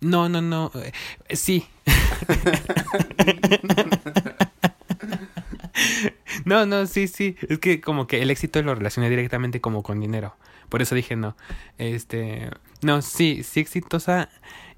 No, 0.00 0.28
no, 0.28 0.42
no, 0.42 0.72
eh, 0.74 0.90
sí. 1.36 1.68
no, 6.44 6.66
no, 6.66 6.84
sí, 6.86 7.06
sí. 7.06 7.36
Es 7.48 7.60
que 7.60 7.80
como 7.80 8.08
que 8.08 8.20
el 8.20 8.32
éxito 8.32 8.60
lo 8.62 8.74
relacioné 8.74 9.08
directamente 9.08 9.60
como 9.60 9.84
con 9.84 10.00
dinero. 10.00 10.34
Por 10.68 10.82
eso 10.82 10.96
dije 10.96 11.14
no. 11.14 11.36
Este, 11.78 12.50
no, 12.82 13.02
sí, 13.02 13.44
sí 13.44 13.60
exitosa 13.60 14.30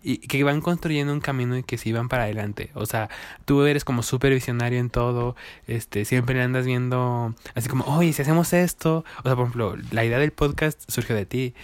y 0.03 0.19
que 0.19 0.43
van 0.45 0.61
construyendo 0.61 1.13
un 1.13 1.21
camino 1.21 1.57
y 1.57 1.63
que 1.63 1.79
sí 1.79 1.93
van 1.93 2.09
para 2.09 2.25
adelante. 2.25 2.71
O 2.75 2.87
sea, 2.87 3.11
tú 3.45 3.65
eres 3.65 3.85
como 3.85 4.03
súper 4.03 4.33
visionario 4.33 4.79
en 4.79 4.91
todo. 4.91 5.37
Este, 5.67 6.05
siempre 6.05 6.41
andas 6.43 6.67
viendo 6.67 7.35
así 7.55 7.69
como, 7.69 7.85
oye, 7.85 8.13
si 8.13 8.23
hacemos 8.23 8.53
esto. 8.53 9.05
O 9.19 9.23
sea, 9.23 9.37
por 9.37 9.45
ejemplo, 9.45 9.77
la 9.91 10.05
idea 10.05 10.19
del 10.19 10.33
podcast 10.33 10.83
surgió 10.89 11.15
de 11.15 11.27
ti. 11.27 11.55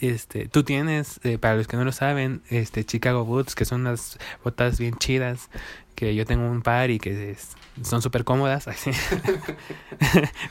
Este, 0.00 0.48
tú 0.48 0.64
tienes, 0.64 1.20
eh, 1.22 1.38
para 1.38 1.54
los 1.54 1.68
que 1.68 1.76
no 1.76 1.84
lo 1.84 1.92
saben, 1.92 2.42
este 2.50 2.84
Chicago 2.84 3.24
Boots, 3.24 3.54
que 3.54 3.64
son 3.64 3.82
unas 3.82 4.18
botas 4.42 4.80
bien 4.80 4.96
chidas, 4.96 5.48
que 5.94 6.14
yo 6.16 6.26
tengo 6.26 6.50
un 6.50 6.62
par 6.62 6.90
y 6.90 6.98
que 6.98 7.36
son 7.82 8.02
súper 8.02 8.24
cómodas. 8.24 8.66
así. 8.68 8.90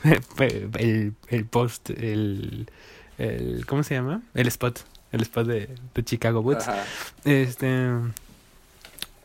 el, 0.78 1.14
el 1.28 1.44
post, 1.46 1.90
el, 1.90 2.70
el, 3.18 3.66
¿cómo 3.66 3.82
se 3.82 3.94
llama? 3.94 4.22
El 4.34 4.48
spot, 4.48 4.80
el 5.12 5.22
spot 5.22 5.46
de, 5.46 5.68
de 5.94 6.04
Chicago 6.04 6.42
Boots. 6.42 6.68
Ajá. 6.68 6.84
Este. 7.24 7.90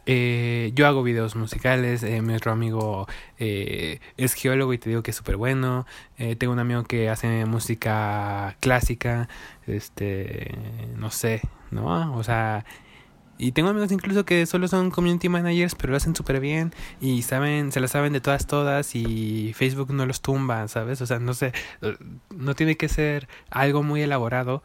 eh, 0.06 0.72
yo 0.76 0.88
hago 0.88 1.04
videos 1.04 1.36
musicales. 1.36 2.04
eh, 2.04 2.22
mi 2.22 2.34
otro 2.34 2.52
amigo 2.52 3.08
eh, 3.40 4.00
es 4.18 4.34
geólogo 4.34 4.74
y 4.74 4.78
te 4.78 4.90
digo 4.90 5.04
que 5.04 5.12
es 5.12 5.18
súper 5.18 5.36
bueno. 5.38 5.86
eh, 6.18 6.36
tengo 6.36 6.54
un 6.54 6.60
amigo 6.60 6.84
que 6.84 7.10
hace 7.10 7.46
música 7.46 8.56
clásica. 8.60 9.28
Este. 9.66 10.56
No 10.96 11.10
sé, 11.12 11.42
¿no? 11.72 12.16
O 12.16 12.24
sea. 12.24 12.66
Y 13.40 13.52
tengo 13.52 13.70
amigos 13.70 13.92
incluso 13.92 14.26
que 14.26 14.48
solo 14.48 14.68
son 14.68 14.90
community 14.90 15.30
managers, 15.30 15.76
pero 15.76 15.92
lo 15.92 15.98
hacen 15.98 16.16
súper 16.16 16.40
bien 16.40 16.74
y 17.00 17.22
saben, 17.22 17.72
se 17.72 17.80
la 17.80 17.88
saben 17.88 18.12
de 18.12 18.20
todas, 18.20 18.48
todas 18.48 18.96
y 18.96 19.54
Facebook 19.54 19.94
no 19.94 20.08
los 20.08 20.22
tumba, 20.22 20.68
¿sabes? 20.68 21.02
O 21.02 21.06
sea, 21.06 21.20
no 21.20 21.36
sé, 21.36 21.54
no 22.36 22.56
tiene 22.56 22.78
que 22.78 22.90
ser 22.90 23.28
algo 23.52 23.84
muy 23.84 24.02
elaborado 24.02 24.64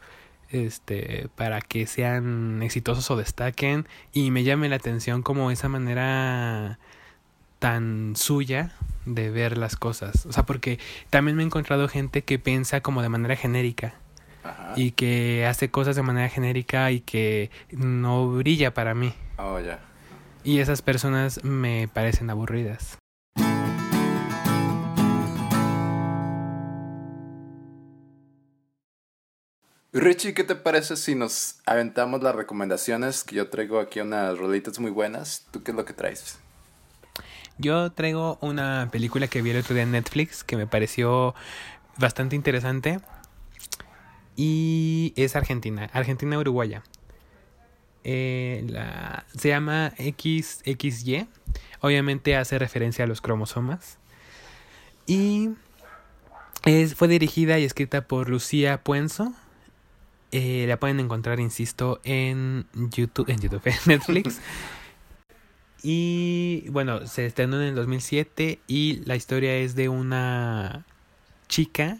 este 0.53 1.27
para 1.35 1.61
que 1.61 1.87
sean 1.87 2.61
exitosos 2.61 3.09
o 3.11 3.15
destaquen 3.15 3.87
y 4.13 4.31
me 4.31 4.43
llame 4.43 4.69
la 4.69 4.75
atención 4.77 5.23
como 5.23 5.51
esa 5.51 5.69
manera 5.69 6.79
tan 7.59 8.15
suya 8.15 8.71
de 9.05 9.29
ver 9.29 9.57
las 9.57 9.75
cosas. 9.75 10.25
O 10.25 10.33
sea, 10.33 10.43
porque 10.45 10.79
también 11.09 11.37
me 11.37 11.43
he 11.43 11.45
encontrado 11.45 11.87
gente 11.87 12.23
que 12.23 12.39
piensa 12.39 12.81
como 12.81 13.01
de 13.01 13.09
manera 13.09 13.35
genérica 13.35 13.95
Ajá. 14.43 14.73
y 14.75 14.91
que 14.91 15.45
hace 15.45 15.69
cosas 15.69 15.95
de 15.95 16.01
manera 16.01 16.29
genérica 16.29 16.91
y 16.91 16.99
que 16.99 17.51
no 17.71 18.29
brilla 18.29 18.73
para 18.73 18.93
mí. 18.93 19.13
Oh, 19.37 19.59
ya. 19.59 19.79
Y 20.43 20.59
esas 20.59 20.81
personas 20.81 21.43
me 21.43 21.87
parecen 21.87 22.29
aburridas. 22.29 22.97
Richie, 29.93 30.33
¿qué 30.33 30.43
te 30.43 30.55
parece 30.55 30.97
si 30.97 31.13
nos 31.13 31.59
aventamos 31.67 32.23
las 32.23 32.33
recomendaciones? 32.33 33.23
Que 33.23 33.35
yo 33.35 33.49
traigo 33.49 33.79
aquí 33.79 33.99
unas 33.99 34.35
rolitas 34.37 34.79
muy 34.79 34.89
buenas. 34.89 35.45
¿Tú 35.51 35.61
qué 35.61 35.69
es 35.69 35.77
lo 35.77 35.85
que 35.85 35.93
traes? 35.93 36.39
Yo 37.59 37.91
traigo 37.91 38.39
una 38.41 38.89
película 38.91 39.27
que 39.27 39.43
vi 39.43 39.51
el 39.51 39.57
otro 39.57 39.75
día 39.75 39.83
en 39.83 39.91
Netflix 39.91 40.43
que 40.43 40.57
me 40.57 40.65
pareció 40.65 41.35
bastante 41.97 42.35
interesante 42.35 42.99
y 44.35 45.13
es 45.15 45.35
Argentina, 45.35 45.89
Argentina 45.93 46.39
Uruguaya. 46.39 46.81
Eh, 48.03 48.65
la, 48.67 49.25
se 49.37 49.49
llama 49.49 49.93
XXY, 49.97 51.27
obviamente 51.81 52.35
hace 52.35 52.57
referencia 52.57 53.05
a 53.05 53.07
los 53.07 53.21
cromosomas 53.21 53.99
y 55.05 55.51
es, 56.65 56.95
fue 56.95 57.07
dirigida 57.07 57.59
y 57.59 57.65
escrita 57.65 58.07
por 58.07 58.29
Lucía 58.29 58.83
Puenzo. 58.83 59.33
Eh, 60.35 60.65
la 60.67 60.77
pueden 60.77 60.99
encontrar, 60.99 61.39
insisto, 61.39 62.01
en 62.03 62.65
YouTube, 62.73 63.29
en 63.29 63.39
YouTube, 63.39 63.61
en 63.65 63.75
Netflix. 63.85 64.41
Y 65.83 66.65
bueno, 66.69 67.05
se 67.07 67.25
estrenó 67.25 67.57
en 67.61 67.67
el 67.69 67.75
2007 67.75 68.59
y 68.67 69.01
la 69.05 69.15
historia 69.15 69.55
es 69.57 69.75
de 69.75 69.89
una 69.89 70.85
chica 71.47 71.99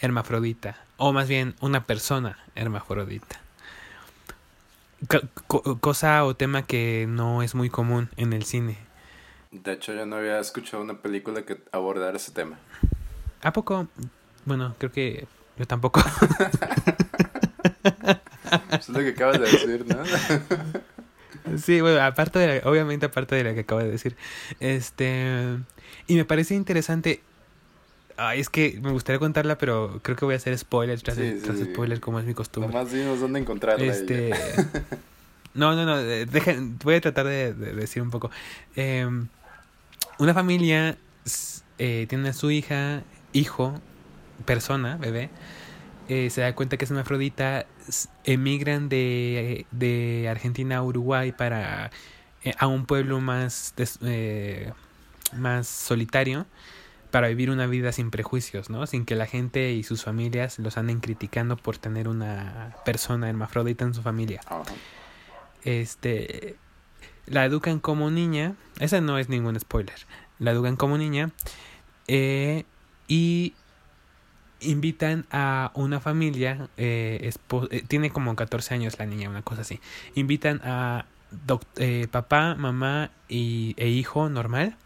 hermafrodita, 0.00 0.78
o 0.96 1.12
más 1.12 1.28
bien 1.28 1.54
una 1.60 1.84
persona 1.84 2.38
hermafrodita. 2.54 3.40
Co- 5.08 5.20
co- 5.46 5.78
cosa 5.80 6.24
o 6.24 6.34
tema 6.36 6.62
que 6.62 7.06
no 7.08 7.42
es 7.42 7.54
muy 7.54 7.68
común 7.68 8.08
en 8.16 8.32
el 8.32 8.44
cine. 8.44 8.78
De 9.50 9.72
hecho, 9.72 9.92
yo 9.92 10.06
no 10.06 10.16
había 10.16 10.38
escuchado 10.38 10.82
una 10.82 10.94
película 11.02 11.42
que 11.44 11.60
abordara 11.72 12.16
ese 12.16 12.32
tema. 12.32 12.56
¿A 13.42 13.52
poco? 13.52 13.88
Bueno, 14.46 14.74
creo 14.78 14.90
que 14.92 15.26
yo 15.58 15.66
tampoco. 15.66 16.02
Es 18.78 18.88
lo 18.88 18.98
que 19.00 19.08
acabas 19.10 19.40
de 19.40 19.46
decir, 19.50 19.84
¿no? 19.86 21.58
Sí, 21.58 21.80
bueno, 21.80 22.00
aparte 22.02 22.38
de 22.38 22.60
la- 22.62 22.70
obviamente 22.70 23.06
aparte 23.06 23.34
de 23.34 23.44
la 23.44 23.54
que 23.54 23.60
acabo 23.60 23.80
de 23.82 23.90
decir. 23.90 24.16
Este, 24.60 25.56
y 26.06 26.14
me 26.16 26.24
parece 26.24 26.54
interesante. 26.54 27.20
Ay, 28.16 28.40
es 28.40 28.48
que 28.48 28.78
me 28.82 28.92
gustaría 28.92 29.18
contarla, 29.18 29.58
pero 29.58 29.98
creo 30.02 30.16
que 30.16 30.24
voy 30.24 30.34
a 30.34 30.36
hacer 30.36 30.56
spoilers 30.56 31.02
tras, 31.02 31.16
Sí, 31.16 31.32
sí, 31.36 31.40
tras 31.44 31.58
sí. 31.58 31.64
spoiler 31.64 32.00
como 32.00 32.18
es 32.20 32.24
mi 32.24 32.32
costumbre. 32.34 32.72
Nomás 32.72 32.92
dinos 32.92 33.20
dónde 33.20 33.40
encontrarla. 33.40 33.84
Este. 33.84 34.30
No, 35.52 35.74
no, 35.74 35.84
no. 35.84 35.98
eh, 36.00 36.26
dejen- 36.26 36.78
voy 36.82 36.94
a 36.96 37.00
tratar 37.00 37.26
de, 37.26 37.52
de 37.54 37.72
decir 37.74 38.02
un 38.02 38.10
poco. 38.10 38.30
Eh, 38.76 39.06
una 40.18 40.32
familia 40.34 40.96
eh, 41.78 42.06
tiene 42.08 42.28
a 42.28 42.32
su 42.32 42.50
hija, 42.50 43.02
hijo, 43.32 43.80
persona, 44.46 44.96
bebé. 44.96 45.28
Eh, 46.08 46.30
se 46.30 46.40
da 46.42 46.54
cuenta 46.54 46.76
que 46.76 46.84
es 46.84 46.90
una 46.90 47.00
afrodita. 47.02 47.66
Emigran 48.24 48.88
de, 48.88 49.66
de 49.70 50.28
Argentina 50.30 50.78
a 50.78 50.82
Uruguay 50.82 51.32
para. 51.32 51.90
eh, 52.42 52.54
a 52.58 52.66
un 52.66 52.86
pueblo 52.86 53.20
más. 53.20 53.72
des- 53.76 53.98
eh, 54.02 54.72
más 55.36 55.66
solitario. 55.66 56.46
para 57.10 57.28
vivir 57.28 57.48
una 57.50 57.66
vida 57.68 57.92
sin 57.92 58.10
prejuicios, 58.10 58.70
¿no? 58.70 58.88
Sin 58.88 59.04
que 59.04 59.14
la 59.14 59.26
gente 59.26 59.70
y 59.72 59.84
sus 59.84 60.02
familias 60.02 60.58
los 60.58 60.76
anden 60.76 60.98
criticando 60.98 61.56
por 61.56 61.78
tener 61.78 62.08
una 62.08 62.74
persona 62.84 63.28
hermafrodita 63.28 63.84
en 63.84 63.94
su 63.94 64.02
familia. 64.02 64.40
Este, 65.64 66.56
la 67.26 67.44
educan 67.44 67.78
como 67.78 68.10
niña, 68.10 68.54
esa 68.80 69.00
no 69.00 69.16
es 69.18 69.28
ningún 69.28 69.58
spoiler, 69.60 69.94
la 70.40 70.50
educan 70.50 70.74
como 70.76 70.98
niña 70.98 71.30
eh, 72.08 72.64
y 73.08 73.54
invitan 74.64 75.26
a 75.30 75.70
una 75.74 76.00
familia, 76.00 76.68
eh, 76.76 77.30
eh, 77.70 77.84
tiene 77.86 78.10
como 78.10 78.34
14 78.34 78.74
años 78.74 78.98
la 78.98 79.06
niña, 79.06 79.28
una 79.28 79.42
cosa 79.42 79.62
así, 79.62 79.80
invitan 80.14 80.60
a 80.64 81.06
papá, 82.10 82.54
mamá 82.54 83.10
y, 83.28 83.74
e 83.76 83.88
hijo 83.88 84.28
normal 84.28 84.76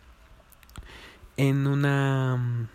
en 1.36 1.66
una... 1.66 2.68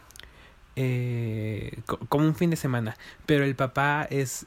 como 2.09 2.25
un 2.25 2.35
fin 2.35 2.49
de 2.49 2.55
semana, 2.55 2.95
pero 3.25 3.43
el 3.45 3.55
papá 3.55 4.07
es 4.09 4.45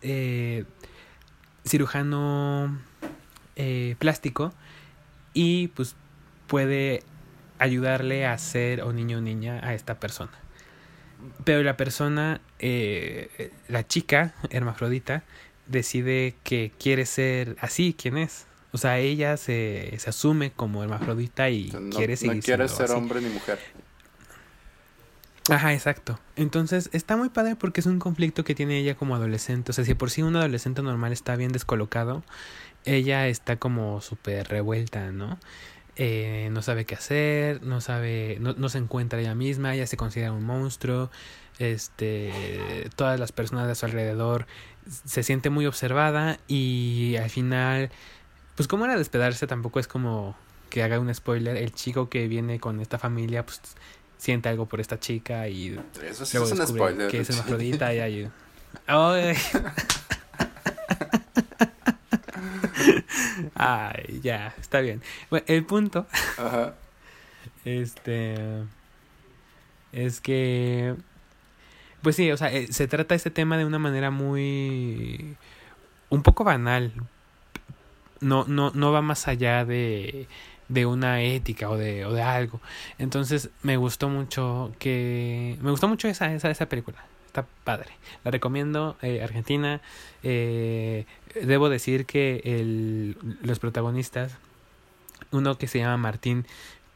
cirujano 1.64 2.78
plástico 3.98 4.52
y 5.34 5.68
pues 5.68 5.96
puede 6.46 7.02
ayudarle 7.59 8.26
a 8.26 8.36
ser 8.38 8.82
o 8.82 8.92
niño 8.92 9.18
o 9.18 9.20
niña 9.20 9.61
a 9.62 9.74
esta 9.74 9.98
persona. 9.98 10.45
Pero 11.45 11.62
la 11.62 11.77
persona, 11.77 12.41
eh, 12.59 13.53
la 13.69 13.87
chica 13.87 14.35
hermafrodita, 14.51 15.25
decide 15.67 16.35
que 16.45 16.73
quiere 16.79 17.07
ser 17.07 17.57
así, 17.61 17.95
¿quién 17.99 18.17
es? 18.17 18.47
O 18.73 18.79
sea, 18.79 18.99
ella 18.99 19.37
se, 19.37 19.95
se 19.99 20.11
asume 20.11 20.53
como 20.53 20.83
hermafrodita 20.83 21.49
y 21.51 21.71
quiere 21.95 22.17
seguir 22.17 22.37
No 22.37 22.43
quiere 22.43 22.69
ser 22.69 22.91
hombre 22.91 23.21
ni 23.21 23.29
mujer. 23.29 23.59
Ajá, 25.49 25.73
exacto. 25.73 26.19
Entonces 26.35 26.91
está 26.93 27.17
muy 27.17 27.29
padre 27.29 27.57
porque 27.57 27.81
es 27.81 27.87
un 27.87 27.99
conflicto 27.99 28.45
que 28.45 28.55
tiene 28.55 28.79
ella 28.79 28.97
como 28.97 29.14
adolescente. 29.14 29.71
O 29.71 29.75
sea, 29.75 29.85
si 29.85 29.95
por 29.95 30.11
sí 30.11 30.23
un 30.23 30.37
adolescente 30.37 30.83
normal 30.83 31.12
está 31.12 31.37
bien 31.37 31.53
descolocado, 31.53 32.25
ella 32.85 33.29
está 33.29 33.57
como 33.57 34.01
súper 34.01 34.49
revuelta, 34.49 35.12
¿no? 35.12 35.39
Eh, 35.99 36.51
no 36.53 36.61
sabe 36.61 36.84
qué 36.84 36.94
hacer, 36.94 37.62
no 37.62 37.80
sabe, 37.80 38.36
no, 38.40 38.53
no, 38.53 38.68
se 38.68 38.76
encuentra 38.76 39.18
ella 39.18 39.34
misma, 39.34 39.74
ella 39.74 39.86
se 39.86 39.97
considera 39.97 40.30
un 40.30 40.44
monstruo, 40.44 41.11
este, 41.59 42.90
todas 42.97 43.18
las 43.18 43.32
personas 43.32 43.66
de 43.66 43.74
su 43.74 43.86
alrededor 43.86 44.47
se 45.07 45.22
siente 45.22 45.49
muy 45.49 45.64
observada 45.66 46.38
y 46.47 47.16
al 47.16 47.30
final, 47.30 47.90
pues 48.57 48.68
como 48.68 48.84
era 48.84 48.97
despedarse 48.99 49.47
tampoco 49.47 49.80
es 49.80 49.88
como 49.88 50.36
que 50.68 50.82
haga 50.82 51.01
un 51.01 51.12
spoiler, 51.14 51.57
el 51.57 51.72
chico 51.72 52.09
que 52.09 52.28
viene 52.28 52.61
con 52.61 52.80
esta 52.80 52.99
familia, 52.99 53.47
pues 53.47 53.61
siente 54.18 54.49
algo 54.49 54.66
por 54.66 54.80
esta 54.80 55.01
chica 55.01 55.49
y 55.49 55.78
Eso 56.05 56.26
sí 56.26 56.36
es 56.36 56.53
un 56.53 56.66
spoiler. 56.66 57.11
que 57.11 57.20
es 57.20 57.30
hermafrodita 57.30 57.94
y 57.94 57.99
ahí... 58.01 58.30
Ay, 63.55 64.20
ya, 64.22 64.55
está 64.61 64.80
bien. 64.80 65.03
Bueno, 65.30 65.45
el 65.49 65.64
punto. 65.64 66.07
Ajá. 66.39 66.74
Este. 67.64 68.64
Es 69.93 70.20
que. 70.20 70.95
Pues 72.03 72.16
sí, 72.16 72.30
o 72.30 72.37
sea, 72.37 72.53
eh, 72.53 72.72
se 72.72 72.87
trata 72.87 73.14
este 73.14 73.30
tema 73.30 73.59
de 73.59 73.64
una 73.64 73.78
manera 73.78 74.11
muy. 74.11 75.37
un 76.11 76.22
poco 76.22 76.45
banal. 76.45 76.93
No, 78.20 78.45
no, 78.47 78.70
no 78.74 78.93
va 78.93 79.03
más 79.03 79.28
allá 79.28 79.64
de 79.64 80.26
de 80.68 80.87
una 80.87 81.22
ética 81.22 81.70
o 81.70 81.76
de, 81.76 82.05
o 82.05 82.12
de 82.12 82.22
algo. 82.22 82.61
Entonces 82.99 83.51
me 83.62 83.76
gustó 83.76 84.09
mucho 84.09 84.72
que... 84.80 85.57
Me 85.61 85.70
gustó 85.70 85.87
mucho 85.87 86.09
esa, 86.09 86.32
esa, 86.34 86.51
esa 86.51 86.66
película 86.68 87.05
está 87.37 87.47
padre. 87.64 87.91
La 88.24 88.30
recomiendo, 88.30 88.97
eh, 89.03 89.22
Argentina. 89.22 89.80
Eh, 90.22 91.05
debo 91.34 91.68
decir 91.68 92.07
que 92.07 92.41
el, 92.45 93.18
los 93.43 93.59
protagonistas, 93.59 94.37
uno 95.32 95.59
que 95.59 95.66
se 95.66 95.78
llama 95.78 95.99
Martín 95.99 96.47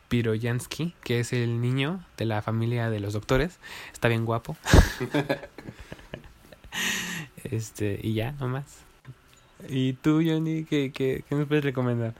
Piroyansky, 0.08 0.94
que 1.04 1.20
es 1.20 1.32
el 1.32 1.60
niño 1.60 2.02
de 2.16 2.24
la 2.24 2.40
familia 2.40 2.88
de 2.88 3.00
los 3.00 3.12
doctores, 3.12 3.58
está 3.92 4.08
bien 4.08 4.24
guapo. 4.24 4.56
este, 7.44 8.00
y 8.02 8.14
ya, 8.14 8.32
nomás. 8.32 8.78
¿Y 9.68 9.92
tú, 9.92 10.22
Johnny, 10.24 10.64
qué, 10.64 10.90
qué, 10.90 11.22
qué 11.28 11.34
me 11.34 11.44
puedes 11.44 11.64
recomendar? 11.64 12.14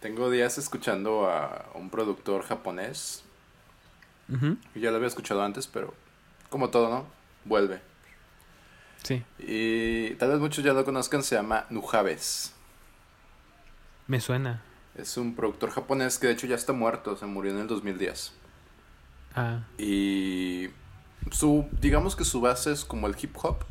Tengo 0.00 0.30
días 0.30 0.56
escuchando 0.56 1.30
a 1.30 1.66
un 1.74 1.90
productor 1.90 2.44
japonés. 2.44 3.24
Ya 4.76 4.90
lo 4.90 4.96
había 4.96 5.08
escuchado 5.08 5.42
antes, 5.42 5.66
pero 5.66 5.92
como 6.50 6.68
todo, 6.68 6.90
¿no? 6.90 7.06
Vuelve. 7.44 7.80
Sí. 9.02 9.24
Y 9.38 10.14
tal 10.16 10.30
vez 10.30 10.40
muchos 10.40 10.62
ya 10.62 10.74
lo 10.74 10.84
conozcan, 10.84 11.22
se 11.22 11.36
llama 11.36 11.64
Nujabes. 11.70 12.52
Me 14.06 14.20
suena. 14.20 14.62
Es 14.94 15.16
un 15.16 15.34
productor 15.34 15.70
japonés 15.70 16.18
que 16.18 16.26
de 16.26 16.34
hecho 16.34 16.46
ya 16.46 16.56
está 16.56 16.72
muerto, 16.72 17.16
se 17.16 17.24
murió 17.24 17.52
en 17.52 17.60
el 17.60 17.66
2010. 17.66 18.32
Ah. 19.34 19.60
Y 19.78 20.68
su, 21.30 21.68
digamos 21.80 22.16
que 22.16 22.24
su 22.24 22.40
base 22.40 22.72
es 22.72 22.84
como 22.84 23.06
el 23.06 23.16
hip 23.20 23.36
hop, 23.42 23.64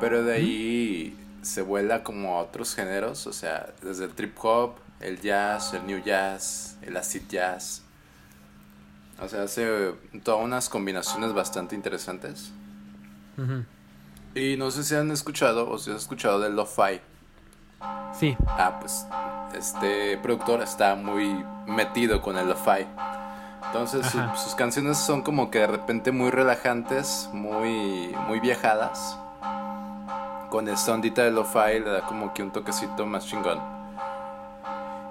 pero 0.00 0.22
de 0.22 0.34
ahí 0.34 1.16
se 1.42 1.62
vuela 1.62 2.02
como 2.02 2.36
a 2.36 2.42
otros 2.42 2.74
géneros, 2.74 3.26
o 3.26 3.32
sea, 3.32 3.72
desde 3.82 4.04
el 4.04 4.12
trip 4.12 4.36
hop, 4.42 4.76
el 5.00 5.20
jazz, 5.20 5.74
el 5.74 5.86
new 5.86 6.02
jazz, 6.02 6.78
el 6.82 6.96
acid 6.96 7.22
jazz, 7.28 7.82
o 9.20 9.28
sea, 9.28 9.42
hace 9.44 9.94
todas 10.22 10.44
unas 10.44 10.68
combinaciones 10.68 11.32
bastante 11.32 11.74
interesantes. 11.74 12.52
Y 14.34 14.56
no 14.56 14.70
sé 14.70 14.84
si 14.84 14.94
han 14.94 15.10
escuchado 15.10 15.68
o 15.70 15.78
si 15.78 15.90
han 15.90 15.96
escuchado 15.96 16.40
del 16.40 16.54
lo-fi. 16.56 17.00
Sí. 18.12 18.36
Ah, 18.46 18.78
pues 18.80 19.06
este 19.54 20.18
productor 20.18 20.62
está 20.62 20.94
muy 20.94 21.44
metido 21.66 22.20
con 22.20 22.36
el 22.36 22.48
lo-fi. 22.48 22.86
Entonces 23.66 24.06
sus 24.36 24.54
canciones 24.54 24.98
son 24.98 25.22
como 25.22 25.50
que 25.50 25.60
de 25.60 25.66
repente 25.66 26.12
muy 26.12 26.30
relajantes, 26.30 27.28
muy, 27.32 28.14
muy 28.26 28.40
viajadas. 28.40 29.18
Con 30.50 30.68
el 30.68 30.76
sondita 30.76 31.24
de 31.24 31.30
lo-fi 31.30 31.80
le 31.80 31.90
da 31.90 32.06
como 32.06 32.32
que 32.32 32.42
un 32.42 32.50
toquecito 32.50 33.06
más 33.06 33.26
chingón. 33.26 33.60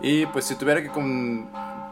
Y 0.02 0.26
pues 0.28 0.46
si 0.46 0.56
tuviera 0.56 0.82
que 0.82 0.90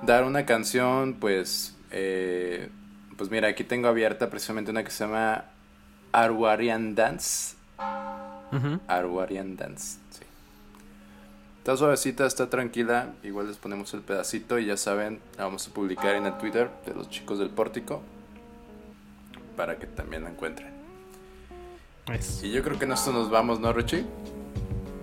dar 0.04 0.24
una 0.24 0.46
canción, 0.46 1.16
pues 1.20 1.73
eh, 1.94 2.70
pues 3.16 3.30
mira, 3.30 3.48
aquí 3.48 3.64
tengo 3.64 3.88
abierta 3.88 4.30
precisamente 4.30 4.72
una 4.72 4.84
que 4.84 4.92
se 4.92 5.06
llama 5.06 5.46
Arwarian 6.12 6.96
Dance. 6.96 7.56
Arwarian 8.88 9.56
Dance, 9.56 10.00
sí. 10.10 10.24
Está 11.60 11.78
suavecita, 11.78 12.26
está 12.26 12.50
tranquila. 12.50 13.14
Igual 13.24 13.48
les 13.48 13.58
ponemos 13.58 13.94
el 13.94 14.02
pedacito 14.02 14.60
y 14.60 14.66
ya 14.66 14.76
saben, 14.76 15.20
la 15.38 15.46
vamos 15.46 15.68
a 15.68 15.74
publicar 15.74 16.16
en 16.16 16.26
el 16.26 16.38
Twitter 16.38 16.70
de 16.86 16.94
los 16.94 17.10
chicos 17.10 17.40
del 17.40 17.50
pórtico. 17.50 18.02
Para 19.56 19.78
que 19.78 19.86
también 19.86 20.24
la 20.24 20.32
encuentren. 20.32 20.74
Y 22.42 22.52
yo 22.52 22.64
creo 22.64 22.78
que 22.78 22.86
esto 22.86 23.14
nos 23.14 23.30
vamos, 23.30 23.60
¿no, 23.60 23.72
Richie? 23.72 24.04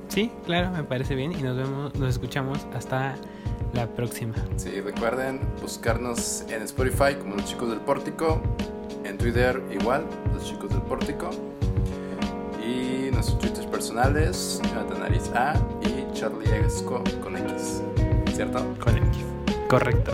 Sí, 0.09 0.31
claro, 0.45 0.71
me 0.71 0.83
parece 0.83 1.15
bien. 1.15 1.33
Y 1.33 1.43
nos 1.43 1.57
vemos, 1.57 1.95
nos 1.95 2.11
escuchamos 2.11 2.67
hasta 2.75 3.15
la 3.73 3.87
próxima. 3.87 4.35
Sí, 4.57 4.81
recuerden 4.81 5.41
buscarnos 5.61 6.45
en 6.49 6.63
Spotify 6.63 7.15
como 7.19 7.37
los 7.37 7.45
chicos 7.45 7.71
del 7.71 7.81
pórtico, 7.81 8.41
en 9.05 9.19
Twitter 9.19 9.63
igual, 9.71 10.05
los 10.33 10.45
chicos 10.45 10.71
del 10.71 10.83
pórtico, 10.83 11.31
y 12.65 13.11
nuestros 13.11 13.39
twitters 13.39 13.67
personales, 13.67 14.61
Jonathan 14.65 15.01
Nariz 15.01 15.31
A 15.35 15.55
y 15.83 16.13
Charlie 16.15 16.49
Esco 16.67 17.03
con 17.23 17.37
X, 17.37 17.83
¿cierto? 18.35 18.59
Con 18.83 18.97
X, 18.97 19.25
correcto. 19.69 20.13